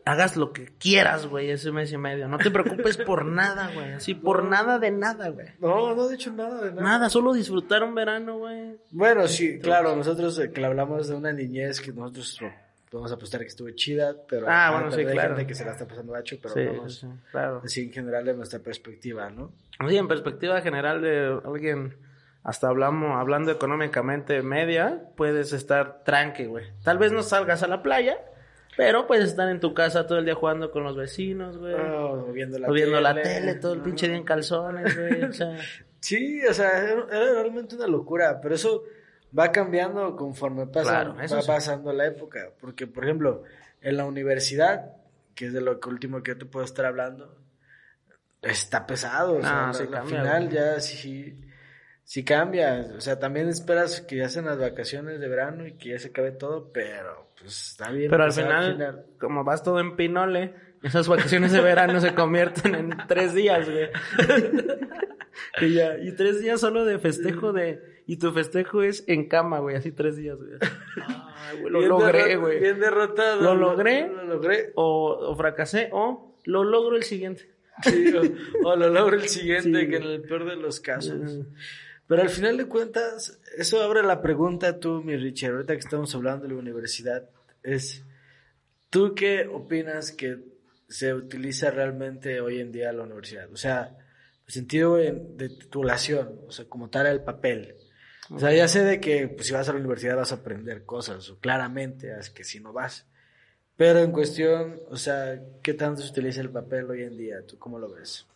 hagas 0.05 0.37
lo 0.37 0.53
que 0.53 0.65
quieras, 0.77 1.25
güey, 1.25 1.49
ese 1.49 1.71
mes 1.71 1.91
y 1.91 1.97
medio. 1.97 2.27
No 2.27 2.37
te 2.37 2.51
preocupes 2.51 2.97
por 2.97 3.25
nada, 3.41 3.71
güey, 3.73 3.93
así, 3.93 4.13
por 4.13 4.43
nada 4.43 4.77
de 4.77 4.91
nada, 4.91 5.29
güey. 5.29 5.47
No, 5.59 5.95
no 5.95 6.07
he 6.07 6.11
dicho 6.11 6.31
nada 6.31 6.61
de 6.61 6.73
Nada, 6.79 7.09
solo 7.09 7.33
disfrutar 7.33 7.81
un 7.81 7.95
verano, 7.95 8.37
güey. 8.37 8.77
Bueno, 8.91 9.27
sí, 9.27 9.57
claro, 9.59 9.95
nosotros 9.95 10.37
eh, 10.37 10.51
que 10.51 10.63
hablamos 10.63 11.07
de 11.07 11.15
una 11.15 11.33
niñez 11.33 11.81
que 11.81 11.91
nosotros 11.91 12.39
oh, 12.43 12.51
podemos 12.91 13.11
apostar 13.11 13.41
que 13.41 13.47
estuvo 13.47 13.69
chida, 13.71 14.15
pero 14.29 14.47
Ah, 14.47 14.67
ajá, 14.67 14.71
bueno, 14.77 14.91
sí, 14.91 14.99
hay 14.99 15.05
claro. 15.07 15.35
gente 15.37 15.47
que 15.47 15.55
se 15.55 15.65
la 15.65 15.71
está 15.71 15.87
pasando 15.87 16.13
gacho, 16.13 16.37
pero 16.39 16.53
Sí, 16.53 16.65
vamos 16.65 16.99
sí, 16.99 17.07
claro. 17.31 17.61
así 17.65 17.81
en 17.81 17.93
general 17.93 18.25
de 18.25 18.35
nuestra 18.35 18.59
perspectiva, 18.59 19.27
¿no? 19.31 19.51
Sí, 19.89 19.97
en 19.97 20.07
perspectiva 20.07 20.61
general 20.61 21.01
de 21.01 21.39
alguien, 21.43 21.95
hasta 22.43 22.67
hablamos, 22.67 23.19
hablando 23.19 23.51
económicamente 23.51 24.41
media, 24.41 25.01
puedes 25.15 25.53
estar 25.53 26.03
tranqui, 26.03 26.45
güey. 26.45 26.65
Tal 26.83 26.97
vez 26.97 27.11
no 27.11 27.21
salgas 27.23 27.61
a 27.63 27.67
la 27.67 27.83
playa, 27.83 28.17
pero 28.77 29.05
puedes 29.07 29.25
estar 29.25 29.47
en 29.49 29.59
tu 29.59 29.73
casa 29.73 30.07
todo 30.07 30.17
el 30.19 30.25
día 30.25 30.35
jugando 30.35 30.71
con 30.71 30.83
los 30.83 30.95
vecinos, 30.95 31.57
güey. 31.57 31.73
Oh, 31.75 32.25
viendo 32.33 32.57
la 32.57 32.67
o 32.69 32.71
viendo 32.73 32.99
la 32.99 33.13
tele. 33.13 33.55
todo 33.55 33.73
el 33.73 33.81
pinche 33.81 34.07
día 34.07 34.17
en 34.17 34.23
calzones, 34.23 34.95
güey. 34.97 35.23
O 35.23 35.33
sea, 35.33 35.57
Sí, 35.99 36.41
o 36.49 36.53
sea, 36.53 36.79
era 36.89 37.05
realmente 37.11 37.75
una 37.75 37.85
locura, 37.85 38.39
pero 38.41 38.55
eso 38.55 38.83
va 39.37 39.51
cambiando 39.51 40.15
conforme 40.15 40.65
pasa, 40.65 40.89
Claro, 40.89 41.13
va 41.15 41.27
sí. 41.27 41.35
pasando 41.45 41.93
la 41.93 42.07
época. 42.07 42.49
Porque, 42.59 42.87
por 42.87 43.03
ejemplo, 43.03 43.43
en 43.81 43.97
la 43.97 44.05
universidad, 44.05 44.93
que 45.35 45.45
es 45.45 45.53
de 45.53 45.61
lo 45.61 45.79
que 45.79 45.89
último 45.89 46.23
que 46.23 46.31
yo 46.31 46.37
te 46.39 46.45
puedo 46.45 46.65
estar 46.65 46.85
hablando, 46.85 47.37
está 48.41 48.87
pesado. 48.87 49.35
O 49.37 49.41
sea, 49.41 49.67
Ah, 49.67 49.69
al 49.69 49.89
cambia, 49.91 50.01
final 50.21 50.43
güey. 50.45 50.55
ya 50.55 50.79
sí, 50.79 51.39
sí 52.03 52.23
cambia. 52.23 52.91
O 52.97 53.01
sea, 53.01 53.19
también 53.19 53.47
esperas 53.49 54.01
que 54.01 54.17
ya 54.17 54.29
sean 54.29 54.45
las 54.45 54.59
vacaciones 54.59 55.19
de 55.19 55.27
verano 55.27 55.65
y 55.67 55.73
que 55.77 55.89
ya 55.89 55.99
se 55.99 56.09
acabe 56.09 56.31
todo, 56.31 56.71
pero 56.71 57.31
pues 57.39 57.71
está 57.71 57.91
bien. 57.91 58.09
pero 58.09 58.23
al 58.23 58.31
final, 58.33 59.05
como 59.19 59.43
vas 59.43 59.63
todo 59.63 59.79
en 59.79 59.95
pinole, 59.95 60.53
esas 60.83 61.07
vacaciones 61.07 61.51
de 61.51 61.61
verano 61.61 61.99
se 61.99 62.13
convierten 62.13 62.75
en 62.75 62.97
tres 63.07 63.33
días, 63.33 63.69
güey. 63.69 63.89
y 65.61 65.73
ya, 65.73 65.97
y 65.97 66.11
tres 66.15 66.41
días 66.41 66.59
solo 66.59 66.85
de 66.85 66.99
festejo 66.99 67.53
de, 67.53 67.81
y 68.07 68.17
tu 68.17 68.31
festejo 68.31 68.81
es 68.83 69.03
en 69.07 69.27
cama, 69.27 69.59
güey, 69.59 69.75
así 69.75 69.91
tres 69.91 70.17
días, 70.17 70.37
güey. 70.37 70.51
Ay, 71.35 71.59
güey, 71.61 71.71
lo 71.71 71.79
Bien 71.79 71.89
logré, 71.89 72.35
güey. 72.35 72.59
Bien 72.59 72.79
derrotado. 72.79 73.41
Lo 73.41 73.55
logré. 73.55 74.07
Lo 74.07 74.23
logré. 74.25 74.71
O, 74.75 75.17
o 75.31 75.35
fracasé, 75.35 75.89
o 75.91 76.35
lo 76.45 76.63
logro 76.63 76.95
el 76.95 77.03
siguiente. 77.03 77.51
Sí, 77.83 78.13
o, 78.15 78.67
o 78.69 78.75
lo 78.75 78.89
logro 78.89 79.15
el 79.15 79.27
siguiente, 79.27 79.81
Sí. 79.81 79.87
que 79.89 79.95
en 79.97 80.03
el 80.03 80.21
peor 80.21 80.45
de 80.49 80.55
los 80.55 80.79
casos. 80.79 81.37
Mm. 81.37 81.41
Pero 82.11 82.23
al 82.23 82.29
final 82.29 82.57
de 82.57 82.65
cuentas, 82.65 83.39
eso 83.55 83.81
abre 83.81 84.03
la 84.03 84.21
pregunta 84.21 84.81
tú, 84.81 85.01
mi 85.01 85.15
Richard, 85.15 85.53
ahorita 85.53 85.75
que 85.75 85.79
estamos 85.79 86.13
hablando 86.13 86.45
de 86.45 86.53
la 86.53 86.59
universidad, 86.59 87.29
es, 87.63 88.03
¿tú 88.89 89.15
qué 89.15 89.47
opinas 89.47 90.11
que 90.11 90.39
se 90.89 91.13
utiliza 91.13 91.71
realmente 91.71 92.41
hoy 92.41 92.59
en 92.59 92.73
día 92.73 92.91
la 92.91 93.03
universidad? 93.03 93.49
O 93.53 93.55
sea, 93.55 93.97
el 94.45 94.53
sentido 94.53 94.99
en- 94.99 95.37
de 95.37 95.47
titulación, 95.47 96.37
o 96.45 96.51
sea, 96.51 96.65
como 96.65 96.89
tal 96.89 97.05
el 97.07 97.21
papel. 97.21 97.75
O 98.29 98.39
sea, 98.41 98.51
ya 98.53 98.67
sé 98.67 98.83
de 98.83 98.99
que 98.99 99.29
pues, 99.29 99.47
si 99.47 99.53
vas 99.53 99.69
a 99.69 99.71
la 99.71 99.79
universidad 99.79 100.17
vas 100.17 100.33
a 100.33 100.35
aprender 100.35 100.83
cosas, 100.83 101.29
o 101.29 101.39
claramente, 101.39 102.13
es 102.19 102.29
que 102.29 102.43
si 102.43 102.59
no 102.59 102.73
vas. 102.73 103.05
Pero 103.77 103.99
en 103.99 104.11
cuestión, 104.11 104.81
o 104.89 104.97
sea, 104.97 105.41
¿qué 105.63 105.73
tanto 105.75 106.01
se 106.01 106.11
utiliza 106.11 106.41
el 106.41 106.49
papel 106.49 106.89
hoy 106.89 107.03
en 107.03 107.15
día? 107.15 107.37
¿Tú 107.47 107.57
cómo 107.57 107.79
lo 107.79 107.89
ves? 107.89 108.27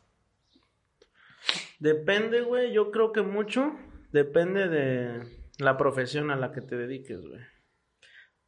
Depende, 1.85 2.41
güey, 2.41 2.73
yo 2.73 2.89
creo 2.89 3.11
que 3.11 3.21
mucho 3.21 3.75
depende 4.11 4.67
de 4.69 5.21
la 5.59 5.77
profesión 5.77 6.31
a 6.31 6.35
la 6.35 6.51
que 6.51 6.61
te 6.61 6.75
dediques, 6.75 7.21
güey. 7.21 7.41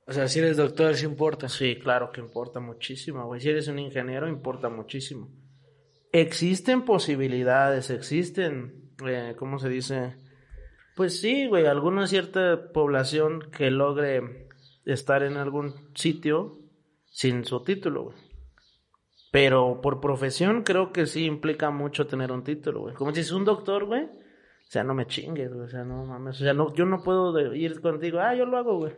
O 0.07 0.11
sea, 0.11 0.27
si 0.27 0.39
eres 0.39 0.57
doctor, 0.57 0.95
sí 0.95 1.05
importa. 1.05 1.47
Sí, 1.47 1.75
claro 1.75 2.09
que 2.11 2.19
importa 2.19 2.59
muchísimo, 2.59 3.27
güey. 3.27 3.39
Si 3.39 3.49
eres 3.49 3.67
un 3.67 3.77
ingeniero, 3.77 4.27
importa 4.27 4.69
muchísimo. 4.69 5.29
Existen 6.11 6.83
posibilidades, 6.83 7.91
existen, 7.91 8.95
eh, 9.05 9.35
¿cómo 9.37 9.59
se 9.59 9.69
dice? 9.69 10.15
Pues 10.95 11.21
sí, 11.21 11.45
güey, 11.45 11.67
alguna 11.67 12.07
cierta 12.07 12.71
población 12.73 13.51
que 13.55 13.69
logre 13.69 14.47
estar 14.83 15.21
en 15.21 15.37
algún 15.37 15.91
sitio 15.93 16.57
sin 17.05 17.45
su 17.45 17.63
título, 17.63 18.05
güey. 18.05 18.17
Pero 19.31 19.81
por 19.81 19.99
profesión 19.99 20.63
creo 20.63 20.91
que 20.91 21.05
sí 21.05 21.25
implica 21.25 21.69
mucho 21.69 22.07
tener 22.07 22.31
un 22.31 22.43
título, 22.43 22.81
güey. 22.81 22.95
Como 22.95 23.13
si 23.13 23.21
es 23.21 23.31
un 23.31 23.45
doctor, 23.45 23.85
güey. 23.85 24.03
O 24.03 24.69
sea, 24.69 24.83
no 24.83 24.93
me 24.93 25.07
chingues, 25.07 25.53
güey. 25.53 25.65
O 25.65 25.69
sea, 25.69 25.83
no 25.83 26.05
mames. 26.05 26.41
O 26.41 26.43
sea, 26.43 26.53
no, 26.53 26.73
yo 26.73 26.85
no 26.85 27.03
puedo 27.03 27.53
ir 27.53 27.81
contigo. 27.81 28.19
Ah, 28.19 28.35
yo 28.35 28.45
lo 28.45 28.57
hago, 28.57 28.77
güey. 28.77 28.93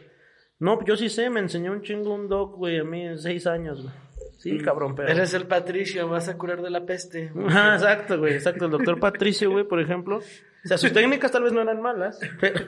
No, 0.59 0.83
yo 0.83 0.97
sí 0.97 1.07
sé, 1.07 1.29
me 1.29 1.39
enseñó 1.39 1.71
un 1.71 1.81
chingo 1.81 2.13
un 2.13 2.27
doc, 2.27 2.57
güey, 2.57 2.79
a 2.79 2.83
mí 2.83 3.05
en 3.05 3.17
seis 3.17 3.47
años, 3.47 3.81
güey. 3.81 3.93
Sí, 4.39 4.57
cabrón, 4.57 4.93
pero... 4.93 5.09
Eres 5.09 5.33
el 5.33 5.47
Patricio, 5.47 6.07
vas 6.09 6.27
a 6.27 6.37
curar 6.37 6.61
de 6.61 6.69
la 6.69 6.85
peste. 6.85 7.31
Ajá, 7.47 7.73
exacto, 7.75 8.19
güey, 8.19 8.33
exacto. 8.33 8.65
El 8.65 8.71
doctor 8.71 8.99
Patricio, 8.99 9.51
güey, 9.51 9.65
por 9.65 9.79
ejemplo. 9.79 10.17
O 10.17 10.67
sea, 10.67 10.77
sus 10.77 10.91
técnicas 10.91 11.31
tal 11.31 11.43
vez 11.43 11.53
no 11.53 11.61
eran 11.61 11.81
malas, 11.81 12.19
pero, 12.41 12.65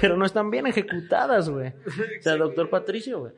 pero 0.00 0.16
no 0.16 0.24
están 0.24 0.50
bien 0.50 0.68
ejecutadas, 0.68 1.48
güey. 1.50 1.68
O 1.68 2.22
sea, 2.22 2.34
el 2.34 2.38
doctor 2.38 2.70
Patricio, 2.70 3.20
güey. 3.20 3.32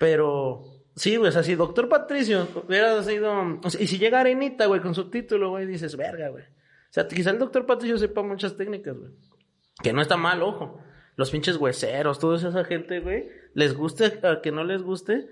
Pero, 0.00 0.64
sí, 0.94 1.16
güey, 1.16 1.28
o 1.28 1.32
sea, 1.32 1.42
si 1.42 1.54
doctor 1.54 1.88
Patricio 1.88 2.48
hubiera 2.66 3.02
sido... 3.02 3.60
y 3.78 3.86
si 3.86 3.98
llega 3.98 4.20
Arenita, 4.20 4.66
güey, 4.66 4.80
con 4.80 4.94
su 4.94 5.10
título, 5.10 5.50
güey, 5.50 5.66
dices, 5.66 5.96
verga, 5.96 6.28
güey. 6.28 6.44
O 6.44 6.92
sea, 6.94 7.08
quizá 7.08 7.30
el 7.30 7.38
doctor 7.38 7.66
Patricio 7.66 7.98
sepa 7.98 8.22
muchas 8.22 8.56
técnicas, 8.56 8.96
güey. 8.96 9.10
Que 9.82 9.92
no 9.92 10.00
está 10.00 10.16
mal, 10.16 10.42
ojo. 10.42 10.80
Los 11.16 11.30
pinches 11.30 11.56
hueseros, 11.56 12.18
toda 12.18 12.36
esa 12.36 12.64
gente, 12.64 13.00
güey, 13.00 13.28
les 13.54 13.74
guste 13.74 14.20
a 14.26 14.40
que 14.40 14.50
no 14.50 14.64
les 14.64 14.82
guste, 14.82 15.28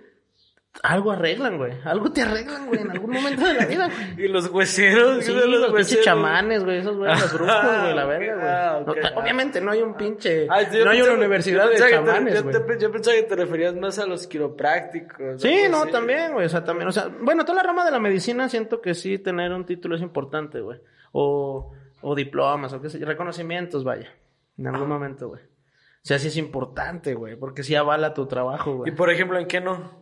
algo 0.82 1.12
arreglan, 1.12 1.58
güey. 1.58 1.72
Algo 1.84 2.10
te 2.10 2.22
arreglan, 2.22 2.66
güey, 2.66 2.80
en 2.80 2.90
algún 2.90 3.10
momento 3.10 3.44
de 3.46 3.54
la 3.54 3.66
vida, 3.66 3.88
güey. 3.88 4.12
Y 4.26 4.28
los 4.28 4.48
hueseros, 4.48 5.24
Sí, 5.24 5.32
¿qué 5.32 5.40
son 5.40 5.50
los, 5.50 5.60
pinches 5.60 5.72
hueseros? 5.74 6.04
chamanes, 6.04 6.64
güey, 6.64 6.78
esos 6.78 6.96
güeyes, 6.96 7.20
los 7.20 7.32
brujos, 7.34 7.54
güey, 7.82 7.94
la 7.94 8.04
verga, 8.06 8.34
güey. 8.34 8.46
Ah, 8.48 8.82
No, 8.86 8.94
ah. 9.16 9.20
obviamente 9.20 9.60
no 9.60 9.70
hay 9.70 9.82
un 9.82 9.94
pinche, 9.94 10.46
Ah, 10.48 10.54
no 10.54 10.54
hay 10.54 10.66
pensaba- 10.66 11.02
una 11.04 11.12
universidad 11.14 11.68
de 11.68 11.76
te- 11.76 11.90
chamanes, 11.90 12.34
yo, 12.42 12.50
te- 12.64 12.78
yo 12.80 12.90
pensaba 12.90 13.16
que 13.16 13.22
te 13.24 13.36
referías 13.36 13.74
más 13.76 13.98
a 13.98 14.06
los 14.06 14.26
quiroprácticos. 14.26 15.42
Sí, 15.42 15.62
no, 15.70 15.82
así. 15.82 15.92
también, 15.92 16.32
güey, 16.32 16.46
o 16.46 16.48
sea, 16.48 16.64
también, 16.64 16.88
o 16.88 16.92
sea, 16.92 17.08
bueno, 17.20 17.44
toda 17.44 17.56
la 17.62 17.68
rama 17.68 17.84
de 17.84 17.90
la 17.90 17.98
medicina 18.00 18.48
siento 18.48 18.80
que 18.80 18.94
sí 18.94 19.18
tener 19.18 19.52
un 19.52 19.66
título 19.66 19.94
es 19.96 20.02
importante, 20.02 20.60
güey. 20.60 20.80
O, 21.12 21.72
o 22.00 22.14
diplomas, 22.14 22.72
o 22.72 22.80
qué 22.80 22.88
sé 22.88 22.98
reconocimientos, 23.04 23.84
vaya, 23.84 24.08
en 24.56 24.66
algún 24.66 24.88
momento, 24.88 25.28
güey. 25.28 25.42
O 25.42 26.04
sea, 26.04 26.18
sí 26.18 26.28
es 26.28 26.36
importante, 26.36 27.14
güey, 27.14 27.36
porque 27.36 27.62
sí 27.62 27.74
avala 27.76 28.14
tu 28.14 28.26
trabajo, 28.26 28.70
Y 28.72 28.76
güey. 28.76 28.94
por 28.96 29.10
ejemplo, 29.10 29.38
¿en 29.38 29.46
qué 29.46 29.60
no? 29.60 30.01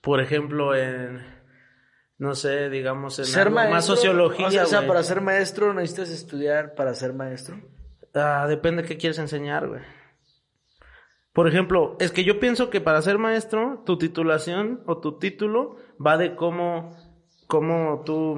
Por 0.00 0.20
ejemplo, 0.20 0.74
en, 0.74 1.20
no 2.18 2.34
sé, 2.34 2.70
digamos, 2.70 3.18
en 3.18 3.24
Ser 3.24 3.50
maestro. 3.50 3.74
más 3.74 3.84
sociología, 3.84 4.46
O 4.46 4.50
sea, 4.50 4.62
o 4.64 4.66
sea, 4.66 4.86
para 4.86 5.02
ser 5.02 5.20
maestro 5.20 5.74
necesitas 5.74 6.10
estudiar 6.10 6.74
para 6.74 6.94
ser 6.94 7.12
maestro. 7.12 7.60
Ah, 8.14 8.46
depende 8.48 8.82
de 8.82 8.88
qué 8.88 8.96
quieres 8.96 9.18
enseñar, 9.18 9.68
güey. 9.68 9.82
Por 11.32 11.46
ejemplo, 11.46 11.96
es 12.00 12.10
que 12.10 12.24
yo 12.24 12.40
pienso 12.40 12.70
que 12.70 12.80
para 12.80 13.00
ser 13.02 13.18
maestro, 13.18 13.82
tu 13.86 13.96
titulación 13.98 14.82
o 14.86 14.98
tu 14.98 15.18
título 15.18 15.76
va 16.04 16.16
de 16.16 16.34
cómo, 16.34 16.96
cómo 17.46 18.02
tú, 18.04 18.36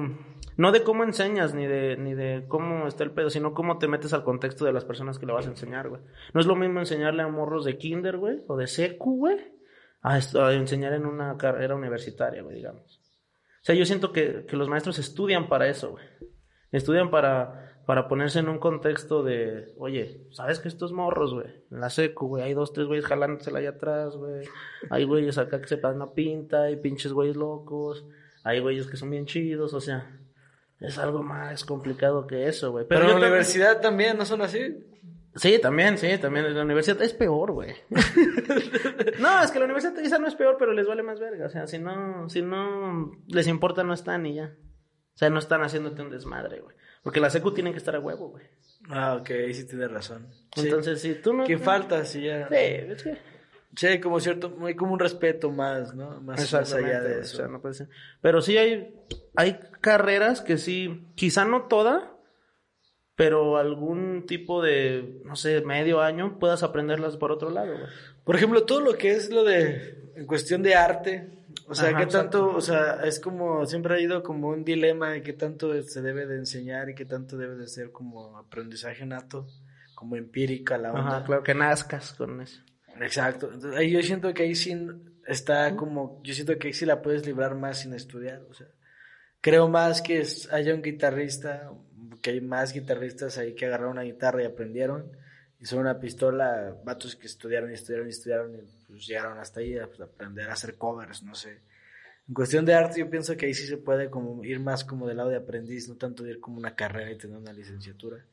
no 0.57 0.71
de 0.71 0.83
cómo 0.83 1.03
enseñas 1.03 1.55
ni 1.55 1.65
de, 1.65 1.97
ni 1.97 2.13
de 2.13 2.45
cómo 2.47 2.87
está 2.87 3.03
el 3.03 3.11
pedo, 3.11 3.31
sino 3.31 3.55
cómo 3.55 3.79
te 3.79 3.87
metes 3.87 4.13
al 4.13 4.23
contexto 4.23 4.65
de 4.65 4.73
las 4.73 4.85
personas 4.85 5.17
que 5.17 5.25
le 5.25 5.33
vas 5.33 5.47
a 5.47 5.51
enseñar, 5.51 5.89
güey. 5.89 6.01
No 6.33 6.41
es 6.41 6.45
lo 6.45 6.55
mismo 6.55 6.79
enseñarle 6.79 7.23
a 7.23 7.27
morros 7.27 7.65
de 7.65 7.77
kinder, 7.79 8.17
güey, 8.17 8.43
o 8.47 8.55
de 8.55 8.67
secu, 8.67 9.17
güey, 9.17 9.37
a, 10.01 10.15
a 10.15 10.53
enseñar 10.53 10.93
en 10.93 11.05
una 11.05 11.37
carrera 11.37 11.75
universitaria, 11.75 12.41
güey, 12.43 12.57
digamos. 12.57 12.99
O 13.61 13.63
sea, 13.63 13.75
yo 13.75 13.85
siento 13.85 14.11
que, 14.11 14.45
que 14.47 14.55
los 14.57 14.67
maestros 14.69 14.97
estudian 14.99 15.47
para 15.47 15.67
eso, 15.67 15.91
güey. 15.91 16.05
Estudian 16.71 17.11
para, 17.11 17.75
para 17.85 18.07
ponerse 18.07 18.39
en 18.39 18.49
un 18.49 18.57
contexto 18.57 19.21
de, 19.23 19.73
oye, 19.77 20.25
¿sabes 20.31 20.59
que 20.59 20.67
estos 20.67 20.93
morros, 20.93 21.33
güey? 21.33 21.47
En 21.69 21.79
la 21.81 21.89
seco, 21.89 22.27
güey, 22.27 22.43
hay 22.43 22.53
dos, 22.53 22.73
tres 22.73 22.87
güeyes 22.87 23.05
jalándosela 23.05 23.59
allá 23.59 23.71
atrás, 23.71 24.15
güey. 24.15 24.47
Hay 24.89 25.03
güeyes 25.03 25.37
acá 25.37 25.61
que 25.61 25.67
se 25.67 25.77
pasan 25.77 25.97
una 25.97 26.13
pinta, 26.13 26.63
hay 26.63 26.77
pinches 26.77 27.13
güeyes 27.13 27.35
locos, 27.35 28.05
hay 28.43 28.59
güeyes 28.61 28.87
que 28.87 28.97
son 28.97 29.09
bien 29.11 29.25
chidos, 29.25 29.73
o 29.75 29.79
sea, 29.81 30.17
es 30.79 30.97
algo 30.97 31.21
más 31.21 31.63
complicado 31.63 32.25
que 32.25 32.47
eso, 32.47 32.71
güey. 32.71 32.85
Pero, 32.87 33.01
yo 33.01 33.05
en 33.05 33.09
la 33.09 33.13
también- 33.15 33.31
universidad 33.33 33.81
también 33.81 34.17
no 34.17 34.25
son 34.25 34.41
así. 34.41 34.87
Sí, 35.35 35.59
también, 35.59 35.97
sí, 35.97 36.17
también 36.17 36.53
la 36.53 36.63
universidad 36.63 37.01
es 37.01 37.13
peor, 37.13 37.51
güey. 37.51 37.73
no, 39.19 39.43
es 39.43 39.51
que 39.51 39.59
la 39.59 39.65
universidad 39.65 39.95
quizá 39.95 40.17
no 40.17 40.27
es 40.27 40.35
peor, 40.35 40.57
pero 40.59 40.73
les 40.73 40.85
vale 40.85 41.03
más 41.03 41.19
verga. 41.19 41.45
O 41.45 41.49
sea, 41.49 41.67
si 41.67 41.79
no, 41.79 42.27
si 42.29 42.41
no 42.41 43.11
les 43.27 43.47
importa, 43.47 43.83
no 43.83 43.93
están 43.93 44.25
y 44.25 44.35
ya. 44.35 44.55
O 45.13 45.17
sea, 45.17 45.29
no 45.29 45.39
están 45.39 45.61
haciéndote 45.61 46.01
un 46.01 46.09
desmadre, 46.09 46.59
güey. 46.59 46.75
Porque 47.01 47.19
la 47.19 47.29
secu 47.29 47.53
tienen 47.53 47.73
que 47.73 47.79
estar 47.79 47.95
a 47.95 47.99
huevo, 47.99 48.29
güey. 48.29 48.45
Ah, 48.89 49.15
ok, 49.15 49.29
ahí 49.31 49.53
sí 49.53 49.65
tienes 49.65 49.91
razón. 49.91 50.27
Entonces, 50.55 51.01
si 51.01 51.15
tú 51.15 51.33
no... 51.33 51.45
¿Qué 51.45 51.57
falta? 51.57 52.03
Si 52.05 52.23
ya... 52.23 52.47
Sí, 52.47 52.55
es 52.55 53.03
que... 53.03 53.17
Sí, 53.75 54.01
como 54.01 54.19
cierto, 54.19 54.57
hay 54.65 54.75
como 54.75 54.93
un 54.93 54.99
respeto 54.99 55.49
más, 55.49 55.95
¿no? 55.95 56.19
Más, 56.21 56.51
más 56.51 56.73
allá 56.73 57.01
de 57.01 57.21
eso. 57.21 57.35
O 57.35 57.37
sea, 57.37 57.47
no 57.47 57.61
puede 57.61 57.73
ser. 57.73 57.89
Pero 58.19 58.41
sí 58.41 58.57
hay, 58.57 58.93
hay 59.35 59.59
carreras 59.79 60.41
que 60.41 60.57
sí, 60.57 61.07
quizá 61.15 61.45
no 61.45 61.63
toda, 61.63 62.10
pero 63.15 63.57
algún 63.57 64.25
tipo 64.25 64.61
de, 64.61 65.21
no 65.25 65.35
sé, 65.35 65.61
medio 65.61 66.01
año 66.01 66.39
puedas 66.39 66.63
aprenderlas 66.63 67.17
por 67.17 67.31
otro 67.31 67.49
lado. 67.49 67.73
Güey. 67.73 67.89
Por 68.23 68.35
ejemplo, 68.35 68.63
todo 68.65 68.81
lo 68.81 68.97
que 68.97 69.11
es 69.11 69.29
lo 69.29 69.43
de, 69.43 70.11
en 70.15 70.25
cuestión 70.25 70.63
de 70.63 70.75
arte, 70.75 71.41
o 71.67 71.75
sea, 71.75 71.95
qué 71.95 72.05
tanto, 72.05 72.49
o 72.49 72.61
sea, 72.61 73.01
es 73.03 73.19
como, 73.19 73.65
siempre 73.65 73.95
ha 73.95 73.99
ido 73.99 74.23
como 74.23 74.49
un 74.49 74.63
dilema 74.63 75.11
de 75.11 75.23
qué 75.23 75.33
tanto 75.33 75.81
se 75.83 76.01
debe 76.01 76.25
de 76.25 76.37
enseñar 76.37 76.89
y 76.89 76.95
qué 76.95 77.05
tanto 77.05 77.37
debe 77.37 77.55
de 77.55 77.67
ser 77.67 77.91
como 77.91 78.37
aprendizaje 78.37 79.05
nato, 79.05 79.47
como 79.95 80.15
empírica 80.15 80.77
la 80.77 80.91
onda. 80.91 81.17
Ajá, 81.17 81.23
claro, 81.25 81.43
que 81.43 81.53
nazcas 81.53 82.13
con 82.13 82.41
eso. 82.41 82.61
Exacto. 82.99 83.51
Entonces, 83.53 83.79
ahí 83.79 83.91
yo 83.91 84.01
siento 84.01 84.33
que 84.33 84.43
ahí 84.43 84.55
sí 84.55 84.75
está 85.25 85.75
como, 85.75 86.21
yo 86.23 86.33
siento 86.33 86.57
que 86.57 86.67
ahí 86.67 86.73
sí 86.73 86.85
la 86.85 87.01
puedes 87.01 87.25
librar 87.25 87.55
más 87.55 87.79
sin 87.79 87.93
estudiar, 87.93 88.41
o 88.49 88.53
sea, 88.53 88.67
creo 89.41 89.67
más 89.67 90.01
que 90.01 90.23
haya 90.51 90.73
un 90.73 90.81
guitarrista, 90.81 91.71
que 92.21 92.31
hay 92.31 92.41
más 92.41 92.73
guitarristas 92.73 93.37
ahí 93.37 93.53
que 93.55 93.65
agarraron 93.65 93.93
una 93.93 94.03
guitarra 94.03 94.43
y 94.43 94.45
aprendieron, 94.45 95.11
y 95.59 95.65
son 95.65 95.79
una 95.79 95.99
pistola, 95.99 96.75
vatos 96.83 97.15
que 97.15 97.27
estudiaron 97.27 97.71
y 97.71 97.73
estudiaron 97.73 98.07
y 98.07 98.11
estudiaron 98.11 98.55
y 98.55 98.59
pues 98.87 99.05
llegaron 99.05 99.37
hasta 99.37 99.59
ahí 99.59 99.77
a 99.77 99.85
aprender 99.85 100.49
a 100.49 100.53
hacer 100.53 100.75
covers, 100.75 101.23
no 101.23 101.35
sé. 101.35 101.61
En 102.27 102.33
cuestión 102.33 102.65
de 102.65 102.73
arte 102.73 102.99
yo 102.99 103.09
pienso 103.09 103.35
que 103.35 103.47
ahí 103.47 103.53
sí 103.53 103.67
se 103.67 103.77
puede 103.77 104.09
como 104.09 104.43
ir 104.43 104.59
más 104.59 104.83
como 104.83 105.07
del 105.07 105.17
lado 105.17 105.29
de 105.29 105.37
aprendiz, 105.37 105.87
no 105.89 105.97
tanto 105.97 106.25
ir 106.25 106.39
como 106.39 106.57
una 106.57 106.75
carrera 106.75 107.11
y 107.11 107.17
tener 107.17 107.37
una 107.37 107.53
licenciatura. 107.53 108.25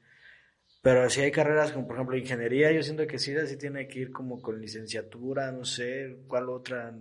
Pero 0.82 1.10
si 1.10 1.20
hay 1.20 1.32
carreras 1.32 1.72
como 1.72 1.86
por 1.86 1.96
ejemplo 1.96 2.16
ingeniería, 2.16 2.70
yo 2.72 2.82
siento 2.82 3.06
que 3.06 3.18
sí, 3.18 3.34
sí 3.46 3.56
tiene 3.56 3.88
que 3.88 4.00
ir 4.00 4.10
como 4.12 4.40
con 4.40 4.60
licenciatura, 4.60 5.50
no 5.52 5.64
sé, 5.64 6.18
cuál 6.28 6.48
otra 6.48 6.94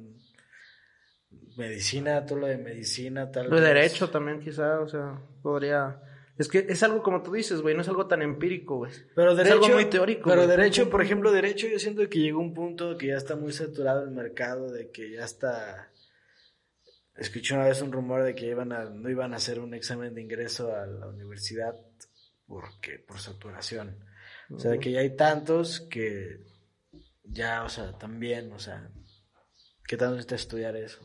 medicina, 1.58 2.26
todo 2.26 2.40
lo 2.40 2.48
de 2.48 2.58
medicina, 2.58 3.32
tal. 3.32 3.50
Lo 3.50 3.60
de 3.60 3.68
derecho 3.68 4.10
también 4.10 4.40
quizá, 4.40 4.80
o 4.80 4.88
sea, 4.88 5.22
podría 5.42 6.02
es 6.38 6.48
que 6.48 6.68
es 6.70 6.84
algo 6.84 7.02
como 7.02 7.24
tú 7.24 7.32
dices, 7.32 7.62
güey, 7.62 7.74
no 7.74 7.82
es 7.82 7.88
algo 7.88 8.06
tan 8.06 8.22
empírico, 8.22 8.78
güey. 8.78 8.92
Pero 9.16 9.36
derecho, 9.36 9.56
es 9.56 9.64
algo 9.64 9.76
muy 9.76 9.86
teórico. 9.90 10.30
Pero 10.30 10.46
derecho, 10.46 10.90
por 10.90 11.02
ejemplo, 11.02 11.32
derecho, 11.32 11.68
yo 11.68 11.80
siento 11.80 12.08
que 12.10 12.20
llegó 12.20 12.40
un 12.40 12.54
punto 12.54 12.96
que 12.96 13.08
ya 13.08 13.16
está 13.16 13.36
muy 13.36 13.52
saturado 13.52 14.04
el 14.04 14.12
mercado, 14.12 14.72
de 14.72 14.92
que 14.92 15.12
ya 15.12 15.26
está. 15.26 15.92
Escuché 17.16 17.56
una 17.56 17.66
vez 17.66 17.82
un 17.82 17.92
rumor 17.92 18.24
de 18.24 18.36
que 18.36 18.46
iban 18.46 18.72
a, 18.72 18.86
no 18.86 19.10
iban 19.10 19.34
a 19.34 19.38
hacer 19.38 19.60
un 19.60 19.74
examen 19.74 20.14
de 20.14 20.22
ingreso 20.22 20.76
a 20.76 20.86
la 20.86 21.08
universidad 21.08 21.74
porque 22.46 23.00
por 23.00 23.20
saturación. 23.20 24.06
O 24.52 24.60
sea, 24.60 24.70
de 24.70 24.80
que 24.80 24.92
ya 24.92 25.00
hay 25.00 25.16
tantos 25.16 25.82
que 25.90 26.38
ya, 27.24 27.64
o 27.64 27.70
sea, 27.70 27.98
también, 27.98 28.52
o 28.54 28.60
sea, 28.60 28.92
¿qué 29.88 29.98
tanto 29.98 30.16
necesita 30.16 30.36
estudiar 30.36 30.76
eso? 30.76 31.00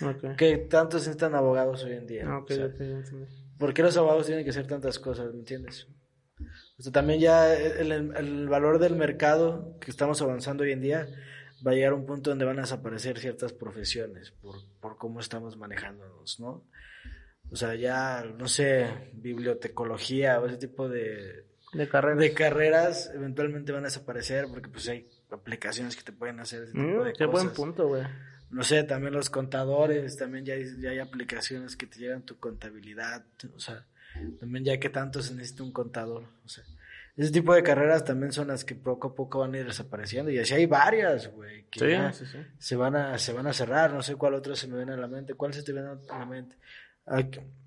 Okay. 0.00 0.36
¿Qué 0.36 0.58
tantos 0.58 1.02
necesitan 1.02 1.34
abogados 1.34 1.84
hoy 1.84 1.92
en 1.92 2.06
día? 2.06 2.38
Okay, 2.38 2.58
o 2.58 2.76
sea, 2.76 3.18
¿Por 3.58 3.74
qué 3.74 3.82
los 3.82 3.96
abogados 3.96 4.26
tienen 4.26 4.44
que 4.44 4.50
hacer 4.50 4.66
tantas 4.66 4.98
cosas? 4.98 5.32
¿Me 5.32 5.40
entiendes? 5.40 5.88
O 6.78 6.82
sea, 6.82 6.92
también 6.92 7.18
ya 7.18 7.52
el, 7.54 7.90
el, 7.90 8.48
valor 8.48 8.78
del 8.78 8.94
mercado 8.94 9.76
que 9.80 9.90
estamos 9.90 10.22
avanzando 10.22 10.62
hoy 10.62 10.70
en 10.70 10.80
día 10.80 11.08
va 11.66 11.72
a 11.72 11.74
llegar 11.74 11.92
a 11.92 11.96
un 11.96 12.06
punto 12.06 12.30
donde 12.30 12.44
van 12.44 12.58
a 12.58 12.62
desaparecer 12.62 13.18
ciertas 13.18 13.52
profesiones 13.52 14.30
por, 14.30 14.56
por 14.80 14.96
cómo 14.96 15.18
estamos 15.18 15.56
manejándonos, 15.56 16.38
¿no? 16.38 16.64
O 17.50 17.56
sea, 17.56 17.74
ya, 17.74 18.24
no 18.38 18.46
sé, 18.46 19.10
bibliotecología 19.14 20.38
o 20.38 20.46
ese 20.46 20.58
tipo 20.58 20.88
de, 20.88 21.46
de, 21.72 21.88
carreras. 21.88 22.18
de 22.18 22.32
carreras 22.32 23.10
eventualmente 23.12 23.72
van 23.72 23.82
a 23.82 23.88
desaparecer 23.88 24.46
porque 24.48 24.68
pues 24.68 24.88
hay 24.88 25.08
aplicaciones 25.30 25.96
que 25.96 26.04
te 26.04 26.12
pueden 26.12 26.38
hacer 26.38 26.62
ese 26.62 26.72
tipo 26.72 26.84
mm, 26.84 27.04
de 27.04 27.12
qué 27.14 27.26
cosas. 27.26 27.44
buen 27.44 27.54
punto, 27.54 27.88
güey 27.88 28.04
no 28.50 28.62
sé, 28.62 28.82
también 28.84 29.12
los 29.12 29.30
contadores, 29.30 30.16
también 30.16 30.44
ya 30.44 30.54
hay, 30.54 30.64
ya 30.80 30.90
hay 30.90 30.98
aplicaciones 30.98 31.76
que 31.76 31.86
te 31.86 31.98
llevan 31.98 32.22
tu 32.22 32.38
contabilidad, 32.38 33.24
o 33.54 33.60
sea, 33.60 33.86
también 34.40 34.64
ya 34.64 34.78
que 34.78 34.88
tanto 34.88 35.22
se 35.22 35.34
necesita 35.34 35.62
un 35.62 35.72
contador, 35.72 36.24
o 36.44 36.48
sea, 36.48 36.64
ese 37.16 37.32
tipo 37.32 37.52
de 37.52 37.64
carreras 37.64 38.04
también 38.04 38.32
son 38.32 38.48
las 38.48 38.64
que 38.64 38.76
poco 38.76 39.08
a 39.08 39.14
poco 39.14 39.40
van 39.40 39.52
a 39.54 39.58
ir 39.58 39.66
desapareciendo 39.66 40.30
y 40.30 40.38
así 40.38 40.54
hay 40.54 40.66
varias, 40.66 41.26
güey, 41.32 41.64
que 41.64 41.80
se 42.58 42.76
van 42.76 42.94
a 42.94 43.18
se 43.18 43.32
van 43.32 43.46
a 43.48 43.52
cerrar, 43.52 43.92
no 43.92 44.02
sé 44.02 44.14
cuál 44.14 44.34
otra 44.34 44.54
se 44.54 44.68
me 44.68 44.76
viene 44.76 44.92
a 44.92 44.96
la 44.96 45.08
mente, 45.08 45.34
cuál 45.34 45.52
se 45.52 45.64
te 45.64 45.72
viene 45.72 45.88
a 45.88 46.18
la 46.18 46.26
mente. 46.26 46.56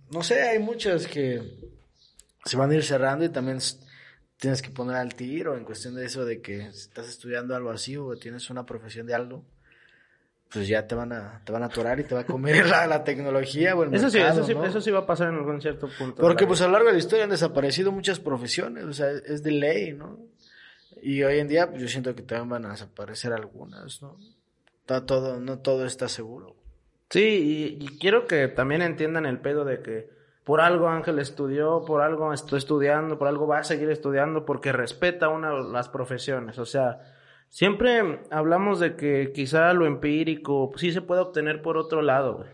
no 0.10 0.24
sé, 0.24 0.42
hay 0.42 0.60
muchas 0.60 1.06
que 1.06 1.42
se 2.46 2.56
van 2.58 2.72
a 2.72 2.76
ir 2.76 2.84
cerrando 2.84 3.26
y 3.26 3.30
también 3.30 3.60
tienes 4.38 4.62
que 4.62 4.70
poner 4.70 4.96
al 4.96 5.14
tiro 5.16 5.58
en 5.58 5.66
cuestión 5.66 5.96
de 5.96 6.06
eso 6.06 6.24
de 6.24 6.42
que 6.42 6.68
estás 6.68 7.10
estudiando 7.10 7.54
algo 7.54 7.72
así 7.72 7.98
o 7.98 8.16
tienes 8.16 8.50
una 8.50 8.66
profesión 8.66 9.06
de 9.06 9.16
algo 9.16 9.46
pues 10.52 10.68
ya 10.68 10.86
te 10.86 10.96
van 10.96 11.14
a, 11.14 11.42
te 11.46 11.52
van 11.52 11.64
a 11.64 11.68
atorar 11.68 12.00
y 12.00 12.04
te 12.04 12.14
va 12.14 12.22
a 12.22 12.26
comer 12.26 12.66
la, 12.68 12.86
la 12.88 13.04
tecnología 13.04 13.76
o 13.76 13.84
el 13.84 13.94
eso 13.94 14.10
mercado, 14.12 14.34
sí, 14.34 14.40
eso 14.40 14.48
sí, 14.48 14.56
¿no? 14.56 14.66
eso 14.66 14.82
sí 14.82 14.92
va 14.92 15.00
a 15.00 15.06
pasar 15.06 15.30
en 15.30 15.36
algún 15.36 15.62
cierto 15.62 15.88
punto. 15.98 16.22
Porque 16.22 16.46
pues 16.46 16.62
a 16.62 16.66
lo 16.66 16.74
largo 16.74 16.88
de 16.88 16.94
la 16.94 17.00
historia 17.00 17.24
han 17.24 17.30
desaparecido 17.30 17.92
muchas 17.92 18.20
profesiones, 18.20 18.84
o 18.86 18.94
sea, 18.94 19.10
es 19.12 19.44
de 19.44 19.52
ley, 19.52 19.94
¿no? 19.94 20.20
Y 21.02 21.24
hoy 21.24 21.40
en 21.40 21.48
día 21.48 21.70
pues 21.70 21.82
yo 21.82 21.88
siento 21.88 22.14
que 22.16 22.22
también 22.22 22.50
van 22.50 22.66
a 22.66 22.72
desaparecer 22.72 23.34
algunas, 23.34 24.02
¿no? 24.02 24.18
Está 24.82 25.06
todo, 25.06 25.40
no 25.40 25.60
todo 25.60 25.86
está 25.86 26.10
seguro. 26.10 26.56
Sí, 27.10 27.78
y, 27.80 27.84
y 27.84 28.00
quiero 28.00 28.28
que 28.28 28.48
también 28.48 28.82
entiendan 28.82 29.26
el 29.26 29.40
pedo 29.40 29.64
de 29.66 29.82
que 29.82 30.10
por 30.44 30.60
algo 30.60 30.90
Ángel 30.90 31.20
estudió, 31.20 31.84
por 31.86 32.02
algo 32.02 32.34
estoy 32.34 32.58
estudiando, 32.58 33.18
por 33.18 33.28
algo 33.28 33.48
va 33.48 33.60
a 33.60 33.64
seguir 33.64 33.90
estudiando, 33.90 34.46
porque 34.46 34.72
respeta 34.72 35.30
una 35.30 35.54
las 35.54 35.88
profesiones, 35.88 36.58
o 36.58 36.66
sea, 36.66 37.00
Siempre 37.52 38.22
hablamos 38.32 38.80
de 38.80 38.96
que 38.96 39.34
quizá 39.34 39.74
lo 39.74 39.86
empírico 39.86 40.72
sí 40.78 40.94
se 40.94 41.02
puede 41.02 41.20
obtener 41.20 41.62
por 41.62 41.76
otro 41.76 42.02
lado, 42.02 42.38
güey. 42.38 42.50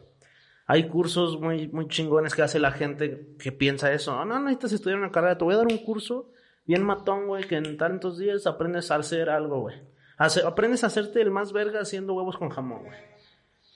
Hay 0.66 0.90
cursos 0.90 1.40
muy, 1.40 1.68
muy 1.68 1.88
chingones 1.88 2.34
que 2.34 2.42
hace 2.42 2.60
la 2.60 2.72
gente 2.72 3.28
que 3.38 3.52
piensa 3.52 3.94
eso. 3.94 4.14
No, 4.14 4.26
no 4.26 4.40
necesitas 4.40 4.74
estudiar 4.74 4.98
una 4.98 5.12
carrera, 5.12 5.38
te 5.38 5.44
voy 5.44 5.54
a 5.54 5.58
dar 5.58 5.68
un 5.68 5.78
curso 5.78 6.32
bien 6.66 6.84
matón, 6.84 7.28
güey, 7.28 7.44
que 7.44 7.58
en 7.58 7.78
tantos 7.78 8.18
días 8.18 8.48
aprendes 8.48 8.90
a 8.90 8.96
hacer 8.96 9.30
algo, 9.30 9.62
güey. 9.62 9.76
aprendes 10.18 10.84
a 10.84 10.88
hacerte 10.88 11.22
el 11.22 11.30
más 11.30 11.54
verga 11.54 11.80
haciendo 11.80 12.16
huevos 12.16 12.36
con 12.36 12.50
jamón, 12.50 12.86
güey. 12.86 12.98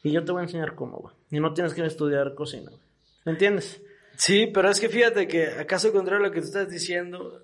Y 0.02 0.12
yo 0.12 0.26
te 0.26 0.32
voy 0.32 0.40
a 0.40 0.46
enseñar 0.46 0.74
cómo, 0.74 0.98
güey. 0.98 1.16
Y 1.30 1.40
no 1.40 1.54
tienes 1.54 1.76
que 1.76 1.86
estudiar 1.86 2.34
cocina, 2.34 2.72
güey. 2.72 2.82
¿Me 3.26 3.34
entiendes? 3.34 3.80
Sí, 4.18 4.48
pero 4.52 4.72
es 4.72 4.80
que 4.80 4.90
fíjate 4.90 5.28
que, 5.28 5.50
acaso 5.50 5.94
contrario 5.94 6.26
a 6.26 6.28
lo 6.30 6.34
que 6.34 6.42
tú 6.42 6.48
estás 6.48 6.68
diciendo, 6.68 7.44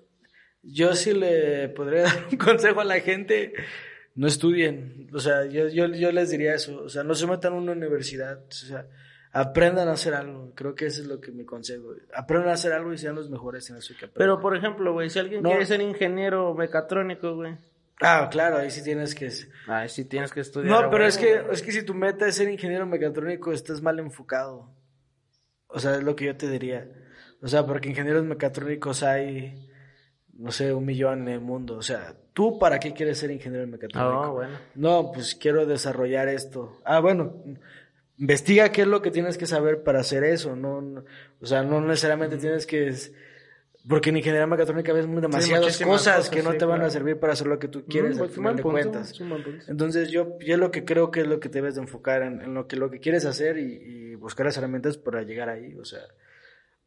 yo 0.70 0.94
sí 0.94 1.12
le 1.12 1.68
podría 1.70 2.02
dar 2.04 2.26
un 2.30 2.38
consejo 2.38 2.80
a 2.80 2.84
la 2.84 3.00
gente, 3.00 3.52
no 4.14 4.26
estudien, 4.26 5.08
o 5.12 5.20
sea, 5.20 5.46
yo, 5.46 5.68
yo, 5.68 5.86
yo 5.86 6.12
les 6.12 6.30
diría 6.30 6.54
eso, 6.54 6.82
o 6.82 6.88
sea, 6.88 7.02
no 7.02 7.14
se 7.14 7.26
metan 7.26 7.52
en 7.52 7.60
una 7.60 7.72
universidad, 7.72 8.44
o 8.46 8.52
sea, 8.52 8.86
aprendan 9.32 9.88
a 9.88 9.92
hacer 9.92 10.14
algo, 10.14 10.52
creo 10.54 10.74
que 10.74 10.86
eso 10.86 11.02
es 11.02 11.08
lo 11.08 11.20
que 11.20 11.32
me 11.32 11.44
consejo, 11.44 11.94
aprendan 12.14 12.50
a 12.50 12.54
hacer 12.54 12.72
algo 12.72 12.92
y 12.92 12.98
sean 12.98 13.14
los 13.14 13.30
mejores 13.30 13.68
en 13.70 13.76
eso 13.76 13.94
que 13.98 14.06
aprendan. 14.06 14.18
Pero, 14.18 14.40
por 14.40 14.56
ejemplo, 14.56 14.92
güey, 14.92 15.10
si 15.10 15.18
alguien 15.18 15.42
quiere 15.42 15.66
ser 15.66 15.80
ingeniero 15.80 16.54
mecatrónico, 16.54 17.34
güey. 17.34 17.56
Ah, 18.00 18.28
claro, 18.30 18.58
ahí 18.58 18.70
sí 18.70 18.84
tienes 18.84 19.12
que... 19.12 19.28
Ahí 19.66 19.88
sí 19.88 20.04
tienes 20.04 20.30
que 20.30 20.38
estudiar. 20.38 20.70
No, 20.70 20.88
pero 20.88 21.04
es 21.04 21.18
que, 21.18 21.42
es 21.50 21.62
que 21.62 21.72
si 21.72 21.84
tu 21.84 21.94
meta 21.94 22.28
es 22.28 22.36
ser 22.36 22.48
ingeniero 22.48 22.86
mecatrónico, 22.86 23.52
estás 23.52 23.82
mal 23.82 23.98
enfocado. 23.98 24.72
O 25.66 25.80
sea, 25.80 25.96
es 25.96 26.04
lo 26.04 26.14
que 26.14 26.26
yo 26.26 26.36
te 26.36 26.48
diría. 26.48 26.88
O 27.42 27.48
sea, 27.48 27.66
porque 27.66 27.88
ingenieros 27.88 28.24
mecatrónicos 28.24 29.02
hay 29.02 29.67
no 30.38 30.52
sé, 30.52 30.72
un 30.72 30.86
millón 30.86 31.22
en 31.22 31.28
el 31.28 31.40
mundo. 31.40 31.76
O 31.76 31.82
sea, 31.82 32.14
¿tú 32.32 32.58
para 32.58 32.78
qué 32.78 32.94
quieres 32.94 33.18
ser 33.18 33.30
ingeniero 33.30 33.66
mecatrónico? 33.66 34.24
Ah, 34.24 34.30
bueno. 34.30 34.58
No, 34.76 35.10
pues 35.12 35.34
quiero 35.34 35.66
desarrollar 35.66 36.28
esto. 36.28 36.80
Ah, 36.84 37.00
bueno, 37.00 37.42
investiga 38.18 38.70
qué 38.70 38.82
es 38.82 38.86
lo 38.86 39.02
que 39.02 39.10
tienes 39.10 39.36
que 39.36 39.46
saber 39.46 39.82
para 39.82 40.00
hacer 40.00 40.22
eso. 40.22 40.54
No, 40.54 41.04
o 41.40 41.46
sea, 41.46 41.62
no 41.62 41.80
necesariamente 41.80 42.38
tienes 42.38 42.66
que... 42.66 42.94
Porque 43.88 44.10
en 44.10 44.18
ingeniería 44.18 44.46
mecatrónica 44.46 44.92
ves 44.92 45.06
demasiadas 45.06 45.82
cosas, 45.82 46.28
que 46.28 46.42
no 46.42 46.52
te 46.54 46.64
van 46.64 46.82
a 46.82 46.90
servir 46.90 47.18
para 47.18 47.32
hacer 47.32 47.46
lo 47.46 47.58
que 47.58 47.68
tú 47.68 47.84
quieres, 47.86 48.20
al 48.20 48.28
final 48.28 48.56
de 48.56 48.62
cuentas. 48.62 49.18
Entonces 49.66 50.10
yo, 50.10 50.38
yo 50.40 50.56
lo 50.56 50.70
que 50.70 50.84
creo 50.84 51.10
que 51.10 51.22
es 51.22 51.26
lo 51.26 51.40
que 51.40 51.48
debes 51.48 51.76
de 51.76 51.80
enfocar 51.80 52.22
en, 52.22 52.42
en 52.42 52.54
lo 52.54 52.68
que 52.68 52.76
lo 52.76 52.90
que 52.90 53.00
quieres 53.00 53.24
hacer 53.24 53.56
y, 53.56 53.62
y 53.62 54.14
buscar 54.14 54.44
las 54.46 54.58
herramientas 54.58 54.98
para 54.98 55.22
llegar 55.22 55.48
ahí. 55.48 55.74
O 55.80 55.86
sea, 55.86 56.00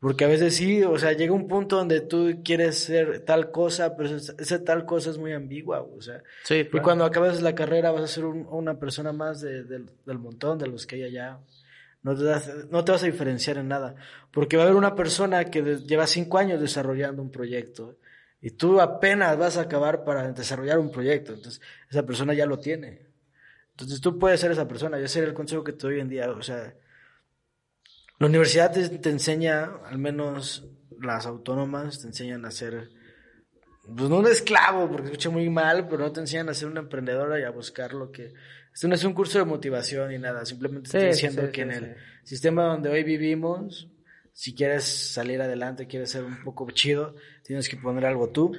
porque 0.01 0.25
a 0.25 0.27
veces 0.27 0.55
sí, 0.55 0.81
o 0.83 0.97
sea, 0.97 1.13
llega 1.13 1.31
un 1.31 1.47
punto 1.47 1.77
donde 1.77 2.01
tú 2.01 2.41
quieres 2.43 2.79
ser 2.79 3.19
tal 3.19 3.51
cosa, 3.51 3.95
pero 3.95 4.15
esa, 4.15 4.63
tal 4.63 4.83
cosa 4.83 5.11
es 5.11 5.19
muy 5.19 5.31
ambigua, 5.31 5.83
o 5.83 6.01
sea. 6.01 6.23
Sí, 6.43 6.67
Y 6.73 6.79
cuando 6.79 7.05
acabas 7.05 7.39
la 7.43 7.53
carrera 7.53 7.91
vas 7.91 8.01
a 8.01 8.07
ser 8.07 8.25
una 8.25 8.79
persona 8.79 9.13
más 9.13 9.41
de, 9.41 9.63
del 9.63 10.17
montón 10.17 10.57
de 10.57 10.65
los 10.65 10.87
que 10.87 10.95
hay 10.95 11.03
allá. 11.03 11.39
No 12.01 12.15
te, 12.15 12.23
no 12.71 12.83
te 12.83 12.91
vas 12.91 13.03
a 13.03 13.05
diferenciar 13.05 13.57
en 13.57 13.67
nada. 13.67 13.93
Porque 14.31 14.57
va 14.57 14.63
a 14.63 14.65
haber 14.65 14.75
una 14.75 14.95
persona 14.95 15.45
que 15.45 15.61
lleva 15.61 16.07
cinco 16.07 16.39
años 16.39 16.59
desarrollando 16.59 17.21
un 17.21 17.29
proyecto 17.29 17.99
y 18.41 18.49
tú 18.49 18.81
apenas 18.81 19.37
vas 19.37 19.57
a 19.57 19.61
acabar 19.61 20.03
para 20.03 20.31
desarrollar 20.31 20.79
un 20.79 20.91
proyecto. 20.91 21.33
Entonces, 21.33 21.61
esa 21.91 22.03
persona 22.07 22.33
ya 22.33 22.47
lo 22.47 22.57
tiene. 22.57 23.05
Entonces, 23.69 24.01
tú 24.01 24.17
puedes 24.17 24.39
ser 24.39 24.49
esa 24.49 24.67
persona. 24.67 24.99
Yo 24.99 25.07
sería 25.07 25.29
el 25.29 25.35
consejo 25.35 25.63
que 25.63 25.73
te 25.73 25.85
doy 25.85 25.93
hoy 25.93 26.01
en 26.01 26.09
día. 26.09 26.31
O 26.31 26.41
sea, 26.41 26.73
la 28.21 28.27
universidad 28.27 28.71
te, 28.71 29.09
enseña, 29.09 29.71
al 29.83 29.97
menos 29.97 30.69
las 31.01 31.25
autónomas, 31.25 32.01
te 32.01 32.07
enseñan 32.07 32.45
a 32.45 32.51
ser 32.51 32.91
pues 33.83 34.11
no 34.11 34.19
un 34.19 34.27
esclavo, 34.27 34.87
porque 34.87 35.05
escucha 35.05 35.31
muy 35.31 35.49
mal, 35.49 35.87
pero 35.87 36.03
no 36.03 36.11
te 36.11 36.19
enseñan 36.19 36.47
a 36.47 36.53
ser 36.53 36.67
una 36.67 36.81
emprendedora 36.81 37.39
y 37.39 37.43
a 37.43 37.49
buscar 37.49 37.95
lo 37.95 38.11
que... 38.11 38.31
Esto 38.71 38.87
no 38.87 38.93
es 38.93 39.03
un 39.05 39.13
curso 39.13 39.39
de 39.39 39.45
motivación 39.45 40.09
ni 40.09 40.19
nada, 40.19 40.45
simplemente 40.45 40.85
estoy 40.85 41.07
diciendo 41.07 41.51
que 41.51 41.61
en 41.63 41.71
el 41.71 41.95
sistema 42.23 42.65
donde 42.65 42.89
hoy 42.89 43.03
vivimos, 43.03 43.89
si 44.33 44.53
quieres 44.53 44.83
salir 44.83 45.41
adelante, 45.41 45.87
quieres 45.87 46.11
ser 46.11 46.23
un 46.23 46.43
poco 46.43 46.69
chido, 46.69 47.15
tienes 47.43 47.67
que 47.69 47.77
poner 47.77 48.05
algo 48.05 48.29
tú. 48.29 48.55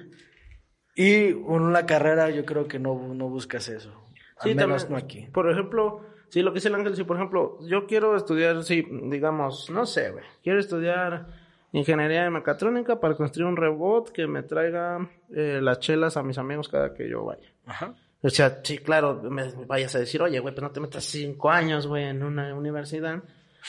Y 0.96 1.34
con 1.34 1.62
una 1.62 1.86
carrera 1.86 2.30
yo 2.30 2.44
creo 2.44 2.66
que 2.66 2.80
no, 2.80 3.14
no 3.14 3.28
buscas 3.28 3.68
eso. 3.68 4.08
Al 4.38 4.56
menos 4.56 4.90
no 4.90 4.96
aquí. 4.96 5.28
Por 5.32 5.48
ejemplo, 5.48 6.04
sí, 6.32 6.40
lo 6.40 6.50
que 6.50 6.56
dice 6.56 6.68
el 6.68 6.76
ángel, 6.76 6.96
si 6.96 7.04
por 7.04 7.16
ejemplo, 7.16 7.58
yo 7.60 7.86
quiero 7.86 8.16
estudiar, 8.16 8.64
sí, 8.64 8.86
digamos, 9.04 9.68
no 9.68 9.84
sé, 9.84 10.10
güey, 10.10 10.24
quiero 10.42 10.58
estudiar 10.58 11.26
ingeniería 11.72 12.24
de 12.24 12.30
mecatrónica 12.30 12.98
para 12.98 13.14
construir 13.14 13.46
un 13.46 13.56
robot 13.56 14.12
que 14.12 14.26
me 14.26 14.42
traiga 14.42 15.10
eh, 15.30 15.60
las 15.62 15.80
chelas 15.80 16.16
a 16.16 16.22
mis 16.22 16.38
amigos 16.38 16.68
cada 16.68 16.94
que 16.94 17.08
yo 17.08 17.24
vaya. 17.24 17.52
Ajá. 17.66 17.94
O 18.22 18.30
sea, 18.30 18.60
sí, 18.62 18.78
claro, 18.78 19.20
me 19.30 19.52
vayas 19.66 19.94
a 19.94 19.98
decir, 19.98 20.22
oye, 20.22 20.38
güey, 20.38 20.54
pues 20.54 20.62
no 20.62 20.70
te 20.70 20.80
metas 20.80 21.04
cinco 21.04 21.50
años, 21.50 21.86
güey, 21.86 22.04
en 22.04 22.22
una 22.22 22.54
universidad 22.54 23.22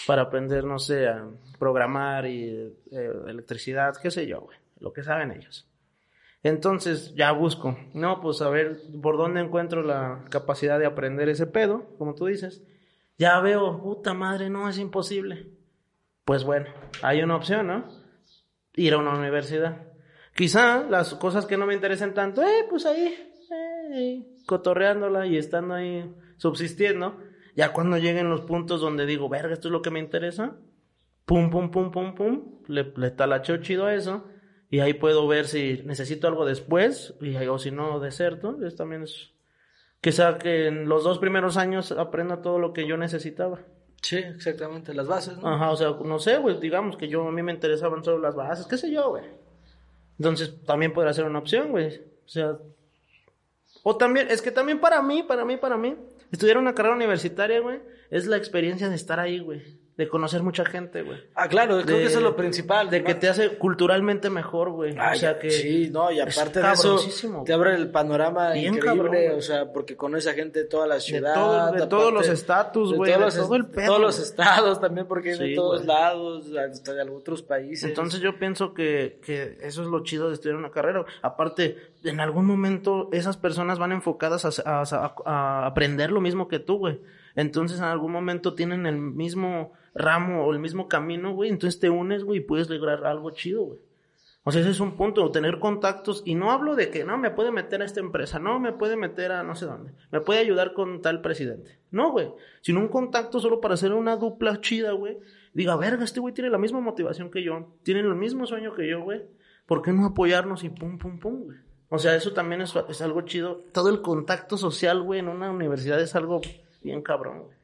para 0.08 0.22
aprender, 0.24 0.64
no 0.64 0.80
sé, 0.80 1.08
a 1.08 1.28
programar 1.60 2.26
y 2.28 2.48
eh, 2.92 3.12
electricidad, 3.28 3.94
qué 4.02 4.10
sé 4.10 4.26
yo, 4.26 4.40
güey, 4.40 4.58
lo 4.80 4.94
que 4.94 5.04
saben 5.04 5.32
ellos. 5.32 5.68
Entonces 6.44 7.16
ya 7.16 7.32
busco, 7.32 7.78
no, 7.94 8.20
pues 8.20 8.42
a 8.42 8.50
ver 8.50 8.78
por 9.02 9.18
dónde 9.18 9.40
encuentro 9.40 9.82
la 9.82 10.26
capacidad 10.30 10.78
de 10.78 10.86
aprender 10.86 11.30
ese 11.30 11.48
pedo, 11.48 11.96
como 11.98 12.16
tú 12.16 12.26
dices. 12.26 12.62
Ya 13.18 13.40
veo, 13.40 13.82
puta 13.82 14.14
madre, 14.14 14.50
no, 14.50 14.68
es 14.68 14.78
imposible. 14.78 15.52
Pues 16.26 16.44
bueno, 16.44 16.68
hay 17.02 17.22
una 17.22 17.38
opción, 17.38 17.68
¿no? 17.68 17.86
Ir 18.76 18.94
a 18.94 18.98
una 18.98 19.18
universidad. 19.18 19.88
Quizá 20.36 20.84
las 20.84 21.14
cosas 21.16 21.46
que 21.46 21.56
no 21.56 21.66
me 21.66 21.76
interesen 21.76 22.14
tanto, 22.14 22.42
eh, 22.42 22.66
pues 22.70 22.86
ahí, 22.86 23.16
eh, 23.94 24.26
cotorreándola 24.46 25.26
y 25.26 25.38
estando 25.38 25.76
ahí 25.76 26.14
subsistiendo. 26.38 27.20
Ya 27.56 27.72
cuando 27.72 27.98
lleguen 27.98 28.30
los 28.30 28.42
puntos 28.42 28.82
donde 28.82 29.06
digo, 29.06 29.30
verga, 29.30 29.54
esto 29.54 29.70
es 29.70 29.72
lo 29.72 29.82
que 29.82 29.92
me 29.92 30.00
interesa, 30.00 30.58
pum, 31.26 31.50
pum, 31.50 31.72
pum, 31.72 31.92
pum, 31.92 32.16
pum, 32.16 32.62
le, 32.68 32.92
le 32.98 33.12
talacheo 33.12 33.58
chido 33.58 33.86
a 33.86 33.94
eso. 33.94 34.28
Y 34.74 34.80
ahí 34.80 34.96
puedo 34.96 35.28
ver 35.28 35.48
si 35.48 35.84
necesito 35.86 36.28
algo 36.28 36.46
después, 36.46 37.14
y, 37.22 37.36
o 37.36 37.60
si 37.60 37.70
no, 37.70 38.00
deserto. 38.00 38.58
Es 38.66 38.76
también 38.76 39.04
es. 39.04 39.30
Quizá 40.02 40.40
que 40.40 40.66
en 40.66 40.90
los 40.90 41.04
dos 41.04 41.20
primeros 41.20 41.58
años 41.58 41.92
aprenda 41.92 42.42
todo 42.42 42.58
lo 42.58 42.74
que 42.74 42.88
yo 42.88 42.98
necesitaba. 42.98 43.60
Sí, 44.02 44.18
exactamente, 44.18 44.96
las 44.96 45.08
bases, 45.08 45.38
¿no? 45.38 45.48
Ajá, 45.48 45.70
o 45.70 45.76
sea, 45.76 45.92
no 46.04 46.18
sé, 46.18 46.38
güey, 46.38 46.60
digamos 46.60 46.98
que 46.98 47.08
yo 47.08 47.28
a 47.28 47.32
mí 47.32 47.44
me 47.44 47.52
interesaban 47.52 48.04
solo 48.04 48.18
las 48.18 48.34
bases, 48.34 48.66
qué 48.66 48.78
sé 48.78 48.90
yo, 48.90 49.10
güey. 49.10 49.26
Entonces, 50.18 50.64
también 50.66 50.92
podrá 50.92 51.14
ser 51.14 51.26
una 51.26 51.38
opción, 51.38 51.70
güey. 51.70 52.02
O 52.26 52.30
sea, 52.30 52.58
o 53.84 53.96
también, 53.96 54.26
es 54.32 54.42
que 54.42 54.50
también 54.50 54.80
para 54.80 55.04
mí, 55.04 55.22
para 55.22 55.46
mí, 55.46 55.56
para 55.56 55.78
mí, 55.78 55.96
estudiar 56.32 56.58
una 56.58 56.74
carrera 56.74 56.96
universitaria, 56.96 57.60
güey, 57.60 57.80
es 58.10 58.26
la 58.26 58.38
experiencia 58.38 58.90
de 58.90 58.96
estar 58.96 59.20
ahí, 59.20 59.38
güey 59.38 59.83
de 59.96 60.08
conocer 60.08 60.42
mucha 60.42 60.66
gente, 60.66 61.04
güey. 61.04 61.20
Ah, 61.36 61.48
claro, 61.48 61.80
creo 61.84 61.98
que 61.98 62.06
eso 62.06 62.18
es 62.18 62.24
lo 62.24 62.36
principal. 62.36 62.90
De 62.90 63.04
que 63.04 63.14
te 63.14 63.30
hace 63.30 63.58
culturalmente 63.58 64.30
mejor, 64.32 64.72
güey. 64.72 64.98
o 64.98 65.16
sea 65.16 65.38
que. 65.38 65.52
Sí, 65.52 65.90
no, 65.92 66.12
y 66.12 66.20
aparte 66.20 66.62
de 66.62 66.72
eso, 66.72 67.00
te 67.46 67.54
abre 67.54 67.76
el 67.76 67.92
panorama 67.92 68.58
increíble, 68.58 69.32
o 69.34 69.42
sea, 69.42 69.72
porque 69.72 69.96
conoces 69.96 70.32
a 70.32 70.34
gente 70.34 70.64
de 70.64 70.66
toda 70.66 70.88
la 70.88 71.00
ciudad. 71.00 71.74
De, 71.74 71.86
todos 71.88 72.12
los 72.12 72.28
estatus, 72.28 72.94
güey. 72.94 73.12
De, 73.12 73.18
todos, 73.18 73.36
los, 73.36 73.46
todo 73.46 73.56
el 73.56 73.72
todos 73.72 74.02
los 74.02 74.20
estados 74.20 74.82
también, 74.82 75.08
porque 75.08 75.36
de 75.36 75.56
todos 75.56 75.86
lados, 75.86 76.48
hasta 76.56 76.94
de 76.94 77.04
otros 77.04 77.44
países. 77.44 77.88
Entonces 77.88 78.20
yo 78.20 78.40
pienso 78.40 78.74
que, 78.74 79.20
que 79.24 79.58
eso 79.62 79.84
es 79.84 79.88
lo 79.88 80.04
chido 80.04 80.30
de 80.30 80.36
estudiar 80.36 80.58
una 80.58 80.72
carrera. 80.72 81.06
Aparte, 81.22 81.78
en 82.04 82.20
algún 82.20 82.46
momento 82.46 83.10
esas 83.12 83.38
personas 83.38 83.78
van 83.78 83.92
enfocadas 83.92 84.60
a, 84.66 84.82
a, 84.82 85.16
a 85.26 85.66
aprender 85.68 86.12
lo 86.12 86.22
mismo 86.22 86.48
que 86.48 86.60
tú, 86.60 86.80
güey. 86.80 87.00
Entonces 87.36 87.80
en 87.80 87.86
algún 87.86 88.12
momento 88.12 88.54
tienen 88.54 88.86
el 88.86 88.98
mismo 88.98 89.74
ramo 89.96 90.46
o 90.46 90.54
el 90.54 90.60
mismo 90.60 90.88
camino, 90.88 91.34
güey, 91.34 91.50
entonces 91.50 91.80
te 91.80 91.90
unes, 91.90 92.24
güey, 92.24 92.40
y 92.40 92.44
puedes 92.44 92.70
lograr 92.70 93.06
algo 93.06 93.32
chido, 93.32 93.64
güey. 93.64 93.80
O 94.46 94.52
sea, 94.52 94.60
ese 94.60 94.72
es 94.72 94.82
un 94.82 94.98
punto, 94.98 95.32
tener 95.32 95.60
contactos. 95.60 96.22
Y 96.26 96.36
no 96.36 96.52
hablo 96.52 96.76
de 96.76 96.90
que, 96.90 97.06
no, 97.06 97.18
me 97.18 97.32
puede 97.32 97.52
meter 97.52 97.82
a 97.82 97.86
esta 97.86 98.02
empresa, 98.02 98.40
no, 98.40 98.60
me 98.60 98.74
puede 98.74 98.98
meter 98.98 99.32
a 99.32 99.44
no 99.44 99.56
sé 99.56 99.66
dónde, 99.66 99.94
me 100.12 100.20
puede 100.20 100.42
ayudar 100.42 100.74
con 100.74 101.02
tal 101.02 101.22
presidente. 101.22 101.80
No, 101.92 102.12
güey, 102.12 102.30
sino 102.62 102.80
un 102.80 102.90
contacto 102.90 103.40
solo 103.40 103.62
para 103.62 103.76
hacer 103.76 103.94
una 103.94 104.18
dupla 104.18 104.60
chida, 104.60 104.92
güey. 104.92 105.18
Diga, 105.54 105.76
verga, 105.78 106.04
este 106.04 106.20
güey 106.20 106.34
tiene 106.34 106.50
la 106.50 106.58
misma 106.58 106.82
motivación 106.82 107.32
que 107.32 107.44
yo, 107.44 107.74
tiene 107.84 108.02
el 108.02 108.16
mismo 108.16 108.46
sueño 108.46 108.74
que 108.74 108.88
yo, 108.88 109.02
güey. 109.02 109.22
¿Por 109.66 109.82
qué 109.82 109.94
no 109.94 110.06
apoyarnos 110.06 110.64
y 110.66 110.70
pum, 110.70 110.98
pum, 110.98 111.20
pum, 111.20 111.44
güey? 111.46 111.58
O 111.88 112.00
sea, 112.00 112.16
eso 112.16 112.34
también 112.34 112.62
es, 112.62 112.74
es 112.90 113.02
algo 113.02 113.22
chido. 113.22 113.64
Todo 113.72 113.90
el 113.90 114.02
contacto 114.02 114.58
social, 114.58 115.04
güey, 115.04 115.20
en 115.20 115.30
una 115.30 115.52
universidad 115.52 116.02
es 116.02 116.16
algo 116.16 116.42
bien 116.82 117.02
cabrón, 117.02 117.44
güey. 117.44 117.63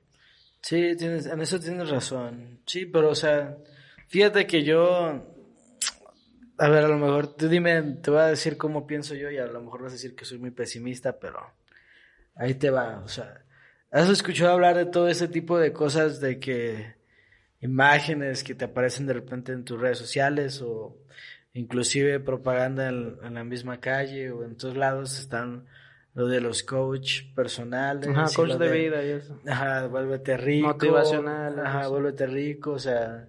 Sí, 0.62 0.96
tienes, 0.98 1.26
en 1.26 1.42
eso 1.42 1.60
tienes 1.60 1.90
razón. 1.90 2.60
Sí, 2.66 2.86
pero 2.86 3.10
o 3.10 3.16
sea, 3.16 3.58
fíjate 4.08 4.46
que 4.46 4.64
yo, 4.64 5.26
a 6.58 6.70
ver, 6.70 6.84
a 6.84 6.88
lo 6.88 6.98
mejor 6.98 7.36
tú 7.36 7.48
dime, 7.48 7.82
te 8.02 8.12
voy 8.12 8.20
a 8.20 8.28
decir 8.28 8.58
cómo 8.58 8.86
pienso 8.86 9.16
yo 9.16 9.30
y 9.32 9.38
a 9.38 9.48
lo 9.48 9.62
mejor 9.62 9.84
vas 9.84 9.94
a 9.94 9.96
decir 9.96 10.16
que 10.16 10.26
soy 10.26 10.38
muy 10.38 10.52
pesimista, 10.52 11.20
pero 11.20 11.40
ahí 12.36 12.56
te 12.56 12.70
va. 12.70 13.00
O 13.00 13.08
sea, 13.08 13.44
¿has 13.92 14.10
escuchado 14.10 14.52
hablar 14.52 14.76
de 14.76 14.86
todo 14.86 15.08
ese 15.08 15.28
tipo 15.28 15.58
de 15.58 15.74
cosas 15.74 16.20
de 16.20 16.40
que 16.40 16.96
imágenes 17.62 18.44
que 18.44 18.56
te 18.56 18.66
aparecen 18.66 19.08
de 19.08 19.14
repente 19.14 19.52
en 19.54 19.66
tus 19.66 19.80
redes 19.80 19.98
sociales 19.98 20.62
o 20.62 20.98
inclusive 21.54 22.20
propaganda 22.20 22.90
en 22.90 23.34
la 23.34 23.44
misma 23.44 23.80
calle 23.80 24.32
o 24.32 24.44
en 24.44 24.56
todos 24.56 24.78
lados 24.78 25.20
están 25.20 25.66
lo 26.14 26.28
de 26.28 26.42
los 26.42 26.64
coach 26.64 27.34
personales. 27.34 28.10
Ajá, 28.10 28.26
coach 28.36 28.54
de, 28.54 28.72
vida 28.72 29.04
y 29.04 29.10
eso. 29.12 29.40
Ajá, 29.48 29.88
vuélvete 29.88 30.38
rico. 30.38 30.68
Motivacional. 30.68 31.60
Ajá, 31.60 31.88
vuélvete 31.88 32.28
rico, 32.28 32.72
o 32.72 32.80
sea, 32.80 33.28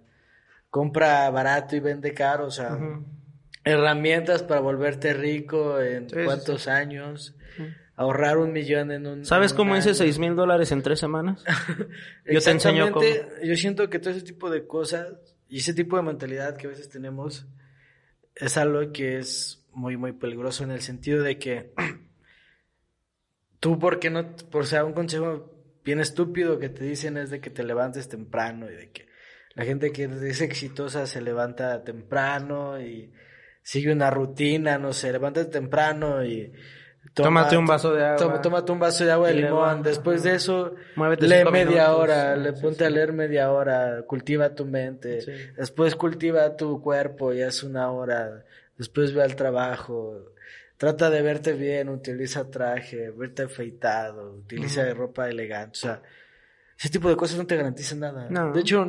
compra 0.70 1.28
barato 1.30 1.76
y 1.76 1.80
vende 1.80 2.14
caro, 2.14 2.46
o 2.46 2.50
sea, 2.50 2.78
herramientas 3.64 4.42
para 4.42 4.60
volverte 4.60 5.12
rico 5.12 5.80
en 5.80 6.08
cuántos 6.24 6.68
años. 6.68 7.36
Ahorrar 7.96 8.38
un 8.38 8.52
millón 8.52 8.92
en 8.92 9.06
un. 9.06 9.24
¿Sabes 9.26 9.52
cómo 9.52 9.76
hice 9.76 9.92
seis 9.92 10.18
mil 10.18 10.34
dólares 10.34 10.72
en 10.72 10.80
tres 10.80 10.98
semanas? 10.98 11.44
yo 12.26 12.40
te 12.40 12.50
enseño 12.50 12.92
cómo. 12.92 13.04
Yo 13.44 13.56
siento 13.56 13.90
que 13.90 13.98
todo 13.98 14.14
ese 14.14 14.22
tipo 14.22 14.48
de 14.48 14.66
cosas 14.66 15.06
y 15.50 15.58
ese 15.58 15.74
tipo 15.74 15.96
de 15.96 16.02
mentalidad 16.02 16.56
que 16.56 16.66
a 16.66 16.70
veces 16.70 16.88
tenemos 16.88 17.46
es 18.36 18.56
algo 18.56 18.90
que 18.92 19.18
es 19.18 19.66
muy, 19.72 19.98
muy 19.98 20.12
peligroso 20.12 20.64
en 20.64 20.70
el 20.70 20.80
sentido 20.80 21.22
de 21.22 21.38
que 21.38 21.74
tú, 23.60 23.78
¿por 23.78 24.00
qué 24.00 24.10
no? 24.10 24.34
Por 24.50 24.66
sea, 24.66 24.84
un 24.84 24.94
consejo 24.94 25.52
bien 25.84 26.00
estúpido 26.00 26.58
que 26.58 26.68
te 26.68 26.84
dicen 26.84 27.16
es 27.16 27.30
de 27.30 27.40
que 27.40 27.50
te 27.50 27.62
levantes 27.62 28.08
temprano 28.08 28.70
y 28.70 28.74
de 28.74 28.90
que 28.90 29.08
la 29.54 29.64
gente 29.64 29.92
que 29.92 30.04
es 30.04 30.40
exitosa 30.40 31.06
se 31.06 31.20
levanta 31.20 31.82
temprano 31.84 32.80
y 32.80 33.12
sigue 33.62 33.92
una 33.92 34.10
rutina, 34.10 34.78
no 34.78 34.92
sé, 34.92 35.12
levántate 35.12 35.50
temprano 35.50 36.24
y 36.24 36.52
tómate 37.14 37.56
un 37.56 37.66
vaso 37.66 37.92
de 37.92 38.04
agua. 38.04 38.40
tómate 38.40 38.72
un 38.72 38.78
vaso 38.78 39.04
de 39.04 39.12
agua 39.12 39.28
de 39.28 39.34
limón. 39.34 39.82
Después 39.82 40.22
de 40.22 40.34
eso, 40.34 40.74
lee 41.20 41.44
media 41.50 41.94
hora, 41.94 42.36
le 42.36 42.52
ponte 42.52 42.84
a 42.84 42.90
leer 42.90 43.12
media 43.12 43.50
hora, 43.50 44.02
cultiva 44.06 44.54
tu 44.54 44.64
mente. 44.64 45.52
Después 45.56 45.96
cultiva 45.96 46.56
tu 46.56 46.80
cuerpo 46.80 47.34
y 47.34 47.42
haz 47.42 47.62
una 47.62 47.90
hora. 47.90 48.44
Después 48.78 49.12
ve 49.12 49.22
al 49.22 49.36
trabajo 49.36 50.32
trata 50.80 51.10
de 51.10 51.20
verte 51.20 51.52
bien, 51.52 51.90
utiliza 51.90 52.48
traje, 52.50 53.10
verte 53.10 53.42
afeitado, 53.42 54.32
utiliza 54.32 54.94
ropa 54.94 55.28
elegante, 55.28 55.72
o 55.76 55.80
sea, 55.82 56.02
ese 56.78 56.88
tipo 56.88 57.10
de 57.10 57.16
cosas 57.16 57.36
no 57.36 57.46
te 57.46 57.54
garantizan 57.54 58.00
nada. 58.00 58.50
De 58.50 58.60
hecho, 58.60 58.86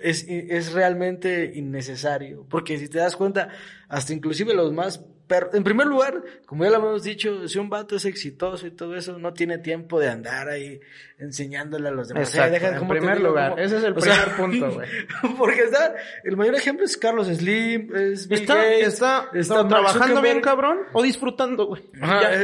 es, 0.00 0.24
es 0.26 0.72
realmente 0.72 1.52
innecesario, 1.54 2.46
porque 2.48 2.78
si 2.78 2.88
te 2.88 2.96
das 2.96 3.14
cuenta, 3.14 3.50
hasta 3.88 4.14
inclusive 4.14 4.54
los 4.54 4.72
más 4.72 5.04
pero, 5.26 5.50
en 5.54 5.64
primer 5.64 5.86
lugar, 5.86 6.22
como 6.44 6.64
ya 6.64 6.70
lo 6.70 6.76
hemos 6.76 7.02
dicho, 7.02 7.48
si 7.48 7.58
un 7.58 7.70
vato 7.70 7.96
es 7.96 8.04
exitoso 8.04 8.66
y 8.66 8.72
todo 8.72 8.94
eso, 8.94 9.18
no 9.18 9.32
tiene 9.32 9.56
tiempo 9.56 9.98
de 9.98 10.08
andar 10.08 10.48
ahí 10.48 10.80
enseñándole 11.18 11.88
a 11.88 11.92
los 11.92 12.08
demás. 12.08 12.34
Exacto, 12.34 12.82
en 12.82 12.88
primer 12.88 13.20
lugar, 13.20 13.58
ese 13.58 13.78
es 13.78 13.84
el 13.84 13.94
primer 13.94 14.36
punto, 14.36 14.72
güey. 14.72 14.88
Porque 15.38 15.62
está, 15.62 15.94
el 16.24 16.36
mayor 16.36 16.56
ejemplo 16.56 16.84
es 16.84 16.96
Carlos 16.98 17.28
Slim, 17.28 17.94
es 17.94 18.30
está, 18.30 18.66
está, 18.74 19.30
está 19.32 19.66
trabajando 19.66 20.20
bien 20.20 20.42
cabrón 20.42 20.80
o 20.92 21.02
disfrutando, 21.02 21.66
güey. 21.66 21.82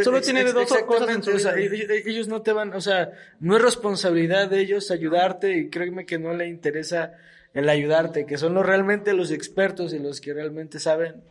solo 0.02 0.22
tiene 0.22 0.42
de 0.44 0.52
dos 0.54 0.72
cosas 0.86 1.10
en 1.10 1.22
su 1.22 1.32
vida. 1.32 1.54
ellos 2.06 2.28
no 2.28 2.40
te 2.40 2.52
van, 2.52 2.72
o 2.72 2.80
sea, 2.80 3.10
no 3.40 3.56
es 3.56 3.62
responsabilidad 3.62 4.48
de 4.48 4.60
ellos 4.60 4.90
ayudarte 4.90 5.54
y 5.54 5.68
créeme 5.68 6.06
que 6.06 6.18
no 6.18 6.32
le 6.32 6.48
interesa 6.48 7.12
el 7.52 7.68
ayudarte, 7.68 8.24
que 8.24 8.38
son 8.38 8.54
los 8.54 8.64
realmente 8.64 9.12
los 9.12 9.30
expertos 9.30 9.92
y 9.92 9.98
los 9.98 10.20
que 10.20 10.32
realmente 10.32 10.78
saben 10.78 11.22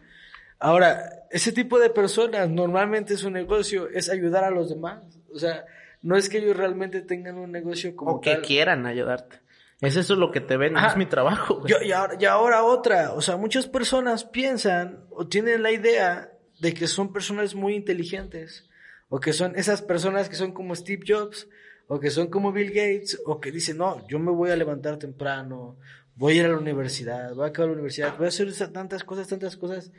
Ahora, 0.60 1.26
ese 1.32 1.52
tipo 1.52 1.80
de 1.80 1.90
personas 1.90 2.50
normalmente 2.50 3.18
su 3.18 3.30
negocio 3.30 3.90
es 3.90 4.10
ayudar 4.10 4.44
a 4.44 4.52
los 4.52 4.70
demás. 4.70 5.04
O 5.34 5.40
sea, 5.40 5.66
no 6.02 6.16
es 6.16 6.30
que 6.30 6.40
ellos 6.40 6.58
realmente 6.58 7.02
tengan 7.02 7.38
un 7.38 7.52
negocio 7.52 7.96
como 7.96 8.12
o 8.12 8.22
que 8.22 8.42
quieran 8.42 8.86
ayudarte. 8.86 9.40
Es 9.82 9.96
eso 9.96 10.16
lo 10.16 10.32
que 10.32 10.42
te 10.42 10.58
ven, 10.58 10.76
es 10.76 10.98
mi 10.98 11.06
trabajo. 11.06 11.64
y, 11.66 11.92
ahora, 11.94 12.18
y 12.20 12.26
ahora 12.26 12.64
otra, 12.64 13.14
o 13.14 13.22
sea, 13.22 13.38
muchas 13.38 13.66
personas 13.66 14.26
piensan 14.26 15.06
o 15.10 15.28
tienen 15.28 15.64
la 15.64 15.72
idea 15.72 16.34
de 16.60 16.74
que 16.74 16.88
son 16.88 17.14
personas 17.14 17.56
muy 17.56 17.76
inteligentes, 17.76 18.70
o 19.08 19.22
que 19.22 19.32
son 19.32 19.58
esas 19.58 19.82
personas 19.82 20.28
que 20.28 20.36
son 20.36 20.52
como 20.52 20.76
Steve 20.76 21.04
Jobs, 21.08 21.48
o 21.88 22.00
que 22.00 22.12
son 22.12 22.28
como 22.28 22.52
Bill 22.52 22.70
Gates, 22.70 23.22
o 23.26 23.40
que 23.40 23.52
dicen, 23.52 23.78
no, 23.78 24.06
yo 24.08 24.20
me 24.20 24.32
voy 24.32 24.52
a 24.52 24.58
levantar 24.58 24.98
temprano, 24.98 25.78
voy 26.16 26.34
a 26.34 26.36
ir 26.42 26.46
a 26.46 26.50
la 26.50 26.58
universidad, 26.58 27.34
voy 27.34 27.46
a 27.46 27.48
acabar 27.48 27.70
la 27.70 27.76
universidad, 27.76 28.18
voy 28.18 28.26
a 28.26 28.30
hacer 28.30 28.52
tantas 28.74 29.06
cosas, 29.06 29.30
tantas 29.30 29.56
cosas, 29.56 29.92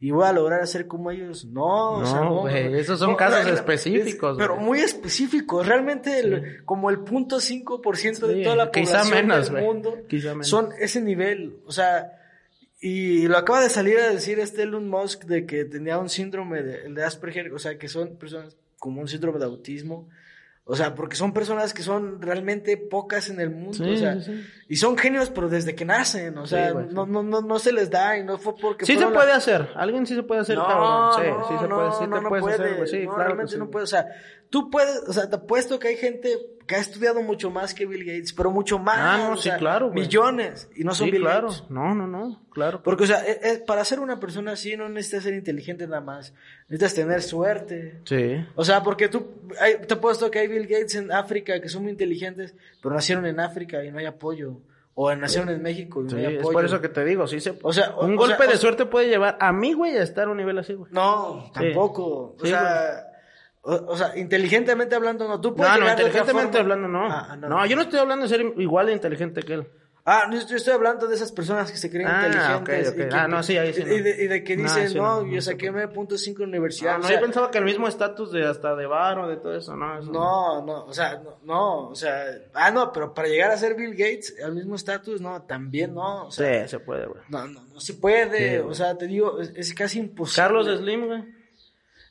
y 0.00 0.12
voy 0.12 0.26
a 0.26 0.32
lograr 0.32 0.60
hacer 0.60 0.86
como 0.86 1.10
ellos. 1.10 1.44
No, 1.44 2.00
no, 2.00 2.40
güey, 2.42 2.78
esos 2.78 3.00
son 3.00 3.16
casos 3.16 3.46
específicos. 3.52 4.36
pero 4.38 4.56
muy 4.56 4.80
específicos. 4.80 5.66
Realmente 5.66 6.60
como 6.64 6.90
el 6.90 7.00
punto 7.00 7.40
cinco 7.40 7.82
por 7.82 7.96
ciento 7.96 8.28
de 8.28 8.44
toda 8.44 8.56
la 8.56 8.70
población 8.70 9.28
del 9.28 9.52
mundo 9.52 9.96
son 10.42 10.70
ese 10.78 11.00
nivel. 11.00 11.56
O 11.66 11.72
sea, 11.72 12.12
y 12.80 13.26
lo 13.26 13.36
acaba 13.36 13.60
de 13.60 13.70
salir 13.70 13.98
a 13.98 14.08
decir 14.08 14.38
este 14.38 14.62
Elon 14.62 14.88
Musk 14.88 15.24
de 15.24 15.46
que 15.46 15.64
tenía 15.64 15.98
un 15.98 16.08
síndrome 16.08 16.62
de, 16.62 16.92
de 16.92 17.04
Asperger, 17.04 17.52
o 17.52 17.58
sea, 17.58 17.76
que 17.76 17.88
son 17.88 18.16
personas 18.16 18.56
como 18.78 19.00
un 19.00 19.08
síndrome 19.08 19.40
de 19.40 19.46
autismo. 19.46 20.08
O 20.70 20.76
sea, 20.76 20.94
porque 20.94 21.16
son 21.16 21.32
personas 21.32 21.72
que 21.72 21.82
son 21.82 22.20
realmente 22.20 22.76
pocas 22.76 23.30
en 23.30 23.40
el 23.40 23.48
mundo, 23.48 23.90
o 23.90 23.96
sea, 23.96 24.18
y 24.68 24.76
son 24.76 24.98
genios, 24.98 25.30
pero 25.30 25.48
desde 25.48 25.74
que 25.74 25.86
nacen, 25.86 26.36
o 26.36 26.46
sea, 26.46 26.74
no, 26.74 27.06
no, 27.06 27.22
no, 27.22 27.40
no 27.40 27.58
se 27.58 27.72
les 27.72 27.88
da 27.88 28.18
y 28.18 28.22
no 28.22 28.36
fue 28.36 28.54
porque... 28.54 28.84
Sí 28.84 28.98
se 28.98 29.06
puede 29.06 29.32
hacer, 29.32 29.70
alguien 29.74 30.06
sí 30.06 30.14
se 30.14 30.22
puede 30.22 30.42
hacer, 30.42 30.58
no, 30.58 30.66
cabrón. 30.66 31.14
Sí, 31.16 31.22
sí 31.48 31.54
se 31.58 31.68
puede, 31.68 31.92
sí 31.92 32.04
te 32.04 32.28
puedes 32.28 32.60
hacer, 32.60 32.88
Sí, 32.88 33.04
claro 33.06 33.16
realmente 33.16 33.56
no 33.56 33.70
puede, 33.70 33.84
o 33.84 33.86
sea, 33.86 34.08
tú 34.50 34.70
puedes, 34.70 35.08
o 35.08 35.12
sea, 35.14 35.30
te 35.30 35.36
apuesto 35.36 35.78
que 35.78 35.88
hay 35.88 35.96
gente 35.96 36.36
que 36.68 36.76
ha 36.76 36.78
estudiado 36.78 37.22
mucho 37.22 37.50
más 37.50 37.72
que 37.72 37.86
Bill 37.86 38.04
Gates, 38.04 38.34
pero 38.34 38.50
mucho 38.50 38.78
más. 38.78 38.98
Ah, 38.98 39.28
no, 39.30 39.36
sí, 39.38 39.50
claro, 39.58 39.90
Millones, 39.90 40.68
y 40.76 40.84
no 40.84 40.94
son 40.94 41.10
Bill 41.10 41.22
claro. 41.22 41.48
Gates. 41.48 41.64
No, 41.70 41.94
no, 41.94 42.06
no, 42.06 42.42
claro. 42.50 42.82
Porque, 42.82 43.04
o 43.04 43.06
sea, 43.06 43.26
e, 43.26 43.40
e, 43.42 43.58
para 43.60 43.84
ser 43.86 44.00
una 44.00 44.20
persona 44.20 44.52
así 44.52 44.76
no 44.76 44.86
necesitas 44.88 45.24
ser 45.24 45.34
inteligente 45.34 45.86
nada 45.88 46.02
más, 46.02 46.34
necesitas 46.68 46.94
tener 46.94 47.22
suerte. 47.22 48.00
Sí. 48.04 48.46
O 48.54 48.64
sea, 48.64 48.82
porque 48.82 49.08
tú, 49.08 49.26
hay, 49.58 49.78
te 49.78 49.94
apuesto 49.94 50.30
que 50.30 50.40
hay 50.40 50.46
Bill 50.46 50.66
Gates 50.66 50.94
en 50.96 51.10
África 51.10 51.58
que 51.58 51.70
son 51.70 51.82
muy 51.82 51.90
inteligentes, 51.90 52.54
pero 52.82 52.94
nacieron 52.94 53.24
en 53.24 53.40
África 53.40 53.82
y 53.82 53.90
no 53.90 53.98
hay 53.98 54.06
apoyo. 54.06 54.60
O 55.00 55.14
nacieron 55.14 55.48
en 55.48 55.62
México 55.62 56.02
y 56.02 56.12
no 56.12 56.16
hay 56.18 56.26
apoyo. 56.26 56.40
Es 56.40 56.52
por 56.52 56.64
eso 56.66 56.80
que 56.82 56.88
te 56.88 57.04
digo, 57.04 57.26
sí 57.26 57.40
se... 57.40 57.56
O 57.62 57.72
sea, 57.72 57.94
un 57.96 58.14
golpe 58.14 58.46
de 58.46 58.58
suerte 58.58 58.84
puede 58.84 59.08
llevar 59.08 59.38
a 59.40 59.52
mí, 59.52 59.72
güey, 59.72 59.96
a 59.96 60.02
estar 60.02 60.26
a 60.26 60.30
un 60.30 60.36
nivel 60.36 60.58
así, 60.58 60.74
güey. 60.74 60.92
No, 60.92 61.50
tampoco. 61.54 62.36
o 62.38 62.44
sea... 62.44 63.07
O, 63.62 63.96
sea, 63.96 64.16
inteligentemente 64.16 64.94
hablando, 64.94 65.28
no. 65.28 65.40
Tú 65.40 65.54
puedes 65.54 65.72
no, 65.74 65.80
no, 65.80 65.90
inteligentemente 65.90 66.58
hablando, 66.58 66.86
ah, 66.86 67.36
no. 67.36 67.48
no. 67.48 67.66
yo 67.66 67.76
no 67.76 67.82
estoy 67.82 67.98
hablando 67.98 68.22
de 68.22 68.28
ser 68.28 68.40
igual 68.56 68.86
de 68.86 68.92
inteligente 68.92 69.42
que 69.42 69.54
él. 69.54 69.68
Ah, 70.10 70.26
yo 70.32 70.56
estoy 70.56 70.72
hablando 70.72 71.06
de 71.06 71.14
esas 71.14 71.30
personas 71.32 71.70
que 71.70 71.76
se 71.76 71.90
creen 71.90 72.08
ah, 72.08 72.24
inteligentes. 72.26 72.88
Okay, 72.88 73.04
okay. 73.04 73.18
ah, 73.18 73.28
no, 73.28 73.42
sí, 73.42 73.58
ahí 73.58 73.74
sí. 73.74 73.82
Y, 73.82 74.00
de, 74.00 74.24
y 74.24 74.26
de, 74.26 74.42
que 74.42 74.56
dicen, 74.56 74.94
no, 74.96 75.26
yo 75.26 75.42
saqué 75.42 75.70
punto 75.88 76.16
cinco 76.16 76.44
en 76.44 76.50
la 76.50 76.56
universidad. 76.56 76.98
No, 76.98 77.10
yo 77.10 77.20
pensaba 77.20 77.50
que 77.50 77.58
el 77.58 77.66
mismo 77.66 77.86
estatus 77.86 78.32
de 78.32 78.46
hasta 78.46 78.74
de 78.74 78.86
bar 78.86 79.18
o 79.18 79.28
de 79.28 79.36
todo 79.36 79.54
eso, 79.54 79.76
no. 79.76 80.00
no, 80.00 80.64
no, 80.64 80.84
o 80.86 80.94
sea, 80.94 81.20
no, 81.22 81.38
no, 81.44 81.88
o 81.88 81.94
sea, 81.94 82.24
ah, 82.54 82.70
no, 82.70 82.90
pero 82.90 83.12
para 83.12 83.28
llegar 83.28 83.50
a 83.50 83.58
ser 83.58 83.74
Bill 83.74 83.90
Gates, 83.90 84.34
al 84.42 84.54
mismo 84.54 84.76
estatus, 84.76 85.20
no, 85.20 85.42
también 85.42 85.92
no. 85.92 86.28
O 86.28 86.30
sea, 86.30 86.62
sí, 86.62 86.70
se 86.70 86.80
puede, 86.80 87.04
güey. 87.04 87.20
No, 87.28 87.46
no, 87.46 87.64
no 87.64 87.78
se 87.78 87.92
puede, 87.92 88.60
o 88.60 88.72
sea, 88.72 88.96
te 88.96 89.06
digo, 89.06 89.42
es, 89.42 89.52
es 89.54 89.74
casi 89.74 89.98
imposible. 89.98 90.42
Carlos 90.42 90.78
Slim, 90.78 91.06
güey. 91.06 91.37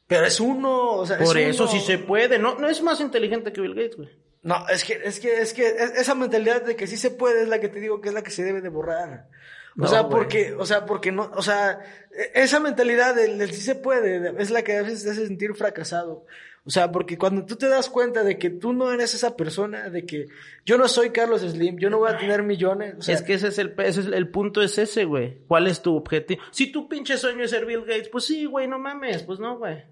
Pero 0.08 0.26
es 0.26 0.39
uno, 0.39 0.93
o 0.93 1.05
sea, 1.05 1.18
Por 1.18 1.38
eso 1.38 1.68
sí 1.68 1.80
se 1.82 1.97
puede, 1.97 2.39
no, 2.39 2.55
no 2.55 2.70
es 2.70 2.82
más 2.82 3.01
inteligente 3.01 3.51
que 3.51 3.62
Bill 3.62 3.76
Gates, 3.76 3.97
güey. 3.97 4.10
No, 4.43 4.66
es 4.70 4.86
que, 4.86 5.01
es 5.03 5.20
que, 5.20 5.41
es 5.41 5.53
que 5.53 5.68
esa 5.97 6.16
mentalidad 6.16 6.62
de 6.62 6.78
que 6.78 6.88
sí 6.88 6.95
se 6.95 7.12
puede 7.12 7.41
es 7.41 7.49
la 7.49 7.60
que 7.60 7.68
te 7.68 7.82
digo 7.82 7.99
que 7.99 8.08
es 8.10 8.14
la 8.14 8.22
que 8.22 8.32
se 8.32 8.45
debe 8.45 8.62
de 8.62 8.70
borrar. 8.70 9.28
O 9.80 9.88
sea, 9.88 10.10
porque, 10.10 10.53
o 10.58 10.66
sea, 10.66 10.86
porque 10.86 11.12
no, 11.12 11.30
o 11.36 11.41
sea, 11.41 11.80
e, 12.12 12.32
esa 12.41 12.60
mentalidad 12.60 13.14
del, 13.14 13.51
sí 13.51 13.62
se 13.62 13.76
puede 13.76 14.34
es 14.41 14.49
la 14.49 14.64
que 14.64 14.78
a 14.78 14.82
veces 14.82 15.03
te 15.03 15.12
hace 15.12 15.28
sentir 15.28 15.53
fracasado. 15.53 16.26
O 16.66 16.70
sea, 16.70 16.91
porque 16.91 17.18
cuando 17.18 17.45
tú 17.45 17.55
te 17.55 17.70
das 17.70 17.89
cuenta 17.89 18.24
de 18.24 18.38
que 18.38 18.49
tú 18.49 18.74
no 18.74 18.91
eres 18.91 19.14
esa 19.14 19.38
persona, 19.38 19.89
de 19.89 20.05
que 20.05 20.28
yo 20.66 20.78
no 20.78 20.88
soy 20.88 21.12
Carlos 21.12 21.41
Slim, 21.41 21.78
yo 21.78 21.89
no 21.89 21.99
voy 21.99 22.12
a 22.12 22.18
tener 22.18 22.43
millones. 22.43 22.95
O 22.97 23.01
sea, 23.01 23.16
es 23.16 23.22
que 23.22 23.36
ese 23.36 23.49
es 23.49 23.58
el, 23.58 23.74
ese 23.78 24.01
es 24.01 24.08
el 24.08 24.30
punto 24.30 24.62
es 24.62 24.78
ese, 24.78 25.05
güey. 25.05 25.38
¿Cuál 25.47 25.68
es 25.68 25.82
tu 25.82 25.95
objetivo? 25.95 26.41
Si 26.51 26.72
tu 26.72 26.89
pinche 26.89 27.18
sueño 27.18 27.43
es 27.43 27.51
ser 27.51 27.66
Bill 27.66 27.86
Gates, 27.86 28.10
pues 28.10 28.26
sí, 28.26 28.45
güey, 28.45 28.68
no 28.68 28.80
mames, 28.80 29.24
pues 29.24 29.39
no, 29.39 29.58
güey. 29.58 29.84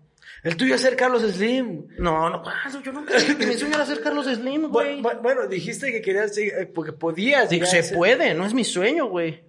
El 0.43 0.57
tuyo 0.57 0.75
es 0.75 0.81
ser 0.81 0.95
Carlos 0.95 1.23
Slim. 1.23 1.87
No, 1.97 2.29
no, 2.29 2.43
yo 2.83 2.91
nunca 2.91 3.15
dije 3.15 3.37
que 3.37 3.47
mi 3.47 3.53
sueño 3.55 3.75
era 3.75 3.85
ser 3.85 4.01
Carlos 4.01 4.27
Slim, 4.27 4.67
güey. 4.69 5.01
Bueno, 5.01 5.47
dijiste 5.47 5.91
que 5.91 6.01
querías, 6.01 6.37
eh, 6.37 6.69
porque 6.73 6.93
podías. 6.93 7.49
Digo, 7.49 7.65
se 7.65 7.95
puede, 7.95 8.33
no 8.33 8.45
es 8.45 8.53
mi 8.53 8.63
sueño, 8.63 9.07
güey. 9.07 9.43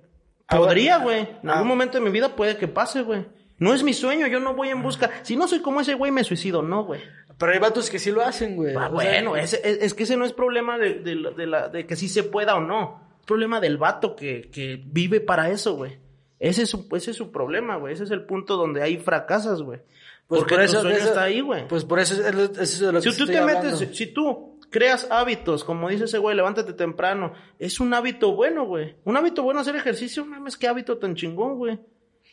Ah, 0.49 0.59
Podría, 0.59 0.99
güey. 0.99 1.20
En 1.43 1.51
algún 1.51 1.66
ah. 1.66 1.68
momento 1.68 1.99
de 1.99 2.05
mi 2.05 2.11
vida 2.11 2.37
puede 2.37 2.57
que 2.57 2.68
pase, 2.68 3.03
güey. 3.03 3.26
No 3.59 3.74
es 3.74 3.82
mi 3.82 3.95
sueño, 3.95 4.26
yo 4.26 4.39
no 4.39 4.55
voy 4.55 4.68
en 4.68 4.82
busca. 4.82 5.11
Si 5.22 5.37
no 5.37 5.49
soy 5.49 5.61
como 5.61 5.80
ese 5.80 5.95
güey, 5.95 6.12
me 6.12 6.24
suicido, 6.24 6.62
no, 6.62 6.84
güey. 6.84 7.01
Pero 7.39 7.53
hay 7.53 7.59
vatos 7.59 7.91
que 7.91 7.99
sí 7.99 8.11
lo 8.11 8.22
hacen, 8.22 8.57
güey. 8.57 8.74
Ah, 8.76 8.89
bueno, 8.89 9.37
es, 9.37 9.55
que 9.95 10.03
ese 10.05 10.16
no 10.16 10.24
es 10.24 10.32
problema 10.32 10.78
de, 10.78 10.95
de, 10.95 11.47
la, 11.47 11.68
de 11.68 11.87
que 11.87 11.97
sí 11.97 12.09
se 12.09 12.22
pueda 12.22 12.57
o 12.57 12.61
no. 12.61 13.01
Es 13.20 13.26
problema 13.26 13.61
del 13.61 13.76
vato 13.76 14.14
que, 14.14 14.51
que 14.51 14.82
vive 14.84 15.20
para 15.20 15.51
eso, 15.51 15.74
güey. 15.74 15.99
Ese 16.39 16.62
es 16.62 16.70
su, 16.70 16.87
ese 16.93 17.11
es 17.11 17.16
su 17.16 17.32
problema, 17.32 17.76
güey. 17.76 17.95
Ese 17.95 18.05
es 18.05 18.11
el 18.11 18.24
punto 18.24 18.57
donde 18.57 18.82
hay 18.82 18.99
fracasas, 18.99 19.62
güey. 19.62 19.80
Pues 20.29 20.41
Porque 20.41 20.57
por 20.57 20.64
eso, 20.64 20.81
sueño 20.81 20.97
está 20.97 21.22
ahí, 21.22 21.41
güey. 21.41 21.68
Pues 21.68 21.85
por 21.85 22.01
eso 22.01 22.14
es, 22.14 22.20
es 22.59 22.81
lo 22.81 23.01
si 23.01 23.16
tú 23.16 23.27
te 23.27 23.41
metes, 23.41 23.79
si 23.93 24.07
tú 24.09 24.59
creas 24.70 25.07
hábitos, 25.11 25.62
como 25.62 25.89
dice 25.89 26.05
ese 26.05 26.18
güey, 26.18 26.37
levántate 26.37 26.72
temprano, 26.72 27.33
es 27.59 27.79
un 27.79 27.95
hábito 27.95 28.35
bueno, 28.35 28.66
güey. 28.66 28.97
Un 29.05 29.16
hábito 29.16 29.43
bueno 29.43 29.61
hacer 29.61 29.77
ejercicio, 29.77 30.24
mames, 30.27 30.57
qué 30.57 30.66
hábito 30.66 30.99
tan 30.99 31.14
chingón, 31.14 31.57
güey. 31.57 31.79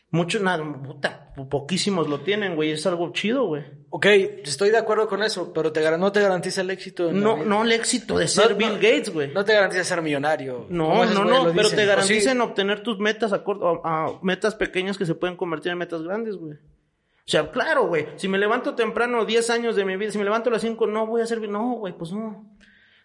Muchos, 0.09 0.43
nada, 0.43 0.63
puta, 0.83 1.33
poquísimos 1.49 2.07
lo 2.07 2.19
tienen, 2.19 2.55
güey, 2.55 2.71
es 2.71 2.85
algo 2.85 3.11
chido, 3.13 3.47
güey. 3.47 3.63
Ok, 3.89 4.05
estoy 4.43 4.69
de 4.69 4.77
acuerdo 4.77 5.07
con 5.07 5.23
eso, 5.23 5.51
pero 5.53 5.71
te, 5.71 5.97
no 5.97 6.11
te 6.11 6.21
garantiza 6.21 6.61
el 6.61 6.69
éxito. 6.69 7.11
no, 7.11 7.43
no 7.43 7.63
el 7.63 7.71
éxito 7.71 8.17
de 8.17 8.27
ser 8.27 8.53
Bill 8.53 8.75
Gates, 8.75 9.11
güey. 9.11 9.33
No 9.33 9.43
te 9.43 9.53
garantiza 9.53 9.83
ser 9.83 10.01
millonario. 10.03 10.67
No, 10.69 11.05
no, 11.05 11.25
no, 11.25 11.51
pero 11.53 11.69
te 11.69 11.85
garantiza 11.85 12.31
en 12.31 12.41
obtener 12.41 12.83
tus 12.83 12.99
metas 12.99 13.33
a, 13.33 13.43
a 13.83 14.19
metas 14.21 14.53
pequeñas 14.53 14.97
que 14.97 15.05
se 15.05 15.15
pueden 15.15 15.35
convertir 15.35 15.71
en 15.71 15.79
metas 15.79 16.03
grandes, 16.03 16.35
güey. 16.35 16.57
O 17.25 17.29
sea, 17.29 17.49
claro, 17.51 17.87
güey. 17.87 18.07
Si 18.17 18.27
me 18.27 18.37
levanto 18.37 18.75
temprano 18.75 19.25
10 19.25 19.49
años 19.49 19.75
de 19.75 19.85
mi 19.85 19.95
vida, 19.95 20.11
si 20.11 20.17
me 20.17 20.25
levanto 20.25 20.49
a 20.49 20.53
las 20.53 20.61
5, 20.61 20.87
no 20.87 21.07
voy 21.07 21.21
a 21.21 21.25
servir. 21.25 21.49
No, 21.49 21.75
güey, 21.75 21.97
pues 21.97 22.11
no. 22.11 22.53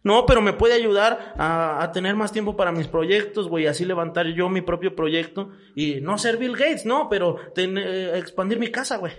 No, 0.05 0.27
pero 0.27 0.41
me 0.41 0.53
puede 0.53 0.75
ayudar 0.75 1.35
a, 1.37 1.91
tener 1.93 2.14
más 2.14 2.33
tiempo 2.33 2.57
para 2.57 2.73
mis 2.73 2.87
proyectos, 2.87 3.49
güey, 3.49 3.66
así 3.66 3.85
levantar 3.85 4.27
yo 4.29 4.49
mi 4.49 4.61
propio 4.61 4.95
proyecto 4.95 5.51
y 5.75 6.01
no 6.01 6.19
ser 6.19 6.37
Bill 6.37 6.57
Gates, 6.57 6.87
no, 6.87 7.09
pero 7.09 7.37
eh, 7.57 8.12
expandir 8.14 8.59
mi 8.59 8.71
casa, 8.71 8.97
güey. 8.97 9.12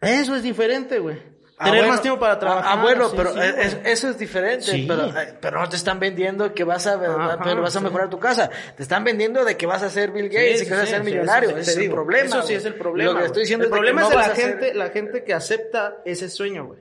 Eso 0.00 0.34
es 0.34 0.42
diferente, 0.42 0.98
güey. 0.98 1.18
Ah, 1.58 1.70
tener 1.70 1.88
más 1.88 2.02
tiempo 2.02 2.20
para 2.20 2.34
ah, 2.34 2.38
trabajar. 2.38 2.78
Ah, 2.78 2.82
bueno, 2.82 3.10
pero 3.16 3.30
eso 3.34 4.10
es 4.10 4.18
diferente. 4.18 4.84
Pero, 4.86 5.06
eh, 5.06 5.38
pero, 5.40 5.60
no 5.60 5.68
te 5.68 5.76
están 5.76 5.98
vendiendo 5.98 6.52
que 6.52 6.64
vas 6.64 6.86
a, 6.86 7.00
pero 7.42 7.62
vas 7.62 7.76
a 7.76 7.80
mejorar 7.80 8.10
tu 8.10 8.18
casa. 8.18 8.50
Te 8.76 8.82
están 8.82 9.04
vendiendo 9.04 9.42
de 9.42 9.56
que 9.56 9.64
vas 9.64 9.82
a 9.82 9.88
ser 9.88 10.10
Bill 10.10 10.28
Gates 10.28 10.62
y 10.62 10.66
que 10.66 10.72
vas 10.72 10.82
a 10.82 10.86
ser 10.86 11.02
millonario. 11.02 11.56
Ese 11.56 11.70
es 11.70 11.76
el 11.78 11.90
problema. 11.90 12.26
Eso 12.26 12.42
sí 12.42 12.52
es 12.52 12.64
el 12.66 12.74
problema. 12.74 13.12
Lo 13.12 13.18
que 13.18 13.24
estoy 13.26 13.42
diciendo 13.42 13.64
el 13.64 13.70
problema 13.70 14.02
es, 14.02 14.10
de 14.10 14.16
la 14.16 14.34
gente, 14.34 14.74
la 14.74 14.90
gente 14.90 15.24
que 15.24 15.32
acepta 15.32 16.02
ese 16.04 16.28
sueño, 16.28 16.66
güey. 16.66 16.80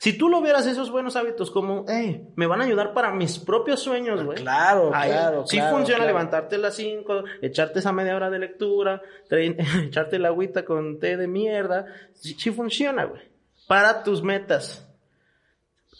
Si 0.00 0.16
tú 0.16 0.28
lo 0.28 0.40
vieras 0.40 0.64
esos 0.66 0.92
buenos 0.92 1.16
hábitos 1.16 1.50
como, 1.50 1.84
hey, 1.88 2.28
me 2.36 2.46
van 2.46 2.60
a 2.60 2.64
ayudar 2.64 2.94
para 2.94 3.10
mis 3.10 3.40
propios 3.40 3.80
sueños, 3.80 4.22
güey. 4.22 4.38
Claro, 4.38 4.92
claro. 4.92 5.44
Sí 5.44 5.60
funciona 5.72 6.06
levantarte 6.06 6.54
a 6.54 6.58
las 6.58 6.76
5, 6.76 7.24
echarte 7.42 7.80
esa 7.80 7.90
media 7.90 8.14
hora 8.14 8.30
de 8.30 8.38
lectura, 8.38 9.02
echarte 9.28 10.20
la 10.20 10.28
agüita 10.28 10.64
con 10.64 11.00
té 11.00 11.16
de 11.16 11.26
mierda. 11.26 11.86
sí 12.14 12.52
funciona, 12.52 13.06
güey 13.06 13.27
para 13.68 14.02
tus 14.02 14.22
metas. 14.24 14.84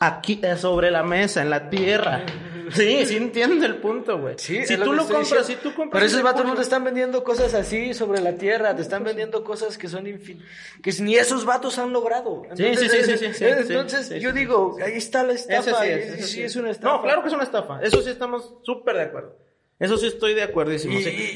Aquí, 0.01 0.41
eh, 0.43 0.57
sobre 0.57 0.91
la 0.91 1.03
mesa, 1.05 1.43
en 1.43 1.51
la 1.51 1.71
tierra. 1.71 2.25
Sí, 2.71 3.07
sí 3.07 3.17
entiendo 3.17 3.65
el 3.65 3.77
punto, 3.77 4.19
güey. 4.19 4.35
Sí, 4.39 4.65
si 4.67 4.77
tú 4.77 4.93
lo, 4.93 5.07
compras, 5.07 5.47
si 5.47 5.57
tú 5.57 5.75
compras. 5.75 5.91
Pero 5.93 6.07
esos 6.07 6.23
vatos 6.23 6.45
no 6.45 6.55
te 6.55 6.63
están 6.63 6.85
vendiendo 6.85 7.25
cosas 7.25 7.55
así 7.55 7.95
sobre 7.95 8.21
la 8.21 8.35
tierra, 8.35 8.77
te 8.77 8.83
están 8.83 9.05
vendiendo 9.05 9.43
cosas 9.43 9.79
que 9.79 9.89
son 9.89 10.07
infin... 10.07 10.43
que 10.83 10.93
ni 11.01 11.17
esos 11.17 11.45
vatos 11.45 11.79
han 11.79 11.93
logrado. 11.93 12.43
Entonces, 12.45 12.93
sí, 12.93 13.03
sí, 13.05 13.19
sí, 13.19 13.35
sí, 13.35 13.45
Entonces, 13.45 14.21
yo 14.21 14.33
digo, 14.33 14.77
ahí 14.85 14.99
está 14.99 15.23
la 15.23 15.33
estafa. 15.33 15.83
Sí, 15.83 16.23
sí, 16.23 16.43
es 16.43 16.57
una 16.57 16.71
estafa. 16.71 16.97
No, 16.97 17.03
claro 17.03 17.23
que 17.23 17.29
es 17.29 17.35
una 17.35 17.45
estafa. 17.45 17.81
Eso 17.83 18.03
sí 18.03 18.11
estamos 18.11 18.55
súper 18.63 18.97
de 18.97 19.03
acuerdo. 19.03 19.48
Eso 19.79 19.97
sí 19.97 20.07
estoy 20.07 20.35
de 20.35 20.43
acuerdo. 20.43 20.73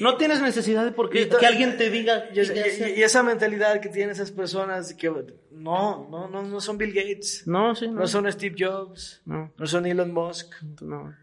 no 0.01 0.17
tienes 0.17 0.43
necesidad 0.43 0.85
de 0.85 0.91
porque 0.91 1.29
que 1.29 1.47
alguien 1.47 1.77
te 1.77 1.91
diga. 1.91 2.29
Y, 2.35 3.03
esa 3.03 3.23
mentalidad 3.23 3.81
que 3.81 3.89
tienen 3.89 4.11
esas 4.11 4.33
personas 4.33 4.95
que 4.95 5.09
no, 5.51 6.09
no, 6.11 6.29
no, 6.29 6.43
no 6.43 6.61
son 6.61 6.77
Bill 6.77 6.93
Gates. 6.93 7.47
No, 7.47 7.75
sí. 7.75 7.89
No, 7.89 8.07
son 8.07 8.31
Steve 8.33 8.57
Jobs. 8.59 9.23
No. 9.25 9.53
No 9.57 9.67
son 9.67 9.87
Elon 9.87 10.13
Musk. 10.13 10.55
No. 10.81 11.15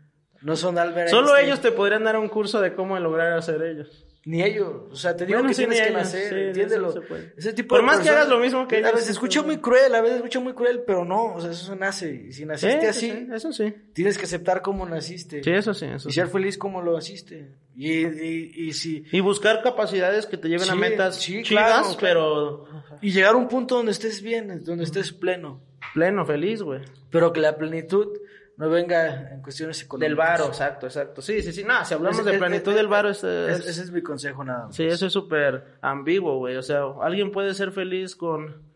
No 0.41 0.55
son 0.55 0.77
Albert 0.77 1.09
Solo 1.09 1.35
ellos 1.35 1.59
te 1.59 1.71
podrían 1.71 2.05
dar 2.05 2.17
un 2.17 2.29
curso 2.29 2.61
de 2.61 2.73
cómo 2.73 2.97
lograr 2.99 3.33
hacer 3.33 3.61
ellos. 3.61 4.05
Ni 4.25 4.43
ellos. 4.43 4.83
O 4.91 4.95
sea, 4.95 5.15
te 5.15 5.25
digo 5.25 5.41
que 5.43 5.53
tienes 5.53 5.81
que 5.81 5.91
nacer, 5.91 6.37
entiéndelo. 6.37 6.93
Ese 7.37 7.53
tipo 7.53 7.75
Por 7.75 7.83
más 7.83 7.99
que 7.99 8.09
hagas 8.09 8.27
lo 8.27 8.39
mismo 8.39 8.67
que 8.67 8.77
ellos. 8.77 8.89
A 8.89 8.93
veces 8.93 9.11
escucho 9.11 9.43
muy 9.43 9.57
cruel, 9.57 9.93
a 9.95 10.01
veces 10.01 10.17
escucho 10.17 10.41
muy 10.41 10.53
cruel, 10.53 10.83
pero 10.85 11.05
no, 11.05 11.35
o 11.35 11.41
sea, 11.41 11.51
eso 11.51 11.75
nace. 11.75 12.25
Y 12.27 12.33
si 12.33 12.45
naciste 12.45 12.87
así, 12.87 13.27
eso 13.33 13.51
sí. 13.53 13.73
Tienes 13.93 14.17
que 14.17 14.25
aceptar 14.25 14.61
cómo 14.61 14.85
naciste. 14.85 15.43
Sí, 15.43 15.51
eso 15.51 15.73
sí, 15.73 15.85
eso 15.85 16.09
Y 16.09 16.11
ser 16.11 16.27
feliz 16.27 16.57
como 16.57 16.81
lo 16.81 16.93
naciste. 16.93 17.47
Y, 17.75 18.05
y, 18.05 18.51
y, 18.55 18.73
si... 18.73 19.05
y 19.09 19.21
buscar 19.21 19.63
capacidades 19.63 20.25
que 20.25 20.37
te 20.37 20.49
lleven 20.49 20.69
a 20.69 20.75
metas 20.75 21.15
sí, 21.15 21.43
chidas, 21.43 21.97
pero... 21.99 22.67
Y 23.01 23.11
llegar 23.11 23.35
a 23.35 23.37
un 23.37 23.47
punto 23.47 23.75
donde 23.75 23.93
estés 23.93 24.21
bien, 24.21 24.63
donde 24.65 24.83
estés 24.83 25.13
pleno. 25.13 25.61
Pleno, 25.93 26.25
feliz, 26.25 26.61
güey. 26.61 26.81
Pero 27.09 27.31
que 27.31 27.39
la 27.39 27.57
plenitud 27.57 28.09
no 28.59 28.69
venga 28.69 29.29
en 29.31 29.41
cuestiones 29.41 29.81
económicas. 29.81 30.09
Del 30.09 30.15
varo, 30.17 30.47
exacto, 30.47 30.85
exacto. 30.85 31.21
Sí, 31.21 31.41
sí, 31.41 31.53
sí. 31.53 31.63
No, 31.63 31.85
si 31.85 31.93
hablamos 31.93 32.25
de 32.25 32.37
plenitud 32.37 32.75
del 32.75 32.89
varo, 32.89 33.07
es, 33.09 33.23
ese 33.23 33.83
es 33.83 33.89
mi 33.89 34.01
consejo 34.01 34.43
nada 34.43 34.65
más. 34.65 34.75
Sí, 34.75 34.83
eso 34.83 35.05
es 35.05 35.13
súper 35.13 35.77
ambiguo, 35.81 36.39
güey. 36.39 36.57
O 36.57 36.61
sea, 36.61 36.81
alguien 37.01 37.31
puede 37.31 37.53
ser 37.53 37.71
feliz 37.71 38.17
con, 38.17 38.69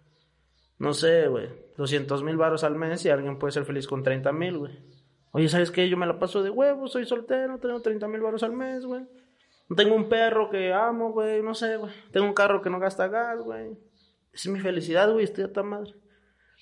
no 0.80 0.94
sé, 0.94 1.28
güey, 1.28 1.50
200 1.76 2.24
mil 2.24 2.38
varos 2.38 2.64
al 2.64 2.76
mes 2.76 3.04
y 3.04 3.10
alguien 3.10 3.38
puede 3.38 3.52
ser 3.52 3.66
feliz 3.66 3.86
con 3.86 4.04
30 4.04 4.32
mil, 4.32 4.58
güey. 4.58 4.80
Oye, 5.32 5.50
¿sabes 5.50 5.70
qué? 5.70 5.90
Yo 5.90 5.98
me 5.98 6.08
la 6.08 6.18
paso 6.18 6.42
de 6.44 6.50
huevo, 6.50 6.88
soy 6.88 7.06
soltero, 7.06 7.60
tengo 7.60 7.82
30 7.82 8.08
mil 8.08 8.22
varos 8.22 8.44
al 8.44 8.54
mes, 8.54 8.86
güey. 8.86 9.06
Tengo 9.76 9.96
un 9.96 10.08
perro 10.08 10.50
que 10.50 10.72
amo, 10.72 11.12
güey, 11.12 11.44
no 11.44 11.56
sé, 11.56 11.76
güey. 11.76 11.92
Tengo 12.14 12.26
un 12.26 12.34
carro 12.34 12.62
que 12.62 12.70
no 12.70 12.80
gasta 12.80 13.10
gas, 13.10 13.42
güey. 13.42 13.72
Esa 14.32 14.48
es 14.48 14.48
mi 14.48 14.62
felicidad, 14.62 15.12
güey, 15.12 15.26
estoy 15.26 15.44
a 15.44 15.52
tan 15.52 15.68
madre. 15.68 15.94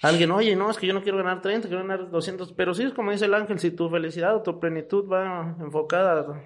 Alguien, 0.01 0.31
oye, 0.31 0.55
no, 0.55 0.71
es 0.71 0.77
que 0.77 0.87
yo 0.87 0.93
no 0.93 1.03
quiero 1.03 1.19
ganar 1.19 1.41
30, 1.41 1.67
quiero 1.67 1.83
ganar 1.83 2.09
200. 2.09 2.53
Pero 2.53 2.73
sí 2.73 2.83
es 2.83 2.93
como 2.93 3.11
dice 3.11 3.25
el 3.25 3.33
ángel, 3.33 3.59
si 3.59 3.71
tu 3.71 3.89
felicidad 3.89 4.35
o 4.35 4.41
tu 4.41 4.59
plenitud 4.59 5.07
va 5.07 5.55
enfocada 5.59 6.43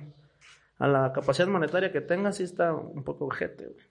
a 0.77 0.87
la 0.87 1.13
capacidad 1.13 1.47
monetaria 1.47 1.91
que 1.91 2.01
tengas, 2.01 2.37
sí 2.37 2.43
está 2.43 2.73
un 2.73 3.03
poco 3.03 3.25
ojete, 3.25 3.67
güey. 3.67 3.85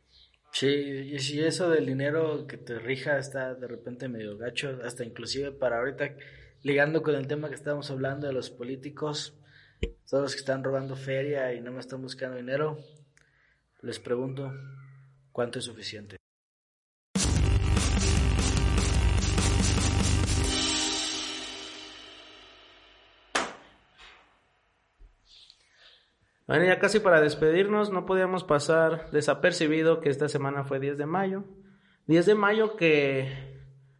Sí, 0.52 0.68
y 0.68 1.18
si 1.18 1.42
eso 1.42 1.68
del 1.68 1.86
dinero 1.86 2.46
que 2.46 2.56
te 2.56 2.78
rija 2.78 3.18
está 3.18 3.54
de 3.54 3.66
repente 3.66 4.08
medio 4.08 4.38
gacho, 4.38 4.78
hasta 4.84 5.02
inclusive 5.02 5.50
para 5.50 5.78
ahorita, 5.78 6.14
ligando 6.62 7.02
con 7.02 7.16
el 7.16 7.26
tema 7.26 7.48
que 7.48 7.56
estábamos 7.56 7.90
hablando 7.90 8.28
de 8.28 8.34
los 8.34 8.50
políticos, 8.50 9.36
todos 10.08 10.22
los 10.22 10.32
que 10.34 10.38
están 10.38 10.62
robando 10.62 10.94
feria 10.94 11.52
y 11.54 11.60
no 11.60 11.72
me 11.72 11.80
están 11.80 12.02
buscando 12.02 12.36
dinero, 12.36 12.78
les 13.82 13.98
pregunto, 13.98 14.52
¿cuánto 15.32 15.58
es 15.58 15.64
suficiente? 15.64 16.18
Bueno, 26.46 26.66
ya 26.66 26.78
casi 26.78 27.00
para 27.00 27.20
despedirnos, 27.20 27.90
no 27.90 28.04
podíamos 28.04 28.44
pasar 28.44 29.10
desapercibido 29.10 30.00
que 30.00 30.10
esta 30.10 30.28
semana 30.28 30.64
fue 30.64 30.78
10 30.78 30.98
de 30.98 31.06
mayo. 31.06 31.44
10 32.06 32.26
de 32.26 32.34
mayo 32.34 32.76
que 32.76 33.54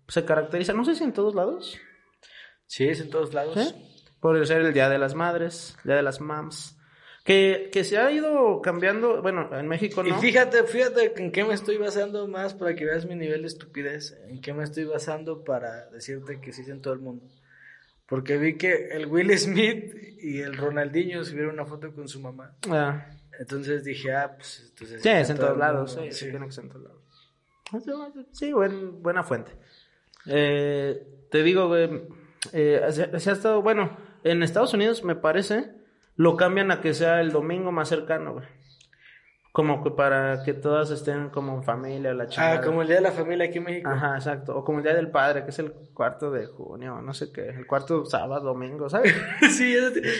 se 0.08 0.24
caracteriza, 0.24 0.74
no 0.74 0.84
sé 0.84 0.94
si 0.94 1.04
en 1.04 1.14
todos 1.14 1.34
lados. 1.34 1.78
Sí, 2.66 2.86
es 2.86 3.00
en 3.00 3.08
todos 3.08 3.32
lados. 3.32 3.74
Por 4.20 4.46
ser 4.46 4.62
el 4.62 4.74
Día 4.74 4.88
de 4.88 4.98
las 4.98 5.14
Madres, 5.14 5.76
Día 5.84 5.96
de 5.96 6.02
las 6.02 6.20
Mams. 6.20 6.78
Que, 7.24 7.70
que 7.72 7.84
se 7.84 7.96
ha 7.96 8.10
ido 8.12 8.60
cambiando, 8.60 9.22
bueno, 9.22 9.48
en 9.58 9.66
México 9.66 10.02
no. 10.02 10.10
Y 10.10 10.20
fíjate, 10.20 10.64
fíjate 10.64 11.14
en 11.16 11.32
qué 11.32 11.44
me 11.44 11.54
estoy 11.54 11.78
basando 11.78 12.28
más 12.28 12.52
para 12.52 12.74
que 12.74 12.84
veas 12.84 13.06
mi 13.06 13.14
nivel 13.14 13.40
de 13.40 13.46
estupidez. 13.46 14.18
En 14.28 14.42
qué 14.42 14.52
me 14.52 14.64
estoy 14.64 14.84
basando 14.84 15.42
para 15.42 15.88
decirte 15.88 16.38
que 16.42 16.52
sí 16.52 16.60
es 16.60 16.68
en 16.68 16.82
todo 16.82 16.92
el 16.92 17.00
mundo. 17.00 17.24
Porque 18.06 18.36
vi 18.36 18.56
que 18.56 18.88
el 18.88 19.06
Will 19.06 19.36
Smith 19.38 19.94
y 20.20 20.40
el 20.40 20.56
Ronaldinho 20.56 21.24
subieron 21.24 21.54
una 21.54 21.66
foto 21.66 21.92
con 21.92 22.08
su 22.08 22.20
mamá. 22.20 22.56
Ah. 22.70 23.06
Entonces 23.38 23.84
dije, 23.84 24.12
ah, 24.12 24.34
pues 24.36 24.66
entonces. 24.70 25.02
Sí, 25.02 25.08
es 25.08 25.30
en 25.30 25.36
todos 25.36 25.58
lados. 25.58 25.98
Sí, 26.00 26.12
sí, 26.12 26.30
tiene 26.30 26.46
que 26.46 26.52
ser 26.52 26.64
en 26.64 26.70
todos 26.70 26.84
lados. 26.84 27.04
Sí, 28.32 28.52
buena 28.52 29.22
fuente. 29.22 29.52
Eh, 30.26 31.06
te 31.30 31.42
digo, 31.42 31.68
güey, 31.68 32.02
eh, 32.52 32.80
se, 32.90 33.30
ha 33.30 33.32
estado, 33.32 33.62
bueno, 33.62 33.96
en 34.22 34.42
Estados 34.42 34.74
Unidos 34.74 35.04
me 35.04 35.16
parece, 35.16 35.72
lo 36.16 36.36
cambian 36.36 36.70
a 36.70 36.80
que 36.80 36.94
sea 36.94 37.20
el 37.20 37.32
domingo 37.32 37.72
más 37.72 37.88
cercano, 37.88 38.34
güey. 38.34 38.46
Como 39.54 39.84
que 39.84 39.92
para 39.92 40.42
que 40.42 40.52
todas 40.52 40.90
estén 40.90 41.28
como 41.28 41.54
en 41.54 41.62
familia, 41.62 42.12
la 42.12 42.26
chica. 42.26 42.54
Ah, 42.54 42.60
como 42.60 42.82
el 42.82 42.88
Día 42.88 42.96
de 42.96 43.02
la 43.02 43.12
Familia 43.12 43.46
aquí 43.46 43.58
en 43.58 43.64
México. 43.64 43.88
Ajá, 43.88 44.16
exacto. 44.16 44.56
O 44.56 44.64
como 44.64 44.78
el 44.78 44.84
Día 44.84 44.94
del 44.94 45.12
Padre, 45.12 45.44
que 45.44 45.50
es 45.50 45.58
el 45.60 45.70
cuarto 45.70 46.32
de 46.32 46.46
junio, 46.46 47.00
no 47.00 47.14
sé 47.14 47.30
qué. 47.30 47.50
El 47.50 47.64
cuarto 47.64 48.04
sábado, 48.04 48.46
domingo, 48.46 48.90
¿sabes? 48.90 49.14
sí, 49.56 49.76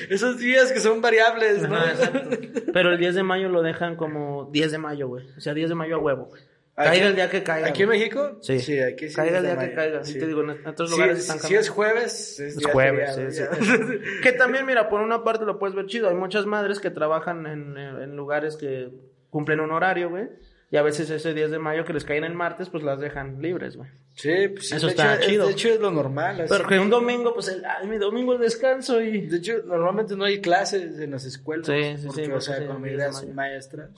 esos, 0.09 0.39
días 0.39 0.71
que 0.71 0.79
son 0.79 1.01
variables, 1.01 1.69
¿no? 1.69 1.77
exacto. 1.85 2.29
Pero 2.73 2.93
el 2.93 2.99
10 2.99 3.17
de 3.17 3.23
mayo 3.25 3.49
lo 3.49 3.63
dejan 3.63 3.97
como 3.97 4.51
10 4.53 4.71
de 4.71 4.79
mayo, 4.79 5.09
güey. 5.09 5.27
O 5.37 5.41
sea, 5.41 5.53
10 5.53 5.71
de 5.71 5.75
mayo 5.75 5.97
a 5.97 5.99
huevo. 5.99 6.31
Caiga 6.77 7.09
el 7.09 7.17
día 7.17 7.29
que 7.29 7.43
caiga. 7.43 7.67
¿Aquí 7.67 7.83
en 7.83 7.89
México? 7.89 8.39
Sí. 8.41 8.61
Sí, 8.61 8.79
aquí 8.79 9.09
sí. 9.09 9.17
Caiga 9.17 9.39
el 9.39 9.47
día 9.47 9.59
que 9.59 9.75
caiga. 9.75 10.05
Sí. 10.05 10.17
te 10.17 10.29
digo, 10.29 10.43
en 10.43 10.65
otros 10.65 10.93
lugares 10.93 11.19
están 11.19 11.39
cambiando. 11.39 11.65
Si 11.65 11.69
es 11.69 11.75
jueves, 11.75 12.39
es, 12.39 12.67
jueves. 12.67 13.37
sí, 13.37 13.43
que 14.23 14.31
también, 14.31 14.65
mira, 14.65 14.89
por 14.89 15.01
una 15.01 15.25
parte 15.25 15.45
lo 15.45 15.59
puedes 15.59 15.75
ver 15.75 15.87
chido. 15.87 16.09
Hay 16.09 16.15
muchas 16.15 16.47
madres 16.47 16.79
que 16.79 16.91
trabajan 16.91 17.47
en, 17.47 17.77
en 17.77 18.15
lugares 18.15 18.57
que 18.57 18.93
cumplen 19.35 19.59
un 19.59 19.73
horario, 19.73 20.11
güey. 20.11 20.29
Y 20.71 20.77
a 20.77 20.83
veces 20.83 21.11
ese 21.11 21.35
10 21.35 21.51
de 21.51 21.59
mayo 21.59 21.85
que 21.85 21.93
les 21.93 22.05
caen 22.05 22.23
el 22.23 22.35
martes, 22.35 22.71
pues 22.71 22.85
las 22.85 23.01
dejan 23.01 23.43
libres, 23.43 23.77
güey. 23.77 23.91
Sí, 24.15 24.49
pues 24.55 24.71
eso 24.71 24.87
está 24.87 25.19
chido. 25.19 25.47
de 25.47 25.53
hecho 25.53 25.71
es 25.71 25.81
lo 25.81 25.91
normal. 25.91 26.45
Pero 26.49 26.69
que 26.69 26.79
un 26.79 26.89
domingo, 26.89 27.35
pues 27.35 27.49
el, 27.49 27.65
mi 27.89 27.99
domingo 27.99 28.35
es 28.35 28.41
descanso 28.41 29.03
y... 29.03 29.27
De 29.27 29.39
hecho, 29.39 29.55
normalmente 29.67 30.15
no 30.15 30.25
hay 30.25 30.41
clases 30.41 31.01
en 31.01 31.11
las 31.11 31.25
escuelas. 31.25 31.67
Sí, 31.67 31.97
sí, 31.97 32.09
sí. 32.15 32.31
O 32.31 32.41
sea, 32.41 32.59
sí, 32.59 32.67
con 32.67 32.81
medidas 32.81 33.27
maestras. 33.35 33.91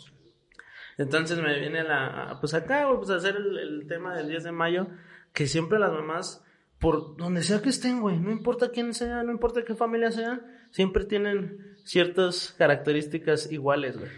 Entonces 0.96 1.38
me 1.38 1.58
viene 1.60 1.84
la... 1.84 2.38
Pues 2.40 2.54
acá, 2.54 2.86
güey, 2.86 2.96
pues 2.96 3.10
hacer 3.10 3.36
el, 3.36 3.58
el 3.58 3.86
tema 3.86 4.16
del 4.16 4.28
10 4.28 4.44
de 4.44 4.52
mayo, 4.52 4.86
que 5.34 5.46
siempre 5.46 5.78
las 5.78 5.92
mamás, 5.92 6.42
por 6.78 7.14
donde 7.18 7.42
sea 7.42 7.60
que 7.60 7.68
estén, 7.68 8.00
güey, 8.00 8.18
no 8.18 8.32
importa 8.32 8.70
quién 8.70 8.94
sea, 8.94 9.22
no 9.22 9.32
importa 9.32 9.64
qué 9.66 9.74
familia 9.74 10.10
sea, 10.10 10.40
siempre 10.70 11.04
tienen 11.04 11.76
ciertas 11.84 12.54
características 12.56 13.52
iguales, 13.52 13.98
güey. 13.98 14.10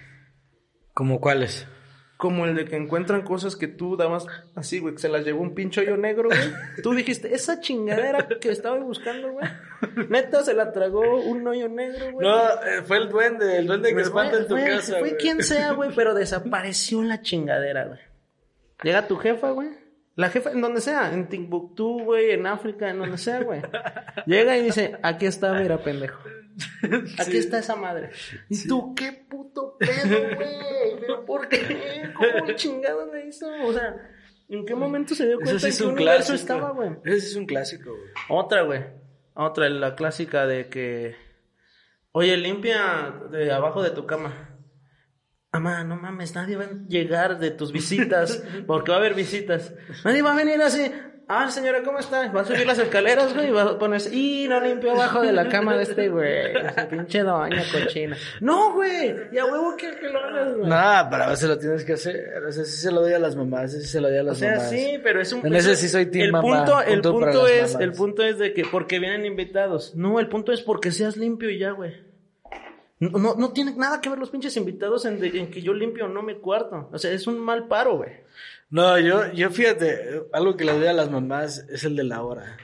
¿Como 0.99 1.21
cuáles? 1.21 1.65
Como 2.17 2.45
el 2.45 2.57
de 2.57 2.65
que 2.65 2.75
encuentran 2.75 3.23
cosas 3.23 3.55
que 3.55 3.69
tú 3.69 3.97
dabas 3.97 4.27
así, 4.57 4.81
güey, 4.81 4.95
que 4.95 5.01
se 5.01 5.09
las 5.09 5.25
llevó 5.25 5.43
un 5.43 5.55
pincho 5.55 5.81
hoyo 5.81 5.97
negro, 5.97 6.29
güey. 6.29 6.41
Tú 6.83 6.93
dijiste, 6.93 7.33
esa 7.33 7.61
chingadera 7.61 8.27
que 8.27 8.51
estaba 8.51 8.81
buscando, 8.81 9.31
güey. 9.31 9.47
Neta, 10.09 10.43
se 10.43 10.55
la 10.55 10.73
tragó 10.73 11.21
un 11.21 11.47
hoyo 11.47 11.69
negro, 11.69 12.11
güey. 12.11 12.27
No, 12.27 12.49
eh, 12.65 12.83
fue 12.85 12.97
el 12.97 13.09
duende, 13.11 13.59
el 13.59 13.69
duende 13.69 13.95
que 13.95 14.01
espanta 14.01 14.39
en 14.39 14.49
tu 14.49 14.57
casa, 14.57 14.99
Fue 14.99 15.17
quien 15.17 15.41
sea, 15.45 15.71
güey, 15.71 15.95
pero 15.95 16.15
desapareció 16.17 17.01
la 17.05 17.23
chingadera, 17.23 17.85
güey. 17.85 18.01
Llega 18.83 19.07
tu 19.07 19.19
jefa, 19.19 19.53
güey. 19.53 19.69
La 20.17 20.31
jefa, 20.31 20.51
en 20.51 20.61
donde 20.61 20.81
sea, 20.81 21.15
en 21.15 21.29
Timbuktu, 21.29 22.03
güey, 22.03 22.33
en 22.33 22.45
África, 22.49 22.91
en 22.91 22.99
donde 22.99 23.19
sea, 23.19 23.41
güey. 23.45 23.63
Llega 24.27 24.57
y 24.57 24.65
dice, 24.65 24.99
aquí 25.05 25.27
está, 25.27 25.53
mira, 25.53 25.79
pendejo. 25.79 26.19
Aquí 27.19 27.37
está 27.37 27.59
esa 27.59 27.77
madre. 27.77 28.11
¿Y 28.49 28.67
tú 28.67 28.95
qué 28.95 29.13
puto 29.29 29.77
pedo, 29.79 30.37
güey? 30.37 31.01
¿Pero 31.01 31.25
por 31.25 31.49
qué? 31.49 32.13
¿Cómo 32.15 32.53
chingado 32.53 33.13
le 33.13 33.27
hizo? 33.27 33.47
O 33.65 33.73
sea, 33.73 33.97
¿en 34.49 34.65
qué 34.65 34.75
momento 34.75 35.15
se 35.15 35.27
dio 35.27 35.37
cuenta 35.37 35.67
de 35.67 35.73
que 35.73 35.83
un 35.85 35.93
universo 35.93 36.35
estaba, 36.35 36.71
güey? 36.71 36.91
Ese 37.05 37.27
es 37.27 37.37
un 37.37 37.47
clásico, 37.47 37.91
güey. 37.91 38.11
Otra, 38.29 38.63
güey. 38.63 38.85
Otra, 39.35 39.69
la 39.69 39.95
clásica 39.95 40.47
de 40.47 40.69
que... 40.69 41.17
Oye, 42.13 42.37
limpia 42.37 43.15
de 43.31 43.53
abajo 43.53 43.83
de 43.83 43.91
tu 43.91 44.07
cama. 44.07 44.59
Mamá, 45.53 45.83
no 45.85 45.97
mames, 45.97 46.35
nadie 46.35 46.57
va 46.57 46.65
a 46.65 46.87
llegar 46.89 47.39
de 47.39 47.51
tus 47.51 47.73
visitas, 47.73 48.45
porque 48.67 48.91
va 48.91 48.97
a 48.97 49.01
haber 49.01 49.15
visitas. 49.15 49.73
Nadie 50.05 50.23
va 50.23 50.33
a 50.33 50.37
venir 50.37 50.61
así. 50.61 50.93
Ah, 51.31 51.51
señora, 51.51 51.83
¿cómo 51.83 51.99
está? 51.99 52.33
Va 52.33 52.41
a 52.41 52.45
subir 52.47 52.67
las 52.67 52.79
escaleras, 52.79 53.35
güey, 53.35 53.49
y 53.49 53.51
va 53.51 53.63
a 53.65 53.79
ponerse, 53.79 54.15
y 54.17 54.49
no 54.49 54.59
limpió 54.61 54.93
abajo 54.93 55.21
de 55.21 55.31
la 55.33 55.47
cama 55.51 55.77
de 55.77 55.83
este, 55.83 56.09
güey. 56.09 56.57
Esa 56.57 56.89
pinche 56.89 57.23
doña 57.23 57.63
cochina. 57.71 58.17
No, 58.41 58.73
güey, 58.73 59.15
y 59.31 59.37
a 59.37 59.45
huevo 59.45 59.77
que, 59.77 59.95
que 59.97 60.09
lo 60.09 60.21
hagas, 60.21 60.55
güey. 60.55 60.71
No, 60.71 61.11
para 61.11 61.29
veces 61.29 61.51
lo 61.51 61.59
tienes 61.59 61.85
que 61.85 61.93
hacer. 61.93 62.43
O 62.49 62.51
sea, 62.51 62.65
sí 62.65 62.79
se 62.79 62.91
lo 62.91 63.03
doy 63.03 63.13
a 63.13 63.19
las 63.19 63.37
mamás, 63.37 63.73
sí 63.73 63.83
se 63.83 64.01
lo 64.01 64.09
doy 64.09 64.17
a 64.17 64.23
las 64.23 64.41
mamás. 64.41 64.57
O 64.57 64.61
sea, 64.61 64.69
sí, 64.71 64.99
pero 65.03 65.21
es 65.21 65.31
un... 65.35 65.47
En 65.47 65.55
ese 65.55 65.77
sí 65.77 65.89
soy 65.91 66.07
team 66.07 66.25
el 66.25 66.33
mamá, 66.33 66.65
Punto, 66.65 66.81
el 66.81 67.03
punto 67.03 67.47
es, 67.47 67.75
el 67.75 67.93
punto 67.93 68.23
es 68.23 68.39
de 68.39 68.55
que, 68.55 68.65
porque 68.65 68.99
vienen 68.99 69.27
invitados. 69.27 69.95
No, 69.95 70.21
el 70.21 70.29
punto 70.29 70.53
es 70.53 70.63
porque 70.63 70.93
seas 70.93 71.19
limpio 71.19 71.51
y 71.51 71.59
ya, 71.59 71.73
güey. 71.73 71.93
No, 73.01 73.11
no, 73.11 73.35
no 73.37 73.53
tiene 73.53 73.75
nada 73.77 74.01
que 74.01 74.09
ver 74.09 74.19
los 74.19 74.31
pinches 74.31 74.57
invitados 74.57 75.05
en, 75.05 75.23
en 75.23 75.51
que 75.51 75.61
yo 75.61 75.75
limpio 75.75 76.07
o 76.07 76.09
no 76.09 76.23
mi 76.23 76.37
cuarto. 76.37 76.89
O 76.91 76.99
sea, 76.99 77.13
es 77.13 77.27
un 77.27 77.39
mal 77.39 77.69
paro, 77.69 77.99
güey. 77.99 78.13
No, 78.71 78.99
yo, 78.99 79.33
yo 79.33 79.51
fíjate, 79.51 80.23
algo 80.33 80.57
que 80.57 80.65
le 80.65 80.73
doy 80.73 80.87
a 80.87 80.93
las 80.93 81.11
mamás 81.11 81.65
es 81.71 81.85
el 81.85 81.97
de 81.97 82.05
la 82.05 82.23
hora. 82.23 82.57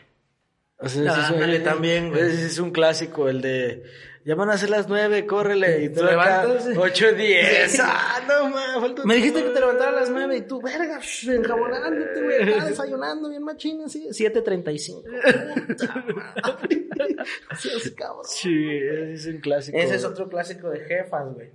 O 0.78 0.88
sea, 0.88 1.28
ah, 1.28 1.34
es, 1.46 1.64
también, 1.64 2.11
güey. 2.11 2.22
Ese 2.22 2.46
es 2.46 2.59
un 2.59 2.70
clásico, 2.70 3.28
el 3.28 3.40
de 3.40 3.84
ya 4.24 4.34
van 4.34 4.48
a 4.48 4.57
ser 4.57 4.70
las 4.70 4.88
nueve, 4.88 5.26
córrele. 5.26 5.84
Y 5.84 5.88
tú 5.90 6.00
¿Te 6.00 6.07
levantas? 6.07 6.66
Ocho, 6.78 7.12
diez. 7.12 7.78
Ah, 7.78 8.22
no, 8.26 8.48
ma, 8.48 8.94
Me 9.05 9.16
dijiste 9.16 9.42
que 9.42 9.50
te 9.50 9.61
levantara 9.61 9.90
a 9.90 9.94
las 9.94 10.09
nueve 10.09 10.38
y 10.38 10.42
tú, 10.42 10.62
verga, 10.62 10.98
enjabonándote, 11.26 12.22
güey, 12.22 12.42
acá 12.42 12.64
desayunando 12.64 13.28
bien 13.28 13.42
machina, 13.42 13.84
así. 13.84 14.09
Siete 14.12 14.40
treinta 14.40 14.72
y 14.72 14.78
cinco. 14.78 15.02
Puta 15.66 16.05
madre. 16.42 16.86
Sí, 18.24 18.78
ese 18.78 19.12
es 19.12 19.26
un 19.26 19.40
clásico. 19.40 19.76
Ese 19.76 19.96
es 19.96 20.05
otro 20.05 20.28
clásico 20.28 20.70
de 20.70 20.80
jefas, 20.80 21.34
güey. 21.34 21.50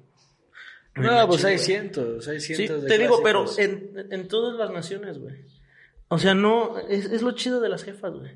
No, 0.95 1.27
pues 1.27 1.45
hay 1.45 1.57
cientos, 1.57 2.27
hay 2.27 2.39
cientos 2.39 2.81
sí, 2.81 2.87
te 2.87 2.97
digo, 2.97 3.21
pero 3.23 3.45
en, 3.57 4.07
en 4.11 4.27
todas 4.27 4.57
las 4.57 4.71
naciones, 4.71 5.19
güey. 5.19 5.45
O 6.09 6.17
sea, 6.17 6.33
no, 6.33 6.77
es, 6.89 7.05
es 7.05 7.21
lo 7.21 7.31
chido 7.31 7.61
de 7.61 7.69
las 7.69 7.83
jefas, 7.83 8.13
güey. 8.13 8.31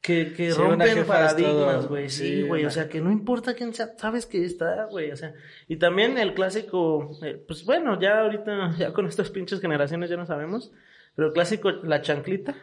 Que, 0.00 0.32
que 0.34 0.52
rompen 0.52 1.04
paradigmas, 1.04 1.88
güey. 1.88 2.08
Sí, 2.10 2.42
güey. 2.42 2.64
o 2.64 2.70
sea, 2.70 2.88
que 2.88 3.00
no 3.00 3.10
importa 3.10 3.54
quién 3.54 3.74
sea, 3.74 3.96
sabes 3.98 4.26
que 4.26 4.44
está, 4.44 4.84
güey. 4.84 5.10
O 5.10 5.16
sea, 5.16 5.34
y 5.66 5.76
también 5.76 6.16
el 6.18 6.34
clásico, 6.34 7.10
eh, 7.22 7.42
pues 7.44 7.64
bueno, 7.64 7.98
ya 8.00 8.20
ahorita, 8.20 8.74
ya 8.78 8.92
con 8.92 9.06
estas 9.06 9.30
pinches 9.30 9.60
generaciones 9.60 10.08
ya 10.08 10.16
no 10.16 10.26
sabemos. 10.26 10.70
Pero 11.16 11.28
el 11.28 11.34
clásico, 11.34 11.70
la 11.72 12.02
chanclita. 12.02 12.54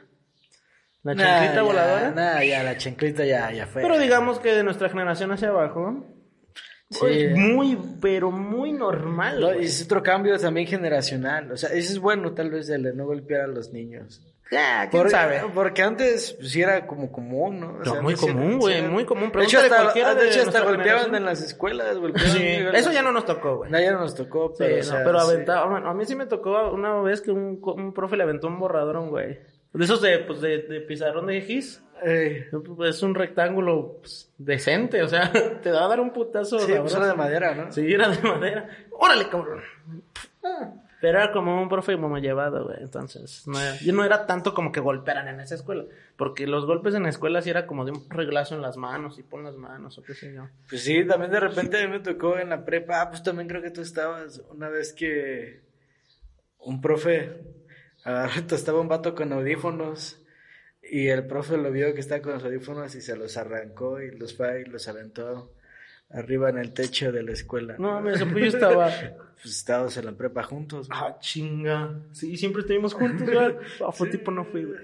La 1.01 1.15
chanclita 1.15 1.63
voladora. 1.63 2.11
Nah, 2.11 2.43
ya, 2.43 2.63
la 2.63 2.77
chanclita 2.77 3.25
ya, 3.25 3.51
ya 3.51 3.65
fue. 3.65 3.81
Pero 3.81 3.97
digamos 3.97 4.39
que 4.39 4.53
de 4.53 4.63
nuestra 4.63 4.87
generación 4.87 5.31
hacia 5.31 5.49
abajo, 5.49 6.05
Sí. 6.93 7.27
Muy, 7.35 7.77
pero 8.01 8.31
muy 8.31 8.71
normal. 8.71 9.57
y 9.59 9.65
es 9.65 9.83
otro 9.83 10.03
cambio 10.03 10.37
también 10.37 10.67
generacional. 10.67 11.51
O 11.51 11.57
sea, 11.57 11.69
eso 11.69 11.91
es 11.91 11.99
bueno, 11.99 12.33
tal 12.33 12.49
vez, 12.49 12.67
de 12.67 12.77
no 12.77 13.05
golpear 13.05 13.41
a 13.41 13.47
los 13.47 13.71
niños. 13.71 14.21
Ya, 14.51 14.87
quién 14.89 15.09
sabe. 15.09 15.41
Porque 15.53 15.81
antes 15.81 16.33
pues, 16.33 16.51
sí 16.51 16.61
era 16.61 16.85
como 16.85 17.11
común, 17.11 17.59
¿no? 17.59 17.79
O 17.81 17.85
sea, 17.85 18.01
muy 18.01 18.15
común, 18.15 18.59
güey, 18.59 18.81
muy 18.83 19.05
común. 19.05 19.31
De 19.31 19.43
hecho, 19.43 19.59
hasta, 19.59 19.91
de 19.93 20.27
hecho, 20.27 20.41
hasta 20.41 20.61
golpeaban 20.61 21.15
en 21.15 21.25
las 21.25 21.41
escuelas. 21.41 21.97
Sí, 22.27 22.45
eso 22.73 22.91
ya 22.91 23.01
no 23.01 23.11
nos 23.11 23.25
tocó, 23.25 23.57
güey. 23.57 23.71
No, 23.71 23.79
ya 23.79 23.91
no 23.91 23.99
nos 23.99 24.15
tocó, 24.15 24.53
pero. 24.57 24.83
Sí, 24.83 24.91
no, 24.91 24.97
pero 25.03 25.19
aventaba. 25.19 25.77
a 25.77 25.93
mí 25.93 26.05
sí 26.05 26.15
me 26.15 26.25
tocó 26.25 26.71
una 26.71 27.01
vez 27.01 27.21
que 27.21 27.31
un, 27.31 27.59
un 27.61 27.93
profe 27.93 28.15
le 28.15 28.23
aventó 28.23 28.47
un 28.47 28.59
borrador 28.59 28.97
a 28.97 28.99
un 28.99 29.09
güey. 29.09 29.39
De 29.73 29.85
esos 29.85 30.01
de, 30.01 30.19
pues, 30.19 30.39
de, 30.39 30.59
de 30.59 30.81
pizarrón 30.81 31.25
de 31.25 31.41
gis. 31.41 31.81
Eh, 32.01 32.49
es 32.85 33.03
un 33.03 33.15
rectángulo 33.15 33.97
pues, 33.99 34.31
decente, 34.37 35.03
o 35.03 35.07
sea, 35.07 35.31
te 35.61 35.71
va 35.71 35.85
a 35.85 35.87
dar 35.87 35.99
un 35.99 36.11
putazo. 36.11 36.59
Sí, 36.59 36.73
pues 36.79 36.93
era 36.95 37.07
de 37.07 37.13
madera, 37.13 37.55
¿no? 37.55 37.71
Sí, 37.71 37.93
era 37.93 38.09
de 38.09 38.21
madera. 38.21 38.69
¡Órale, 38.91 39.29
cabrón! 39.29 39.61
Pero 41.03 41.19
era 41.19 41.33
como 41.33 41.61
un 41.61 41.67
profe 41.67 41.99
como 41.99 42.17
llevado, 42.17 42.63
güey. 42.63 42.77
Entonces, 42.79 43.45
no 43.45 43.59
era, 43.59 43.75
yo 43.77 43.91
no 43.91 44.05
era 44.05 44.25
tanto 44.25 44.53
como 44.53 44.71
que 44.71 44.79
golpearan 44.79 45.27
en 45.27 45.41
esa 45.41 45.55
escuela. 45.55 45.83
Porque 46.15 46.47
los 46.47 46.65
golpes 46.65 46.95
en 46.95 47.03
la 47.03 47.09
escuela 47.09 47.41
sí 47.41 47.49
era 47.49 47.67
como 47.67 47.83
de 47.83 47.91
un 47.91 48.09
reglazo 48.09 48.55
en 48.55 48.61
las 48.61 48.77
manos 48.77 49.19
y 49.19 49.23
pon 49.23 49.43
las 49.43 49.57
manos 49.57 49.97
o 49.97 50.03
qué 50.03 50.13
sé 50.13 50.33
yo. 50.33 50.47
Pues 50.69 50.81
sí, 50.81 51.05
también 51.05 51.29
de 51.29 51.41
repente 51.41 51.77
a 51.77 51.85
mí 51.85 51.91
me 51.91 51.99
tocó 51.99 52.37
en 52.37 52.49
la 52.49 52.63
prepa. 52.63 53.01
Ah, 53.01 53.09
pues 53.09 53.21
también 53.21 53.49
creo 53.49 53.61
que 53.61 53.71
tú 53.71 53.81
estabas 53.81 54.41
una 54.49 54.69
vez 54.69 54.93
que 54.93 55.61
un 56.59 56.79
profe 56.79 57.37
estaba 58.51 58.79
un 58.79 58.87
vato 58.87 59.13
con 59.13 59.33
audífonos 59.33 60.22
y 60.89 61.07
el 61.07 61.25
profe 61.27 61.57
lo 61.57 61.71
vio 61.71 61.93
que 61.93 61.99
estaba 61.99 62.21
con 62.21 62.33
los 62.33 62.43
audífonos 62.43 62.93
y 62.95 63.01
se 63.01 63.15
los 63.15 63.37
arrancó 63.37 64.01
y 64.01 64.11
los 64.11 64.35
fue 64.35 64.61
y 64.61 64.65
los 64.65 64.87
aventó 64.87 65.53
arriba 66.13 66.49
en 66.49 66.59
el 66.59 66.73
techo 66.73 67.11
de 67.11 67.23
la 67.23 67.31
escuela. 67.31 67.75
No, 67.79 67.99
me 68.01 68.17
yo 68.17 68.45
estaba. 68.45 68.89
Pues 69.43 69.57
estábamos 69.57 69.97
en 69.97 70.05
la 70.05 70.13
prepa 70.13 70.41
juntos. 70.43 70.87
Ah, 70.89 71.17
chinga. 71.19 71.99
Sí, 72.13 72.37
siempre 72.37 72.61
estuvimos 72.61 72.93
juntos, 72.93 73.29
güey. 73.29 73.55
Ah, 73.85 73.91
fue 73.91 74.07
tipo 74.07 74.31
no 74.31 74.45
fui, 74.45 74.63
güey. 74.63 74.79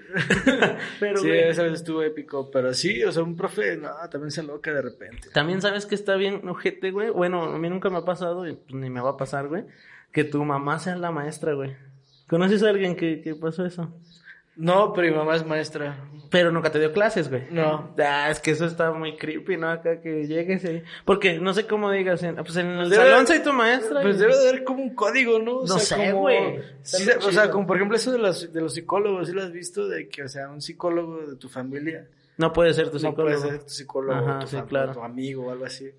pero, 1.00 1.16
sí, 1.16 1.30
esa 1.30 1.62
vez 1.62 1.72
estuvo 1.72 2.02
épico. 2.02 2.50
Pero 2.50 2.74
sí, 2.74 3.02
o 3.02 3.10
sea, 3.10 3.22
un 3.22 3.36
profe, 3.36 3.78
no, 3.78 3.88
también 4.10 4.30
se 4.30 4.42
loca 4.42 4.70
de 4.70 4.82
repente. 4.82 5.30
También 5.32 5.62
sabes 5.62 5.86
que 5.86 5.94
está 5.94 6.16
bien, 6.16 6.46
ojete, 6.46 6.90
güey. 6.90 7.08
Bueno, 7.08 7.44
a 7.44 7.58
mí 7.58 7.70
nunca 7.70 7.88
me 7.88 7.96
ha 7.96 8.04
pasado 8.04 8.46
y 8.46 8.52
pues, 8.52 8.74
ni 8.74 8.90
me 8.90 9.00
va 9.00 9.10
a 9.10 9.16
pasar, 9.16 9.48
güey. 9.48 9.64
Que 10.12 10.24
tu 10.24 10.44
mamá 10.44 10.78
sea 10.78 10.94
la 10.96 11.10
maestra, 11.10 11.54
güey. 11.54 11.74
¿Conoces 12.28 12.62
a 12.62 12.68
alguien 12.68 12.96
que, 12.96 13.22
que 13.22 13.34
pasó 13.34 13.64
eso? 13.64 13.98
No, 14.60 14.92
pero 14.92 15.08
mi 15.08 15.16
mamá 15.16 15.36
es 15.36 15.46
maestra. 15.46 15.96
Pero 16.28 16.52
nunca 16.52 16.70
te 16.70 16.78
dio 16.78 16.92
clases, 16.92 17.30
güey. 17.30 17.44
No. 17.50 17.94
Ah, 17.98 18.28
es 18.30 18.40
que 18.40 18.50
eso 18.50 18.66
está 18.66 18.92
muy 18.92 19.16
creepy, 19.16 19.56
¿no? 19.56 19.70
Acá 19.70 20.00
que 20.02 20.26
llegues 20.26 20.64
ahí. 20.66 20.82
Porque 21.06 21.40
no 21.40 21.54
sé 21.54 21.66
cómo 21.66 21.90
digas, 21.90 22.20
pues 22.20 22.56
en 22.56 22.68
el 22.68 22.92
salón 22.92 23.26
soy 23.26 23.42
tu 23.42 23.54
maestra. 23.54 24.02
Pues 24.02 24.18
debe 24.18 24.36
de 24.36 24.50
haber 24.50 24.64
como 24.64 24.82
un 24.82 24.94
código, 24.94 25.38
¿no? 25.38 25.60
O 25.60 25.66
no 25.66 25.78
sé, 25.78 26.12
güey. 26.12 26.58
o 26.58 27.32
sea, 27.32 27.50
como 27.50 27.66
por 27.66 27.76
ejemplo 27.76 27.96
eso 27.96 28.12
de 28.12 28.18
los, 28.18 28.52
de 28.52 28.60
los 28.60 28.74
psicólogos, 28.74 29.28
¿sí 29.28 29.34
lo 29.34 29.42
has 29.42 29.50
visto? 29.50 29.88
De 29.88 30.08
que, 30.08 30.24
o 30.24 30.28
sea, 30.28 30.50
un 30.50 30.60
psicólogo 30.60 31.26
de 31.26 31.36
tu 31.36 31.48
familia. 31.48 32.06
No 32.36 32.52
puede 32.52 32.74
ser 32.74 32.90
tu 32.90 32.98
psicólogo. 32.98 33.30
No 33.30 33.38
puede 33.40 33.50
ser 33.50 33.64
tu 33.64 33.70
psicólogo, 33.70 34.38
tu, 34.40 34.46
sí, 34.46 34.56
claro. 34.68 34.92
tu 34.92 35.02
amigo 35.02 35.46
o 35.46 35.50
algo 35.50 35.64
así. 35.64 35.90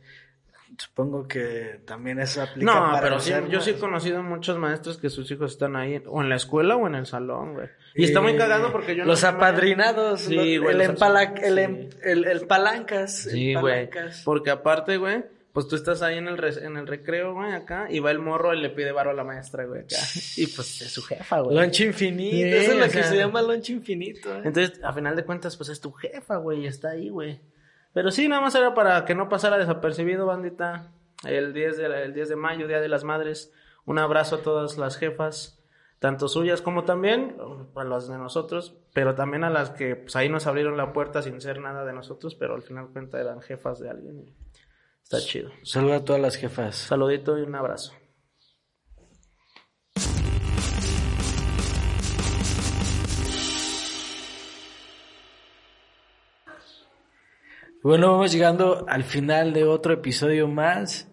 Supongo 0.77 1.27
que 1.27 1.81
también 1.85 2.19
eso 2.19 2.41
aplica 2.43 2.73
no, 2.73 2.99
pero 3.01 3.19
sí, 3.19 3.33
yo 3.49 3.59
sí 3.59 3.71
he 3.71 3.77
conocido 3.77 4.23
muchos 4.23 4.57
maestros 4.57 4.97
que 4.97 5.09
sus 5.09 5.29
hijos 5.31 5.51
están 5.51 5.75
ahí, 5.75 6.01
o 6.05 6.21
en 6.21 6.29
la 6.29 6.35
escuela 6.35 6.77
o 6.77 6.87
en 6.87 6.95
el 6.95 7.05
salón, 7.05 7.55
güey. 7.55 7.67
Y 7.95 8.05
está 8.05 8.21
muy 8.21 8.37
cagado 8.37 8.71
porque 8.71 8.95
yo 8.95 9.05
Los 9.05 9.23
apadrinados, 9.23 10.21
sí, 10.21 10.57
güey, 10.57 10.75
el, 10.75 11.57
em, 11.59 11.89
el, 12.03 12.25
el, 12.25 12.47
palancas. 12.47 13.23
Sí, 13.23 13.53
güey. 13.55 13.89
Porque 14.23 14.49
aparte, 14.49 14.97
güey, 14.97 15.23
pues 15.53 15.67
tú 15.67 15.75
estás 15.75 16.01
ahí 16.01 16.17
en 16.17 16.27
el, 16.27 16.41
en 16.43 16.77
el 16.77 16.87
recreo, 16.87 17.33
güey, 17.33 17.51
acá, 17.51 17.87
y 17.89 17.99
va 17.99 18.11
el 18.11 18.19
morro 18.19 18.53
y 18.53 18.61
le 18.61 18.69
pide 18.69 18.91
barro 18.91 19.11
a 19.11 19.13
la 19.13 19.23
maestra, 19.23 19.65
güey, 19.65 19.81
acá. 19.81 19.97
Y 20.37 20.47
pues 20.47 20.81
es 20.81 20.91
su 20.91 21.01
jefa, 21.03 21.41
güey. 21.41 21.55
Lonche 21.55 21.85
infinito, 21.85 22.55
eso 22.55 22.71
es 22.71 22.77
lo 22.77 22.89
que 22.89 23.03
se 23.03 23.17
llama 23.17 23.41
lonche 23.41 23.73
infinito, 23.73 24.33
eh. 24.33 24.41
Entonces, 24.45 24.79
a 24.83 24.93
final 24.93 25.15
de 25.15 25.25
cuentas, 25.25 25.57
pues 25.57 25.69
es 25.69 25.81
tu 25.81 25.91
jefa, 25.91 26.37
güey, 26.37 26.61
y 26.61 26.67
está 26.67 26.91
ahí, 26.91 27.09
güey. 27.09 27.41
Pero 27.93 28.11
sí, 28.11 28.27
nada 28.27 28.41
más 28.41 28.55
era 28.55 28.73
para 28.73 29.03
que 29.03 29.15
no 29.15 29.27
pasara 29.27 29.57
desapercibido, 29.57 30.25
bandita. 30.25 30.91
El 31.25 31.53
10 31.53 31.77
de, 31.77 32.03
el 32.03 32.13
10 32.13 32.29
de 32.29 32.35
mayo, 32.35 32.67
Día 32.67 32.79
de 32.79 32.87
las 32.87 33.03
Madres. 33.03 33.51
Un 33.85 33.99
abrazo 33.99 34.37
a 34.37 34.41
todas 34.41 34.77
las 34.77 34.97
jefas, 34.97 35.60
tanto 36.01 36.27
suyas 36.27 36.63
como 36.63 36.83
también 36.83 37.37
a 37.75 37.83
las 37.83 38.07
de 38.07 38.17
nosotros, 38.17 38.75
pero 38.91 39.13
también 39.13 39.43
a 39.43 39.51
las 39.51 39.69
que 39.69 39.95
pues, 39.95 40.15
ahí 40.15 40.29
nos 40.29 40.47
abrieron 40.47 40.75
la 40.75 40.93
puerta 40.93 41.21
sin 41.21 41.39
ser 41.39 41.59
nada 41.61 41.85
de 41.85 41.93
nosotros, 41.93 42.33
pero 42.33 42.55
al 42.55 42.63
final 42.63 42.89
cuenta 42.91 43.21
eran 43.21 43.39
jefas 43.39 43.79
de 43.79 43.91
alguien. 43.91 44.35
está 45.03 45.19
chido. 45.19 45.51
Saluda 45.61 45.97
a 45.97 46.03
todas 46.03 46.19
las 46.19 46.37
jefas. 46.37 46.75
Saludito 46.75 47.37
y 47.37 47.43
un 47.43 47.53
abrazo. 47.53 47.93
Bueno, 57.83 58.13
vamos 58.13 58.31
llegando 58.31 58.85
al 58.87 59.03
final 59.03 59.53
de 59.53 59.65
otro 59.65 59.93
episodio 59.93 60.47
más. 60.47 61.10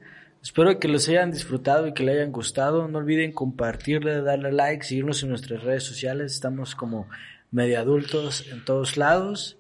Espero 0.49 0.79
que 0.79 0.89
los 0.89 1.07
hayan 1.11 1.31
disfrutado 1.31 1.87
y 1.87 1.93
que 1.93 2.03
les 2.03 2.17
hayan 2.17 2.33
gustado. 2.33 2.89
No 2.89 3.01
olviden 3.01 3.33
compartirle, 3.33 4.23
darle 4.23 4.51
like, 4.51 4.83
seguirnos 4.83 5.23
en 5.23 5.29
nuestras 5.29 5.63
redes 5.63 5.85
sociales. 5.85 6.33
Estamos 6.33 6.75
como 6.75 7.07
medio 7.51 7.79
adultos 7.79 8.47
en 8.51 8.65
todos 8.65 8.97
lados. 8.97 9.59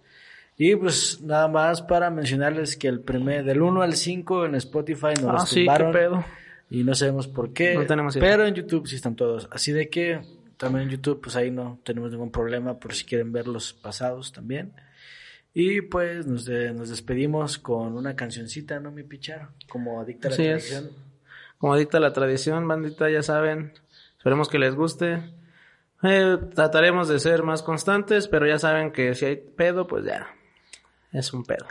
Y 0.57 0.75
pues 0.77 1.21
nada 1.21 1.47
más 1.47 1.83
para 1.83 2.09
mencionarles 2.09 2.75
que 2.79 2.89
el 2.89 3.01
primer, 3.01 3.45
del 3.45 3.61
1 3.61 3.83
al 3.83 3.97
5 3.97 4.47
en 4.47 4.55
Spotify 4.55 5.13
nos 5.21 5.43
ah, 5.43 5.47
sí, 5.47 5.67
qué 5.67 5.85
pedo. 5.93 6.25
Y 6.71 6.85
no 6.85 6.95
sabemos 6.95 7.29
por 7.29 7.53
qué. 7.53 7.75
No 7.75 7.85
tenemos 7.85 8.17
idea. 8.17 8.27
Pero 8.27 8.47
en 8.47 8.55
YouTube 8.55 8.89
sí 8.89 8.97
están 8.97 9.15
todos. 9.15 9.47
Así 9.53 9.73
de 9.73 9.91
que 9.91 10.23
también 10.57 10.85
en 10.85 10.91
YouTube, 10.93 11.21
pues 11.21 11.37
ahí 11.37 11.51
no 11.51 11.79
tenemos 11.85 12.13
ningún 12.13 12.31
problema 12.31 12.79
por 12.79 12.95
si 12.95 13.05
quieren 13.05 13.31
ver 13.31 13.47
los 13.47 13.75
pasados 13.75 14.33
también. 14.33 14.73
Y 15.55 15.81
pues 15.83 16.27
nos, 16.27 16.49
nos 16.49 16.91
despedimos 16.91 17.59
con 17.59 17.97
una 17.97 18.15
cancioncita, 18.15 18.81
¿no, 18.81 18.91
mi 18.91 19.03
pichar? 19.03 19.49
Como 19.69 20.01
adicta 20.01 20.29
a 20.29 20.31
la 20.31 20.37
tradición. 20.37 20.91
Como 21.59 21.75
adicta 21.75 21.99
a 21.99 22.01
la 22.01 22.13
tradición, 22.13 22.69
bandita, 22.69 23.11
ya 23.11 23.23
saben. 23.23 23.73
Esperemos 24.17 24.49
que 24.49 24.59
les 24.59 24.75
guste. 24.75 25.23
Eh, 26.03 26.39
trataremos 26.55 27.09
de 27.09 27.19
ser 27.19 27.43
más 27.43 27.63
constantes, 27.63 28.29
pero 28.29 28.47
ya 28.47 28.59
saben 28.59 28.93
que 28.93 29.15
si 29.15 29.25
hay 29.25 29.37
pedo, 29.37 29.87
pues 29.87 30.05
ya. 30.05 30.29
Es 31.13 31.33
un 31.33 31.45
pedo. 31.45 31.67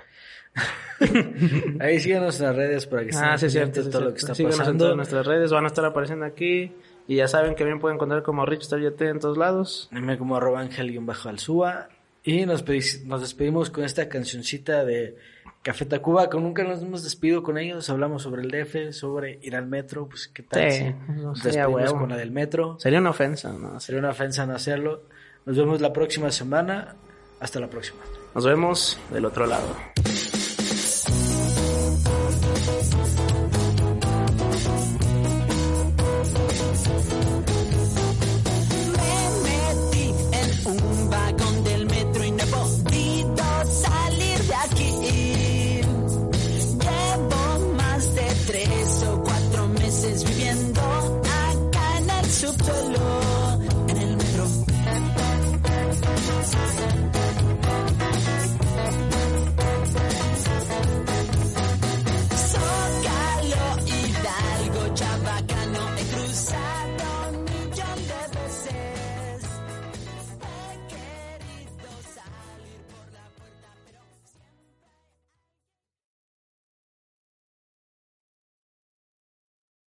Ahí 1.80 2.00
síganos 2.00 2.40
en 2.40 2.48
las 2.48 2.56
redes 2.56 2.88
para 2.88 3.06
que 3.06 3.16
ah, 3.16 3.38
sí, 3.38 3.50
cierto, 3.50 3.88
todo 3.90 4.02
lo 4.02 4.14
que 4.14 4.20
está 4.20 4.34
pasando. 4.34 4.92
en 4.92 4.98
nuestras 4.98 5.26
redes, 5.26 5.52
van 5.52 5.66
a 5.66 5.68
estar 5.68 5.86
apareciendo 5.86 6.26
aquí. 6.26 6.74
Y 7.08 7.18
ya 7.18 7.28
saben 7.28 7.56
que 7.56 7.64
bien 7.64 7.80
pueden 7.80 7.96
encontrar 7.96 8.24
como 8.24 8.46
Rich 8.46 8.68
en 8.74 9.20
todos 9.20 9.38
lados. 9.38 9.88
Dime 9.94 10.18
como 10.18 10.36
arroba 10.36 10.60
ángel-bajo 10.60 11.38
suba 11.38 11.88
y 12.28 12.46
nos, 12.46 12.66
nos 13.06 13.22
despedimos 13.22 13.70
con 13.70 13.86
esta 13.86 14.10
cancioncita 14.10 14.84
de 14.84 15.16
Café 15.62 15.86
Tacuba, 15.86 16.30
que 16.30 16.38
nunca 16.38 16.62
nos 16.66 16.82
hemos 16.82 17.06
despedido 17.06 17.42
con 17.42 17.58
ellos. 17.58 17.90
Hablamos 17.90 18.24
sobre 18.24 18.42
el 18.42 18.52
DF, 18.52 18.94
sobre 18.94 19.40
ir 19.42 19.56
al 19.56 19.66
metro, 19.66 20.10
pues 20.10 20.28
qué 20.28 20.44
tal. 20.44 20.70
Sí, 20.70 20.94
nos 21.08 21.42
despedimos 21.42 21.94
con 21.94 22.10
la 22.10 22.18
del 22.18 22.32
metro. 22.32 22.78
Sería 22.82 23.00
una 23.00 23.12
ofensa, 23.12 23.54
¿no? 23.54 23.80
Sería 23.80 24.00
una 24.00 24.10
ofensa 24.10 24.46
no 24.46 24.56
hacerlo. 24.56 25.04
Nos 25.46 25.56
vemos 25.56 25.80
la 25.80 25.94
próxima 25.94 26.30
semana. 26.30 26.96
Hasta 27.40 27.62
la 27.62 27.70
próxima. 27.70 28.00
Nos 28.36 28.46
vemos 28.46 29.00
del 29.10 29.24
otro 29.24 29.46
lado. 29.46 29.74